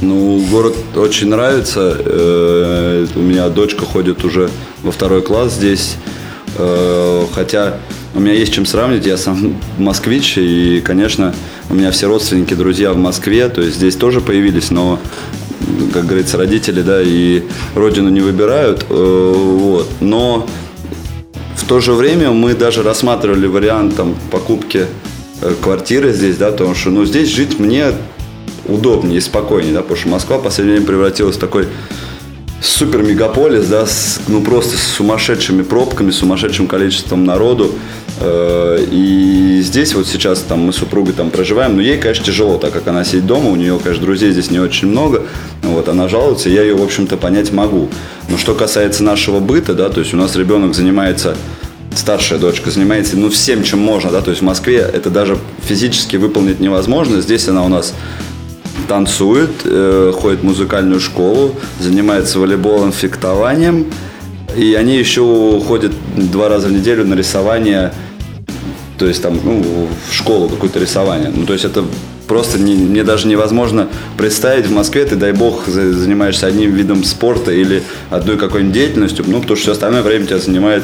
Ну, 0.00 0.44
город 0.48 0.76
очень 0.94 1.28
нравится. 1.28 1.96
Э, 1.98 3.06
у 3.16 3.20
меня 3.20 3.48
дочка 3.48 3.84
ходит 3.84 4.24
уже 4.24 4.48
во 4.84 4.92
второй 4.92 5.22
класс 5.22 5.54
здесь. 5.54 5.96
Э, 6.56 7.24
хотя 7.34 7.78
у 8.16 8.20
меня 8.20 8.32
есть 8.32 8.54
чем 8.54 8.64
сравнить, 8.64 9.04
я 9.04 9.18
сам 9.18 9.56
москвич, 9.76 10.38
и, 10.38 10.80
конечно, 10.80 11.34
у 11.68 11.74
меня 11.74 11.90
все 11.90 12.08
родственники, 12.08 12.54
друзья 12.54 12.94
в 12.94 12.96
Москве, 12.96 13.48
то 13.50 13.60
есть 13.60 13.76
здесь 13.76 13.94
тоже 13.94 14.22
появились, 14.22 14.70
но, 14.70 14.98
как 15.92 16.06
говорится, 16.06 16.38
родители, 16.38 16.80
да, 16.80 17.02
и 17.02 17.42
родину 17.74 18.08
не 18.08 18.20
выбирают, 18.20 18.86
э, 18.88 19.32
вот, 19.36 19.88
но 20.00 20.46
в 21.56 21.66
то 21.66 21.80
же 21.80 21.92
время 21.92 22.30
мы 22.30 22.54
даже 22.54 22.82
рассматривали 22.82 23.46
вариант 23.46 23.96
там, 23.96 24.16
покупки 24.30 24.86
э, 25.42 25.54
квартиры 25.60 26.14
здесь, 26.14 26.38
да, 26.38 26.52
потому 26.52 26.74
что, 26.74 26.88
ну, 26.88 27.04
здесь 27.04 27.28
жить 27.28 27.58
мне 27.58 27.92
удобнее 28.66 29.18
и 29.18 29.20
спокойнее, 29.20 29.74
да, 29.74 29.82
потому 29.82 29.98
что 30.00 30.08
Москва 30.08 30.38
в 30.38 30.42
последнее 30.42 30.76
время 30.76 30.86
превратилась 30.86 31.36
в 31.36 31.38
такой 31.38 31.68
супер 32.60 33.02
мегаполис, 33.02 33.66
да, 33.66 33.86
с, 33.86 34.20
ну 34.28 34.42
просто 34.42 34.76
с 34.76 34.82
сумасшедшими 34.82 35.62
пробками, 35.62 36.10
сумасшедшим 36.10 36.66
количеством 36.66 37.24
народу. 37.24 37.74
Э, 38.20 38.84
и 38.90 39.60
здесь 39.62 39.94
вот 39.94 40.06
сейчас 40.06 40.40
там 40.40 40.60
мы 40.60 40.72
с 40.72 40.76
супругой 40.76 41.12
там 41.12 41.30
проживаем, 41.30 41.76
но 41.76 41.82
ей, 41.82 41.98
конечно, 41.98 42.24
тяжело, 42.24 42.58
так 42.58 42.72
как 42.72 42.86
она 42.88 43.04
сидит 43.04 43.26
дома, 43.26 43.50
у 43.50 43.56
нее, 43.56 43.78
конечно, 43.82 44.04
друзей 44.04 44.32
здесь 44.32 44.50
не 44.50 44.58
очень 44.58 44.88
много, 44.88 45.22
вот, 45.62 45.88
она 45.88 46.08
жалуется, 46.08 46.48
я 46.48 46.62
ее, 46.62 46.74
в 46.74 46.82
общем-то, 46.82 47.16
понять 47.16 47.52
могу. 47.52 47.88
Но 48.28 48.38
что 48.38 48.54
касается 48.54 49.04
нашего 49.04 49.40
быта, 49.40 49.74
да, 49.74 49.88
то 49.88 50.00
есть 50.00 50.14
у 50.14 50.16
нас 50.16 50.36
ребенок 50.36 50.74
занимается 50.74 51.36
старшая 51.94 52.38
дочка 52.38 52.70
занимается 52.70 53.16
ну, 53.16 53.30
всем, 53.30 53.62
чем 53.62 53.78
можно, 53.78 54.10
да, 54.10 54.20
то 54.20 54.30
есть 54.30 54.42
в 54.42 54.44
Москве 54.44 54.78
это 54.78 55.08
даже 55.08 55.38
физически 55.64 56.16
выполнить 56.16 56.60
невозможно, 56.60 57.22
здесь 57.22 57.48
она 57.48 57.64
у 57.64 57.68
нас 57.68 57.94
танцует, 58.88 59.50
э, 59.64 60.12
ходит 60.14 60.40
в 60.40 60.44
музыкальную 60.44 61.00
школу, 61.00 61.54
занимается 61.80 62.38
волейболом, 62.38 62.92
фехтованием. 62.92 63.86
И 64.56 64.74
они 64.74 64.96
еще 64.96 65.60
ходят 65.66 65.92
два 66.16 66.48
раза 66.48 66.68
в 66.68 66.72
неделю 66.72 67.04
на 67.04 67.14
рисование, 67.14 67.92
то 68.98 69.06
есть 69.06 69.22
там, 69.22 69.38
ну, 69.44 69.88
в 70.10 70.14
школу 70.14 70.48
какое-то 70.48 70.78
рисование. 70.78 71.30
Ну, 71.34 71.44
то 71.44 71.52
есть 71.52 71.64
это 71.64 71.84
просто 72.26 72.58
не, 72.58 72.74
мне 72.74 73.04
даже 73.04 73.28
невозможно 73.28 73.88
представить 74.16 74.66
в 74.66 74.72
Москве, 74.72 75.04
ты, 75.04 75.16
дай 75.16 75.32
бог, 75.32 75.66
занимаешься 75.66 76.46
одним 76.46 76.72
видом 76.72 77.04
спорта 77.04 77.52
или 77.52 77.82
одной 78.10 78.36
какой-нибудь 78.36 78.74
деятельностью, 78.74 79.24
ну, 79.28 79.40
потому 79.40 79.56
что 79.56 79.64
все 79.64 79.72
остальное 79.72 80.02
время 80.02 80.26
тебя 80.26 80.38
занимает 80.38 80.82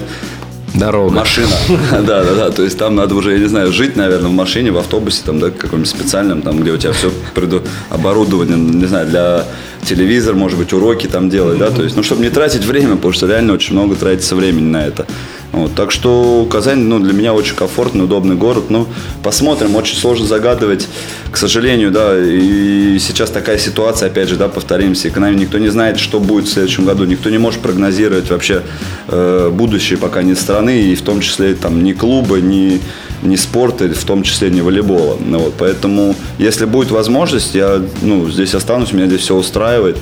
Дорога. 0.75 1.15
Машина. 1.15 1.53
Да, 1.93 2.25
да, 2.25 2.35
да. 2.35 2.51
То 2.51 2.63
есть 2.63 2.79
там 2.79 2.95
надо 2.95 3.15
уже, 3.15 3.33
я 3.33 3.39
не 3.39 3.49
знаю, 3.49 3.73
жить, 3.73 3.97
наверное, 3.97 4.29
в 4.31 4.33
машине, 4.33 4.71
в 4.71 4.79
автобусе, 4.79 5.23
там, 5.25 5.39
да, 5.39 5.51
каком-нибудь 5.51 5.89
специальном, 5.89 6.43
там, 6.43 6.61
где 6.61 6.73
у 6.73 6.77
тебя 6.77 6.93
все 6.93 7.13
преду... 7.35 7.63
оборудование, 7.91 8.57
не 8.57 8.87
знаю, 8.87 9.07
для 9.07 9.47
телевизора, 9.85 10.35
может 10.35 10.59
быть, 10.59 10.73
уроки 10.73 11.07
там 11.07 11.29
делать, 11.29 11.59
да, 11.59 11.71
то 11.71 11.83
есть, 11.83 11.97
ну, 11.97 12.03
чтобы 12.03 12.23
не 12.23 12.31
тратить 12.31 12.65
время, 12.65 12.97
потому 12.97 13.13
что 13.13 13.27
реально 13.27 13.53
очень 13.53 13.75
много 13.75 13.97
тратится 13.97 14.37
времени 14.37 14.69
на 14.69 14.87
это. 14.87 15.07
Вот, 15.53 15.75
так 15.75 15.91
что 15.91 16.47
Казань, 16.51 16.79
ну, 16.79 16.99
для 16.99 17.13
меня 17.13 17.35
очень 17.35 17.55
комфортный, 17.55 18.05
удобный 18.05 18.37
город. 18.37 18.71
Ну, 18.71 18.89
посмотрим, 19.23 19.77
очень 19.77 19.97
сложно 19.97 20.27
загадывать, 20.27 20.89
к 21.31 21.37
сожалению, 21.37 21.91
да, 21.91 22.19
и 22.19 22.99
сейчас 22.99 23.31
такая 23.31 23.59
ситуация, 23.59 24.09
опять 24.09 24.31
же, 24.31 24.37
да, 24.37 24.49
повторимся, 24.49 25.09
экономия, 25.09 25.39
никто 25.39 25.59
не 25.59 25.69
знает, 25.69 25.99
что 25.99 26.21
будет 26.21 26.47
в 26.47 26.53
следующем 26.53 26.87
году, 26.87 27.05
никто 27.05 27.29
не 27.29 27.37
может 27.37 27.61
прогнозировать 27.61 28.31
вообще 28.31 28.63
э, 29.09 29.51
будущее 29.53 29.99
пока 29.99 30.23
ни 30.23 30.33
страны, 30.33 30.85
и 30.85 30.95
в 30.95 31.03
том 31.03 31.21
числе 31.21 31.55
там 31.55 31.85
ни 31.85 31.93
клуба, 31.93 32.41
ни, 32.41 32.81
ни 33.23 33.37
спорта, 33.37 33.89
в 33.93 34.05
том 34.05 34.23
числе 34.23 34.49
ни 34.49 34.63
волейбола. 34.63 35.19
Ну, 35.21 35.39
вот, 35.39 35.55
поэтому, 35.59 36.15
если 36.39 36.65
будет 36.65 36.91
возможность, 36.91 37.55
я, 37.55 37.83
ну, 38.01 38.31
здесь 38.31 38.55
останусь, 38.55 38.93
меня 38.93 39.07
здесь 39.07 39.21
все 39.21 39.37
устраивает, 39.37 39.99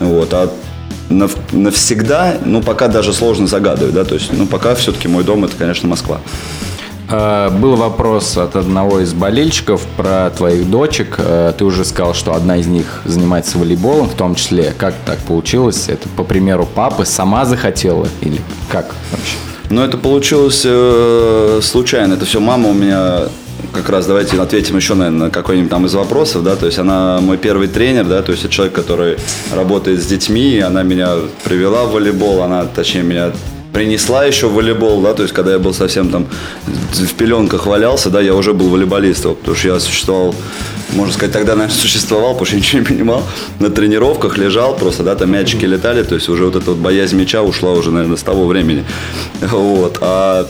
вот, 0.00 0.32
а 0.32 0.50
навсегда, 1.08 2.34
ну, 2.44 2.62
пока 2.62 2.88
даже 2.88 3.12
сложно 3.12 3.46
загадывать, 3.46 3.94
да, 3.94 4.04
то 4.04 4.14
есть, 4.14 4.32
ну, 4.32 4.46
пока 4.46 4.74
все-таки 4.74 5.08
мой 5.08 5.24
дом– 5.24 5.44
это, 5.46 5.54
конечно, 5.56 5.88
Москва. 5.88 6.20
А, 7.08 7.50
был 7.50 7.76
вопрос 7.76 8.36
от 8.36 8.56
одного 8.56 9.00
из 9.00 9.12
болельщиков 9.12 9.82
про 9.96 10.30
твоих 10.30 10.70
дочек. 10.70 11.16
А, 11.18 11.52
ты 11.52 11.64
уже 11.64 11.84
сказал, 11.84 12.14
что 12.14 12.34
одна 12.34 12.56
из 12.56 12.66
них 12.66 13.02
занимается 13.04 13.58
волейболом, 13.58 14.08
в 14.08 14.14
том 14.14 14.34
числе. 14.34 14.72
Как 14.76 14.94
так 15.04 15.18
получилось? 15.18 15.88
Это 15.88 16.08
по 16.08 16.24
примеру 16.24 16.66
папы 16.66 17.04
сама 17.04 17.44
захотела 17.44 18.08
или 18.22 18.40
как 18.70 18.94
вообще? 19.10 19.36
Ну, 19.70 19.82
это 19.82 19.96
получилось 19.96 20.62
э, 20.64 21.60
случайно. 21.62 22.14
Это 22.14 22.24
все 22.26 22.38
мама 22.38 22.68
у 22.68 22.74
меня 22.74 23.28
как 23.74 23.88
раз 23.88 24.06
давайте 24.06 24.40
ответим 24.40 24.76
еще, 24.76 24.94
наверное, 24.94 25.26
на 25.26 25.30
какой-нибудь 25.30 25.70
там 25.70 25.84
из 25.86 25.94
вопросов, 25.94 26.44
да, 26.44 26.56
то 26.56 26.66
есть 26.66 26.78
она 26.78 27.20
мой 27.20 27.36
первый 27.36 27.68
тренер, 27.68 28.04
да, 28.04 28.22
то 28.22 28.32
есть 28.32 28.44
это 28.44 28.52
человек, 28.52 28.74
который 28.74 29.16
работает 29.52 30.02
с 30.02 30.06
детьми, 30.06 30.60
она 30.60 30.82
меня 30.82 31.16
привела 31.44 31.84
в 31.84 31.92
волейбол, 31.92 32.42
она, 32.42 32.64
точнее, 32.64 33.02
меня 33.02 33.32
принесла 33.72 34.24
еще 34.24 34.48
волейбол, 34.48 35.02
да, 35.02 35.14
то 35.14 35.22
есть 35.22 35.34
когда 35.34 35.52
я 35.52 35.58
был 35.58 35.74
совсем 35.74 36.08
там 36.08 36.26
в 36.66 37.14
пеленках 37.14 37.66
валялся, 37.66 38.08
да, 38.08 38.20
я 38.20 38.34
уже 38.34 38.54
был 38.54 38.68
волейболистом, 38.68 39.34
потому 39.34 39.56
что 39.56 39.68
я 39.68 39.80
существовал, 39.80 40.34
можно 40.92 41.12
сказать, 41.12 41.32
тогда, 41.32 41.56
наверное, 41.56 41.76
существовал, 41.76 42.34
потому 42.34 42.46
что 42.46 42.54
я 42.54 42.60
ничего 42.60 42.80
не 42.80 42.86
понимал, 42.86 43.24
на 43.58 43.70
тренировках 43.70 44.38
лежал 44.38 44.76
просто, 44.76 45.02
да, 45.02 45.16
там 45.16 45.32
мячики 45.32 45.64
летали, 45.64 46.04
то 46.04 46.14
есть 46.14 46.28
уже 46.28 46.44
вот 46.44 46.54
эта 46.54 46.70
вот 46.70 46.78
боязнь 46.78 47.16
мяча 47.16 47.42
ушла 47.42 47.72
уже, 47.72 47.90
наверное, 47.90 48.16
с 48.16 48.22
того 48.22 48.46
времени, 48.46 48.84
вот, 49.40 49.98
а 50.00 50.46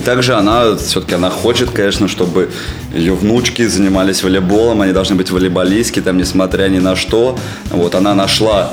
и 0.00 0.02
также 0.02 0.34
она, 0.34 0.76
все-таки 0.76 1.14
она 1.14 1.28
хочет, 1.28 1.70
конечно, 1.72 2.08
чтобы 2.08 2.48
ее 2.94 3.14
внучки 3.14 3.66
занимались 3.66 4.22
волейболом, 4.22 4.80
они 4.80 4.94
должны 4.94 5.14
быть 5.14 5.30
волейболистки, 5.30 6.00
там, 6.00 6.16
несмотря 6.16 6.68
ни 6.68 6.78
на 6.78 6.96
что. 6.96 7.38
Вот, 7.70 7.94
она 7.94 8.14
нашла 8.14 8.72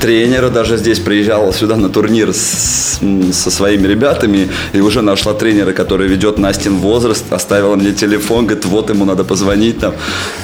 тренера, 0.00 0.48
даже 0.48 0.76
здесь 0.76 1.00
приезжала 1.00 1.52
сюда 1.52 1.74
на 1.74 1.88
турнир 1.88 2.32
с, 2.32 3.00
со 3.32 3.50
своими 3.50 3.88
ребятами 3.88 4.48
и 4.72 4.78
уже 4.78 5.02
нашла 5.02 5.34
тренера, 5.34 5.72
который 5.72 6.06
ведет 6.06 6.38
Настин 6.38 6.76
возраст, 6.76 7.32
оставила 7.32 7.74
мне 7.74 7.90
телефон, 7.90 8.46
говорит, 8.46 8.64
вот 8.64 8.90
ему 8.90 9.04
надо 9.04 9.24
позвонить 9.24 9.80
там. 9.80 9.94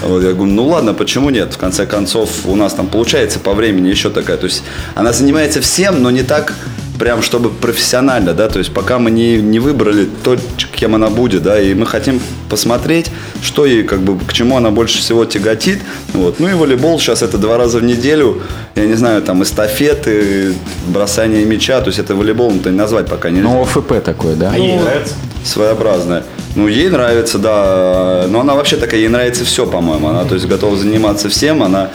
Вот, 0.03 0.25
я 0.25 0.33
говорю, 0.33 0.53
ну 0.53 0.67
ладно, 0.67 0.93
почему 0.93 1.31
нет? 1.31 1.55
В 1.55 1.59
конце 1.59 1.87
концов, 1.87 2.31
у 2.47 2.57
нас 2.57 2.75
там 2.75 2.89
получается 2.89 3.39
по 3.39 3.55
времени 3.55 3.91
еще 3.91 4.11
такая, 4.11 4.39
то 4.39 4.47
есть 4.47 4.65
она 4.97 5.13
занимается 5.13 5.61
всем, 5.61 6.03
но 6.03 6.11
не 6.11 6.25
так 6.25 6.53
прям 6.99 7.23
чтобы 7.23 7.51
профессионально, 7.51 8.35
да, 8.35 8.49
то 8.49 8.59
есть 8.59 8.73
пока 8.73 8.99
мы 8.99 9.11
не, 9.11 9.37
не 9.39 9.59
выбрали 9.59 10.09
то, 10.23 10.37
кем 10.75 10.95
она 10.95 11.09
будет, 11.09 11.43
да, 11.43 11.61
и 11.61 11.75
мы 11.75 11.87
хотим 11.87 12.21
посмотреть, 12.49 13.11
что 13.43 13.67
ей, 13.67 13.83
как 13.83 14.01
бы, 14.01 14.19
к 14.19 14.33
чему 14.33 14.57
она 14.57 14.71
больше 14.71 14.99
всего 14.99 15.25
тяготит, 15.25 15.81
вот, 16.13 16.41
ну 16.41 16.49
и 16.49 16.55
волейбол 16.55 16.99
сейчас 16.99 17.23
это 17.23 17.39
два 17.39 17.57
раза 17.57 17.79
в 17.79 17.85
неделю, 17.85 18.43
я 18.75 18.87
не 18.87 18.95
знаю, 18.95 19.23
там, 19.23 19.43
эстафеты, 19.43 20.55
бросание 20.89 21.45
мяча, 21.45 21.81
то 21.81 21.89
есть 21.89 21.99
это 21.99 22.15
волейбол-то 22.15 22.71
не 22.71 22.77
назвать 22.77 23.07
пока 23.07 23.31
нельзя. 23.31 23.49
Ну, 23.49 23.63
ОФП 23.63 24.03
такое, 24.05 24.37
да? 24.37 24.53
А 24.55 24.59
ей 24.59 24.79
нравится? 24.79 25.15
Своеобразное. 25.45 26.25
Ну, 26.55 26.69
ей 26.69 26.89
нравится, 26.89 27.39
да, 27.39 28.27
но 28.29 28.41
она 28.41 28.55
вообще 28.55 28.77
такая, 28.77 29.01
ей 29.01 29.09
нравится 29.09 29.45
все, 29.45 29.67
по-моему, 29.67 30.09
она, 30.09 30.25
то 30.25 30.35
есть, 30.35 30.47
готова 30.47 30.77
заниматься 30.77 31.29
всем, 31.29 31.63
она, 31.63 31.91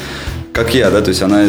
как 0.54 0.74
я, 0.76 0.90
да, 0.92 1.02
то 1.02 1.10
есть, 1.10 1.22
она 1.22 1.46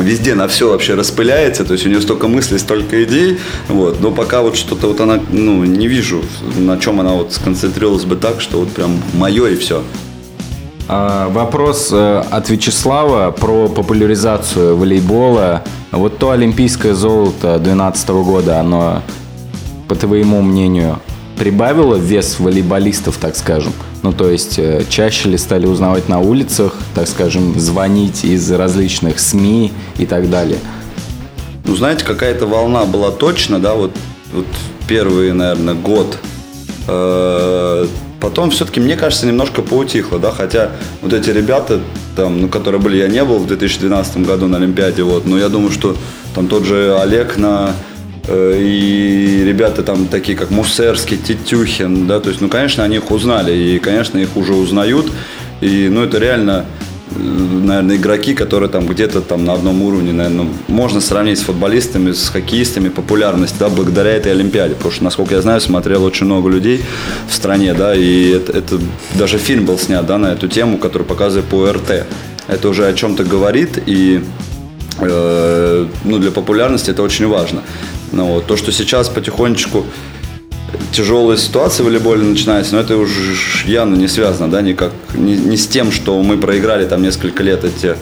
везде 0.00 0.34
на 0.34 0.48
все 0.48 0.70
вообще 0.70 0.94
распыляется, 0.94 1.64
то 1.64 1.72
есть 1.72 1.86
у 1.86 1.88
нее 1.88 2.00
столько 2.00 2.28
мыслей, 2.28 2.58
столько 2.58 3.02
идей, 3.04 3.38
вот, 3.68 4.00
но 4.00 4.10
пока 4.10 4.42
вот 4.42 4.56
что-то 4.56 4.88
вот 4.88 5.00
она, 5.00 5.20
ну, 5.30 5.64
не 5.64 5.88
вижу, 5.88 6.22
на 6.56 6.78
чем 6.78 7.00
она 7.00 7.12
вот 7.12 7.32
сконцентрировалась 7.32 8.04
бы 8.04 8.16
так, 8.16 8.40
что 8.40 8.58
вот 8.60 8.70
прям 8.70 9.00
мое 9.14 9.48
и 9.48 9.56
все. 9.56 9.82
А, 10.90 11.28
вопрос 11.28 11.90
э, 11.92 12.22
от 12.30 12.48
Вячеслава 12.48 13.30
про 13.30 13.68
популяризацию 13.68 14.74
волейбола. 14.74 15.62
Вот 15.92 16.16
то 16.16 16.30
олимпийское 16.30 16.94
золото 16.94 17.58
2012 17.58 18.08
года, 18.08 18.60
оно, 18.60 19.02
по 19.86 19.94
твоему 19.94 20.40
мнению, 20.40 20.98
прибавило 21.38 21.96
вес 21.96 22.40
волейболистов, 22.40 23.18
так 23.18 23.36
скажем? 23.36 23.74
Ну, 24.02 24.12
то 24.12 24.30
есть, 24.30 24.58
э, 24.58 24.84
чаще 24.88 25.30
ли 25.30 25.38
стали 25.38 25.66
узнавать 25.66 26.08
на 26.08 26.20
улицах, 26.20 26.74
так 26.94 27.08
скажем, 27.08 27.58
звонить 27.58 28.24
из 28.24 28.50
различных 28.50 29.18
СМИ 29.18 29.72
и 29.98 30.06
так 30.06 30.30
далее? 30.30 30.58
Ну, 31.64 31.74
знаете, 31.74 32.04
какая-то 32.04 32.46
волна 32.46 32.84
была 32.84 33.10
точно, 33.10 33.58
да, 33.58 33.74
вот, 33.74 33.92
вот 34.32 34.46
первый, 34.86 35.32
наверное, 35.32 35.74
год. 35.74 36.18
Э, 36.86 37.86
потом 38.20 38.50
все-таки, 38.50 38.80
мне 38.80 38.96
кажется, 38.96 39.26
немножко 39.26 39.62
поутихло, 39.62 40.18
да, 40.18 40.30
хотя 40.30 40.70
вот 41.02 41.12
эти 41.12 41.30
ребята, 41.30 41.80
там, 42.16 42.40
ну, 42.40 42.48
которые 42.48 42.80
были, 42.80 42.98
я 42.98 43.08
не 43.08 43.24
был 43.24 43.38
в 43.38 43.46
2012 43.46 44.18
году 44.18 44.46
на 44.46 44.58
Олимпиаде, 44.58 45.02
вот, 45.02 45.26
но 45.26 45.38
я 45.38 45.48
думаю, 45.48 45.72
что 45.72 45.96
там 46.34 46.46
тот 46.46 46.64
же 46.64 46.96
Олег 46.98 47.36
на 47.36 47.72
и 48.30 49.44
ребята 49.46 49.82
там 49.82 50.06
такие, 50.06 50.36
как 50.36 50.50
Мусерский, 50.50 51.16
Тетюхин, 51.16 52.06
да, 52.06 52.20
то 52.20 52.28
есть, 52.28 52.40
ну, 52.40 52.48
конечно, 52.48 52.84
они 52.84 52.96
их 52.96 53.10
узнали, 53.10 53.52
и, 53.52 53.78
конечно, 53.78 54.18
их 54.18 54.36
уже 54.36 54.54
узнают, 54.54 55.10
и, 55.60 55.88
ну, 55.88 56.04
это 56.04 56.18
реально 56.18 56.66
наверное, 57.16 57.96
игроки, 57.96 58.34
которые 58.34 58.68
там 58.68 58.86
где-то 58.86 59.20
там 59.20 59.44
на 59.44 59.54
одном 59.54 59.82
уровне, 59.82 60.12
наверное, 60.12 60.46
можно 60.68 61.00
сравнить 61.00 61.38
с 61.38 61.42
футболистами, 61.42 62.12
с 62.12 62.28
хоккеистами 62.28 62.88
популярность, 62.88 63.56
да, 63.58 63.68
благодаря 63.68 64.12
этой 64.12 64.32
Олимпиаде. 64.32 64.74
Потому 64.74 64.92
что, 64.92 65.04
насколько 65.04 65.34
я 65.34 65.42
знаю, 65.42 65.60
смотрел 65.60 66.04
очень 66.04 66.26
много 66.26 66.48
людей 66.48 66.84
в 67.28 67.34
стране, 67.34 67.74
да, 67.74 67.94
и 67.94 68.30
это, 68.30 68.52
это 68.52 68.78
даже 69.14 69.38
фильм 69.38 69.64
был 69.64 69.78
снят, 69.78 70.06
да, 70.06 70.18
на 70.18 70.32
эту 70.32 70.48
тему, 70.48 70.78
который 70.78 71.04
показывает 71.04 71.46
по 71.48 71.70
РТ. 71.70 72.06
Это 72.46 72.68
уже 72.68 72.86
о 72.86 72.94
чем-то 72.94 73.24
говорит, 73.24 73.82
и 73.86 74.22
э, 75.00 75.86
ну, 76.04 76.18
для 76.18 76.30
популярности 76.30 76.90
это 76.90 77.02
очень 77.02 77.26
важно. 77.26 77.62
Но 78.12 78.26
вот, 78.26 78.46
то, 78.46 78.56
что 78.56 78.72
сейчас 78.72 79.08
потихонечку 79.08 79.84
тяжелая 80.92 81.36
ситуация 81.36 81.84
волейболе 81.84 82.22
начинается, 82.22 82.74
но 82.74 82.80
это 82.80 82.96
уже 82.96 83.36
явно 83.66 83.96
не 83.96 84.08
связано, 84.08 84.50
да, 84.50 84.62
никак, 84.62 84.92
не, 85.14 85.36
не 85.36 85.56
с 85.56 85.66
тем, 85.66 85.92
что 85.92 86.20
мы 86.22 86.36
проиграли 86.36 86.86
там 86.86 87.02
несколько 87.02 87.42
лет 87.42 87.64
эти 87.64 87.96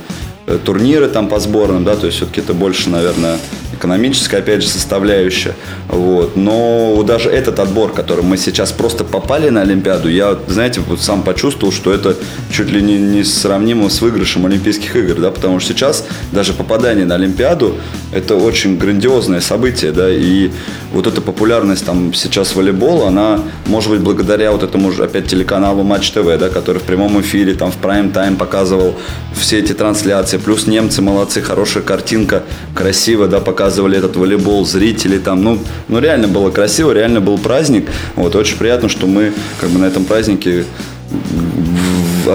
э, 0.46 0.58
турниры 0.64 1.08
там 1.08 1.28
по 1.28 1.38
сборным, 1.38 1.84
да, 1.84 1.96
то 1.96 2.06
есть 2.06 2.18
все-таки 2.18 2.40
это 2.40 2.54
больше, 2.54 2.90
наверное, 2.90 3.38
экономическая, 3.72 4.38
опять 4.38 4.62
же, 4.62 4.68
составляющая. 4.68 5.54
Вот. 5.88 6.36
Но 6.36 7.02
даже 7.06 7.30
этот 7.30 7.60
отбор, 7.60 7.92
который 7.92 8.24
мы 8.24 8.36
сейчас 8.36 8.72
просто 8.72 9.04
попали 9.04 9.48
на 9.50 9.62
Олимпиаду, 9.62 10.08
я, 10.08 10.36
знаете, 10.48 10.80
вот 10.80 11.00
сам 11.00 11.22
почувствовал, 11.22 11.72
что 11.72 11.92
это 11.92 12.16
чуть 12.50 12.70
ли 12.70 12.82
не, 12.82 12.98
не 12.98 13.24
сравнимо 13.24 13.88
с 13.90 14.00
выигрышем 14.00 14.46
Олимпийских 14.46 14.96
игр, 14.96 15.20
да, 15.20 15.30
потому 15.30 15.60
что 15.60 15.72
сейчас 15.72 16.04
даже 16.32 16.52
попадание 16.52 17.04
на 17.04 17.14
Олимпиаду– 17.16 17.76
это 18.12 18.36
очень 18.36 18.78
грандиозное 18.78 19.40
событие, 19.40 19.92
да, 19.92 20.08
и 20.10 20.50
вот 20.92 21.06
эта 21.06 21.20
популярность 21.20 21.84
там 21.84 22.14
сейчас 22.14 22.54
волейбола, 22.54 23.08
она 23.08 23.40
может 23.66 23.90
быть 23.90 24.00
благодаря 24.00 24.52
вот 24.52 24.62
этому 24.62 24.92
же 24.92 25.04
опять 25.04 25.26
телеканалу 25.26 25.82
Матч 25.82 26.10
ТВ, 26.10 26.38
да, 26.38 26.48
который 26.48 26.78
в 26.78 26.84
прямом 26.84 27.20
эфире 27.20 27.54
там 27.54 27.70
в 27.72 27.76
прайм-тайм 27.76 28.36
показывал 28.36 28.94
все 29.34 29.58
эти 29.58 29.72
трансляции, 29.72 30.38
плюс 30.38 30.66
немцы 30.66 31.02
молодцы, 31.02 31.42
хорошая 31.42 31.82
картинка, 31.82 32.44
красиво, 32.74 33.26
да, 33.26 33.40
показывали 33.40 33.98
этот 33.98 34.16
волейбол, 34.16 34.64
зрители 34.64 35.18
там, 35.18 35.42
ну, 35.42 35.58
ну 35.88 35.98
реально 35.98 36.28
было 36.28 36.50
красиво, 36.50 36.92
реально 36.92 37.20
был 37.20 37.38
праздник, 37.38 37.88
вот, 38.14 38.36
очень 38.36 38.56
приятно, 38.56 38.88
что 38.88 39.06
мы 39.06 39.32
как 39.60 39.70
бы 39.70 39.78
на 39.78 39.86
этом 39.86 40.04
празднике 40.04 40.64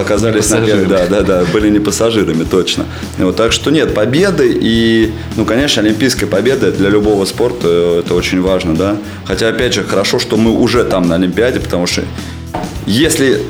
оказались 0.00 0.50
на 0.50 0.60
первом, 0.60 0.88
да, 0.88 1.06
да, 1.06 1.22
да, 1.22 1.44
были 1.52 1.68
не 1.68 1.78
пассажирами, 1.78 2.44
точно. 2.44 2.86
Вот, 3.18 3.36
так 3.36 3.52
что 3.52 3.70
нет, 3.70 3.94
победы 3.94 4.50
и, 4.60 5.12
ну, 5.36 5.44
конечно, 5.44 5.82
олимпийская 5.82 6.28
победа 6.28 6.72
для 6.72 6.88
любого 6.88 7.24
спорта 7.24 7.68
э, 7.68 8.02
это 8.04 8.14
очень 8.14 8.40
важно, 8.40 8.74
да. 8.74 8.96
Хотя, 9.24 9.48
опять 9.48 9.74
же, 9.74 9.84
хорошо, 9.84 10.18
что 10.18 10.36
мы 10.36 10.50
уже 10.50 10.84
там 10.84 11.08
на 11.08 11.16
Олимпиаде, 11.16 11.60
потому 11.60 11.86
что 11.86 12.02
если 12.86 13.42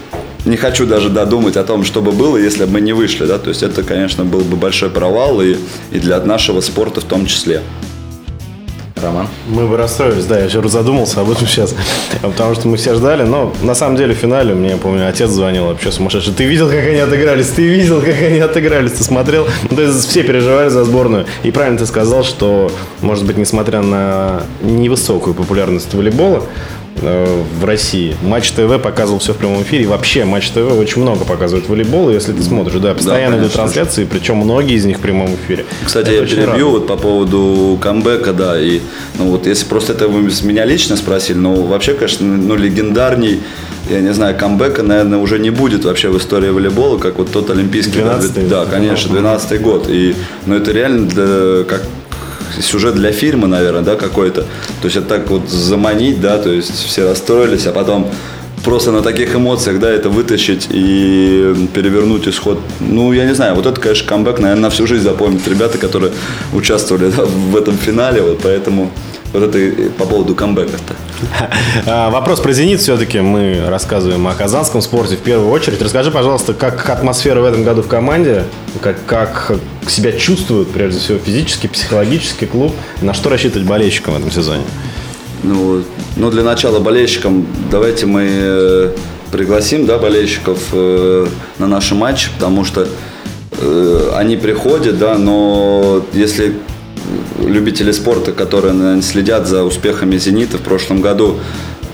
не 0.45 0.57
хочу 0.57 0.87
даже 0.87 1.09
додумать 1.09 1.57
о 1.57 1.65
том, 1.65 1.85
что 1.85 2.03
бы 2.03 2.13
было, 2.13 2.37
если 2.37 2.65
бы 2.65 2.73
мы 2.73 2.81
не 2.81 2.93
вышли, 2.93 3.27
да, 3.27 3.39
то 3.39 3.49
есть 3.49 3.63
это, 3.63 3.83
конечно, 3.83 4.25
был 4.25 4.41
бы 4.41 4.57
большой 4.57 4.91
провал 4.91 5.41
и, 5.41 5.57
и 5.93 5.99
для 5.99 6.21
нашего 6.21 6.61
спорта 6.61 7.01
в 7.01 7.05
том 7.05 7.27
числе. 7.27 7.63
Роман? 9.03 9.29
Мы 9.49 9.67
бы 9.67 9.77
расстроились, 9.77 10.25
да, 10.25 10.39
я 10.39 10.45
еще 10.45 10.67
задумался 10.69 11.21
об 11.21 11.31
этом 11.31 11.47
сейчас, 11.47 11.75
потому 12.23 12.55
что 12.55 12.69
мы 12.69 12.77
все 12.77 12.95
ждали, 12.95 13.23
но 13.23 13.53
на 13.63 13.75
самом 13.75 13.97
деле 13.97 14.15
в 14.15 14.19
финале 14.19 14.55
мне, 14.55 14.77
помню, 14.77 15.09
отец 15.09 15.31
звонил 15.31 15.67
вообще 15.67 15.93
сумасшедший. 15.93 16.33
Ты 16.33 16.45
видел, 16.45 16.69
как 16.69 16.87
они 16.87 16.99
отыгрались? 16.99 17.49
Ты 17.49 17.67
видел, 17.67 18.01
как 18.01 18.21
они 18.23 18.39
отыгрались? 18.39 18.93
Ты 18.93 19.05
смотрел? 19.05 19.47
Ну, 19.71 19.77
то 19.77 19.83
есть 19.83 20.09
все 20.09 20.23
переживали 20.23 20.69
за 20.69 20.85
сборную. 20.85 21.27
И 21.43 21.51
правильно 21.51 21.79
ты 21.79 21.87
сказал, 21.87 22.25
что, 22.25 22.71
может 23.01 23.27
быть, 23.27 23.37
несмотря 23.37 23.83
на 23.83 24.45
невысокую 24.63 25.35
популярность 25.35 25.93
волейбола, 25.95 26.45
в 27.01 27.65
России. 27.65 28.17
Матч 28.23 28.51
ТВ 28.53 28.81
показывал 28.81 29.19
все 29.19 29.33
в 29.33 29.37
прямом 29.37 29.63
эфире. 29.63 29.85
И 29.85 29.87
вообще 29.87 30.25
Матч 30.25 30.51
ТВ 30.51 30.73
очень 30.79 31.03
много 31.03 31.25
показывает 31.25 31.69
волейбол. 31.69 32.11
И 32.11 32.15
если 32.15 32.33
ты 32.33 32.43
смотришь, 32.43 32.81
да, 32.81 32.95
постоянно 32.95 33.37
да, 33.37 33.43
идут 33.43 33.53
трансляции, 33.53 34.05
причем 34.05 34.37
многие 34.37 34.77
из 34.77 34.85
них 34.85 34.99
в 34.99 35.01
прямом 35.01 35.35
эфире. 35.35 35.65
Кстати, 35.85 36.11
это 36.11 36.25
я 36.25 36.27
перебью 36.27 36.71
вот 36.71 36.87
по 36.87 36.97
поводу 36.97 37.79
камбэка, 37.81 38.33
да. 38.33 38.61
И 38.61 38.81
ну 39.19 39.31
вот 39.31 39.47
если 39.47 39.67
просто 39.67 39.93
это 39.93 40.09
вы 40.09 40.31
с 40.31 40.43
меня 40.43 40.65
лично 40.65 40.97
спросили, 40.97 41.39
ну 41.39 41.63
вообще, 41.63 41.95
конечно, 41.95 42.27
ну 42.27 42.55
легендарней 42.57 43.41
я 43.91 44.01
не 44.01 44.13
знаю, 44.13 44.37
камбэка, 44.39 44.83
наверное, 44.83 45.19
уже 45.19 45.39
не 45.39 45.51
будет 45.51 45.85
вообще 45.85 46.09
в 46.09 46.17
истории 46.17 46.51
волейбола, 46.51 46.99
как 46.99 47.19
вот 47.19 47.33
тот 47.33 47.51
олимпийский. 47.51 47.99
12 47.99 48.49
Да, 48.49 48.65
конечно, 48.65 49.11
12 49.11 49.61
год. 49.61 49.87
И, 49.89 50.15
ну, 50.47 50.55
это 50.55 50.71
реально 50.71 51.09
для, 51.09 51.65
как 51.65 51.83
сюжет 52.61 52.95
для 52.95 53.13
фильма, 53.13 53.47
наверное, 53.47 53.83
да, 53.83 53.97
какой-то. 53.97 54.43
То 54.43 54.85
есть 54.85 54.97
это 54.97 55.07
так 55.07 55.31
вот 55.31 55.49
заманить, 55.49 56.21
да, 56.21 56.39
то 56.39 56.51
есть 56.51 56.85
все 56.85 57.09
расстроились, 57.09 57.67
а 57.67 57.73
потом 57.73 58.11
просто 58.65 58.93
на 58.93 59.03
таких 59.03 59.35
эмоциях, 59.35 59.79
да, 59.81 59.91
это 59.91 60.09
вытащить 60.09 60.69
и 60.71 61.69
перевернуть 61.75 62.29
исход. 62.29 62.61
Ну, 62.81 63.13
я 63.13 63.25
не 63.25 63.35
знаю, 63.35 63.55
вот 63.55 63.67
это, 63.67 63.81
конечно, 63.81 64.09
камбэк, 64.09 64.39
наверное, 64.39 64.63
на 64.63 64.71
всю 64.71 64.87
жизнь 64.87 65.05
запомнят 65.05 65.47
ребята, 65.49 65.79
которые 65.79 66.13
участвовали 66.53 67.11
да, 67.11 67.25
в 67.25 67.57
этом 67.57 67.77
финале, 67.77 68.23
вот 68.23 68.41
поэтому 68.43 68.91
вот 69.33 69.43
это 69.43 69.91
по 69.93 70.05
поводу 70.05 70.35
камбэка-то. 70.35 70.95
А, 71.87 72.11
вопрос 72.11 72.41
про 72.41 72.53
«Зенит» 72.53 72.81
все-таки. 72.81 73.21
Мы 73.21 73.65
рассказываем 73.67 74.27
о 74.27 74.35
казанском 74.35 74.83
спорте 74.83 75.17
в 75.17 75.21
первую 75.21 75.51
очередь. 75.51 75.81
Расскажи, 75.81 76.11
пожалуйста, 76.11 76.53
как 76.55 76.89
атмосфера 76.91 77.41
в 77.41 77.45
этом 77.45 77.65
году 77.65 77.83
в 77.83 77.89
команде, 77.89 78.45
как, 78.81 79.05
как 79.07 79.53
себя 79.89 80.13
чувствуют, 80.13 80.71
прежде 80.71 81.01
всего, 81.01 81.19
физически, 81.19 81.67
психологически 81.67 82.45
клуб, 82.45 82.73
на 83.01 83.15
что 83.15 83.31
рассчитывать 83.31 83.67
болельщикам 83.67 84.15
в 84.15 84.19
этом 84.19 84.31
сезоне? 84.31 84.63
Ну, 85.43 85.83
ну 86.17 86.31
для 86.31 86.43
начала 86.43 86.79
болельщикам 86.79 87.47
давайте 87.71 88.07
мы 88.07 88.29
э, 88.29 88.93
пригласим 89.33 89.87
да, 89.87 89.99
болельщиков 89.99 90.59
э, 90.73 91.27
на 91.59 91.67
наши 91.67 91.95
матчи, 91.95 92.31
потому 92.35 92.65
что 92.65 92.87
э, 93.59 94.11
они 94.15 94.37
приходят, 94.37 94.99
да, 94.99 95.17
но 95.17 96.05
если 96.13 96.55
любители 97.53 97.93
спорта, 97.93 98.33
которые 98.33 98.73
наверное, 98.73 99.03
следят 99.03 99.47
за 99.47 99.65
успехами 99.65 100.17
«Зенита» 100.17 100.59
в 100.59 100.63
прошлом 100.63 101.01
году, 101.01 101.39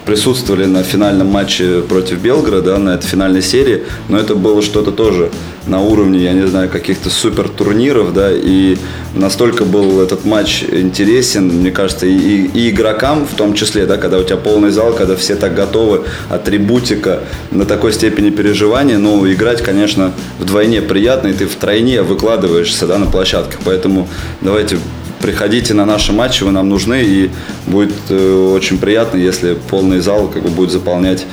присутствовали 0.09 0.65
на 0.65 0.83
финальном 0.83 1.27
матче 1.27 1.83
против 1.83 2.19
Белгорода, 2.21 2.79
на 2.79 2.95
этой 2.95 3.07
финальной 3.07 3.43
серии, 3.43 3.83
но 4.09 4.19
это 4.19 4.35
было 4.35 4.63
что-то 4.63 4.91
тоже 4.91 5.31
на 5.67 5.83
уровне, 5.83 6.21
я 6.21 6.33
не 6.33 6.47
знаю, 6.47 6.71
каких-то 6.71 7.11
супер 7.11 7.51
турниров, 7.51 8.15
да, 8.15 8.31
и 8.33 8.79
настолько 9.15 9.67
был 9.67 10.01
этот 10.01 10.25
матч 10.25 10.65
интересен, 10.65 11.49
мне 11.49 11.71
кажется, 11.71 12.07
и, 12.07 12.47
и 12.47 12.71
игрокам 12.71 13.27
в 13.27 13.35
том 13.35 13.53
числе, 13.53 13.85
да, 13.85 13.99
когда 13.99 14.17
у 14.19 14.23
тебя 14.23 14.39
полный 14.39 14.71
зал, 14.71 14.95
когда 14.95 15.15
все 15.15 15.37
так 15.37 15.55
готовы, 15.55 16.05
атрибутика 16.31 17.21
на 17.51 17.67
такой 17.67 17.93
степени 17.93 18.31
переживания, 18.31 18.97
ну, 18.97 19.31
играть, 19.31 19.61
конечно, 19.61 20.13
вдвойне 20.39 20.81
приятно, 20.81 21.29
и 21.29 21.35
ты 21.35 21.47
втройне 21.47 22.01
выкладываешься, 22.01 22.87
да, 22.87 22.97
на 22.97 23.05
площадке, 23.05 23.59
поэтому 23.63 24.09
давайте 24.41 24.79
приходите 25.21 25.75
на 25.75 25.85
наши 25.85 26.13
матчи, 26.13 26.45
вы 26.45 26.53
нам 26.53 26.69
нужны, 26.69 27.03
и 27.03 27.31
будет 27.67 27.95
э, 28.09 28.53
очень 28.55 28.79
приятно, 28.79 29.19
если 29.19 29.55
полный 29.55 30.01
зал 30.01 30.29
как 30.29 30.43
бы 30.43 30.51
будет 30.51 30.71
заполнять 30.71 31.27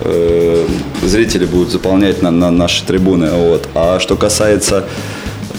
э, 0.00 0.66
зрители 1.02 1.44
будут 1.44 1.70
заполнять 1.70 2.22
на, 2.22 2.30
на 2.30 2.50
наши 2.50 2.84
трибуны. 2.84 3.30
Вот. 3.30 3.68
А 3.74 3.98
что 4.00 4.16
касается 4.16 4.84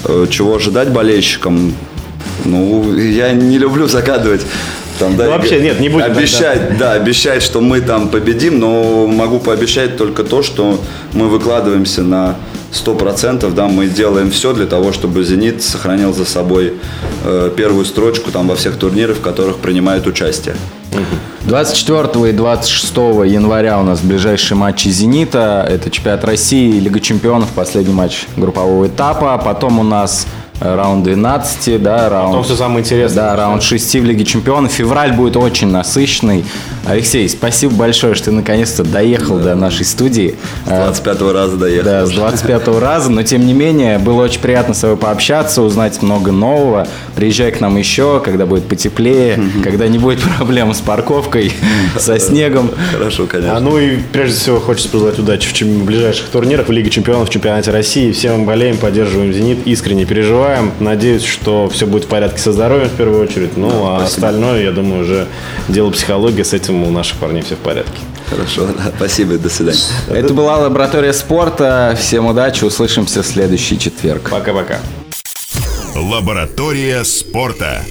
э, 0.04 0.26
чего 0.30 0.56
ожидать 0.56 0.90
болельщикам, 0.90 1.74
ну, 2.44 2.96
я 2.96 3.32
не 3.32 3.58
люблю 3.58 3.86
загадывать 3.86 4.42
там, 4.98 5.16
да, 5.16 5.24
ну, 5.24 5.30
вообще 5.30 5.60
нет, 5.60 5.80
не 5.80 5.88
будем 5.88 6.06
обещать, 6.06 6.68
тогда. 6.68 6.90
да, 6.90 6.92
обещать, 6.92 7.42
что 7.42 7.60
мы 7.60 7.80
там 7.80 8.08
победим, 8.08 8.58
но 8.58 9.06
могу 9.06 9.40
пообещать 9.40 9.96
только 9.96 10.22
то, 10.22 10.42
что 10.42 10.80
мы 11.12 11.28
выкладываемся 11.28 12.02
на 12.02 12.36
100%, 12.72 13.52
да, 13.52 13.68
мы 13.68 13.86
делаем 13.86 14.30
все 14.30 14.52
для 14.54 14.66
того, 14.66 14.92
чтобы 14.92 15.24
«Зенит» 15.24 15.62
сохранил 15.62 16.14
за 16.14 16.24
собой 16.24 16.74
э, 17.24 17.50
первую 17.54 17.84
строчку 17.84 18.30
там 18.30 18.48
во 18.48 18.56
всех 18.56 18.78
турнирах, 18.78 19.18
в 19.18 19.20
которых 19.20 19.58
принимает 19.58 20.06
участие. 20.06 20.56
24 21.42 22.30
и 22.30 22.32
26 22.32 22.96
января 23.26 23.78
у 23.78 23.82
нас 23.82 24.00
ближайшие 24.00 24.56
матчи 24.56 24.88
«Зенита». 24.88 25.66
Это 25.68 25.90
чемпионат 25.90 26.24
России, 26.24 26.78
Лига 26.78 27.00
чемпионов, 27.00 27.48
последний 27.54 27.92
матч 27.92 28.26
группового 28.36 28.86
этапа. 28.86 29.36
Потом 29.44 29.78
у 29.78 29.82
нас 29.82 30.26
раунд 30.62 31.04
12, 31.04 31.82
да, 31.82 32.08
раунд... 32.08 32.30
Потом 32.30 32.44
все 32.44 32.56
самое 32.56 32.80
интересное. 32.80 33.24
Да, 33.24 33.36
раунд 33.36 33.62
6 33.62 33.94
в 33.94 34.04
Лиге 34.04 34.24
Чемпионов. 34.24 34.72
Февраль 34.72 35.12
будет 35.12 35.36
очень 35.36 35.68
насыщенный. 35.68 36.44
Алексей, 36.84 37.28
спасибо 37.28 37.74
большое, 37.74 38.14
что 38.14 38.26
ты 38.26 38.32
наконец-то 38.32 38.82
доехал 38.84 39.38
да. 39.38 39.50
до 39.50 39.54
нашей 39.54 39.84
студии. 39.84 40.34
С 40.66 40.68
25 40.68 41.22
раза 41.32 41.56
доехал. 41.56 41.84
Да, 41.84 42.06
с 42.06 42.10
25 42.10 42.68
раза, 42.80 43.10
но 43.10 43.22
тем 43.22 43.46
не 43.46 43.52
менее, 43.52 43.98
было 43.98 44.24
очень 44.24 44.40
приятно 44.40 44.74
с 44.74 44.80
тобой 44.80 44.96
пообщаться, 44.96 45.62
узнать 45.62 46.02
много 46.02 46.32
нового. 46.32 46.86
Приезжай 47.14 47.52
к 47.52 47.60
нам 47.60 47.76
еще, 47.76 48.20
когда 48.20 48.46
будет 48.46 48.64
потеплее, 48.64 49.40
когда 49.62 49.88
не 49.88 49.98
будет 49.98 50.20
проблем 50.36 50.74
с 50.74 50.80
парковкой, 50.80 51.52
со 51.98 52.18
снегом. 52.18 52.70
Хорошо, 52.92 53.26
конечно. 53.26 53.56
А 53.56 53.60
ну 53.60 53.78
и 53.78 53.98
прежде 54.12 54.38
всего 54.38 54.60
хочется 54.60 54.88
пожелать 54.90 55.18
удачи 55.18 55.64
в 55.64 55.84
ближайших 55.84 56.28
турнирах, 56.28 56.68
в 56.68 56.72
Лиге 56.72 56.90
Чемпионов, 56.90 57.28
в 57.28 57.32
Чемпионате 57.32 57.70
России. 57.70 58.12
Всем 58.12 58.44
болеем, 58.44 58.76
поддерживаем 58.76 59.32
«Зенит», 59.32 59.66
искренне 59.66 60.04
переживаем 60.04 60.51
переживаем. 60.52 60.72
Надеюсь, 60.80 61.24
что 61.24 61.68
все 61.68 61.86
будет 61.86 62.04
в 62.04 62.08
порядке 62.08 62.38
со 62.38 62.52
здоровьем 62.52 62.88
в 62.88 62.92
первую 62.92 63.22
очередь. 63.22 63.56
Ну, 63.56 63.68
а 63.68 64.00
спасибо. 64.00 64.04
остальное, 64.04 64.62
я 64.62 64.72
думаю, 64.72 65.02
уже 65.02 65.26
дело 65.68 65.90
психологии. 65.90 66.42
С 66.42 66.52
этим 66.52 66.82
у 66.84 66.90
наших 66.90 67.18
парней 67.18 67.42
все 67.42 67.56
в 67.56 67.58
порядке. 67.58 67.98
Хорошо, 68.28 68.66
да, 68.66 68.92
спасибо, 68.96 69.36
до 69.38 69.50
свидания. 69.50 69.78
Это 70.08 70.32
была 70.32 70.58
лаборатория 70.58 71.12
спорта. 71.12 71.96
Всем 71.98 72.26
удачи, 72.26 72.64
услышимся 72.64 73.22
в 73.22 73.26
следующий 73.26 73.78
четверг. 73.78 74.30
Пока-пока. 74.30 74.78
Лаборатория 75.94 77.04
спорта. 77.04 77.82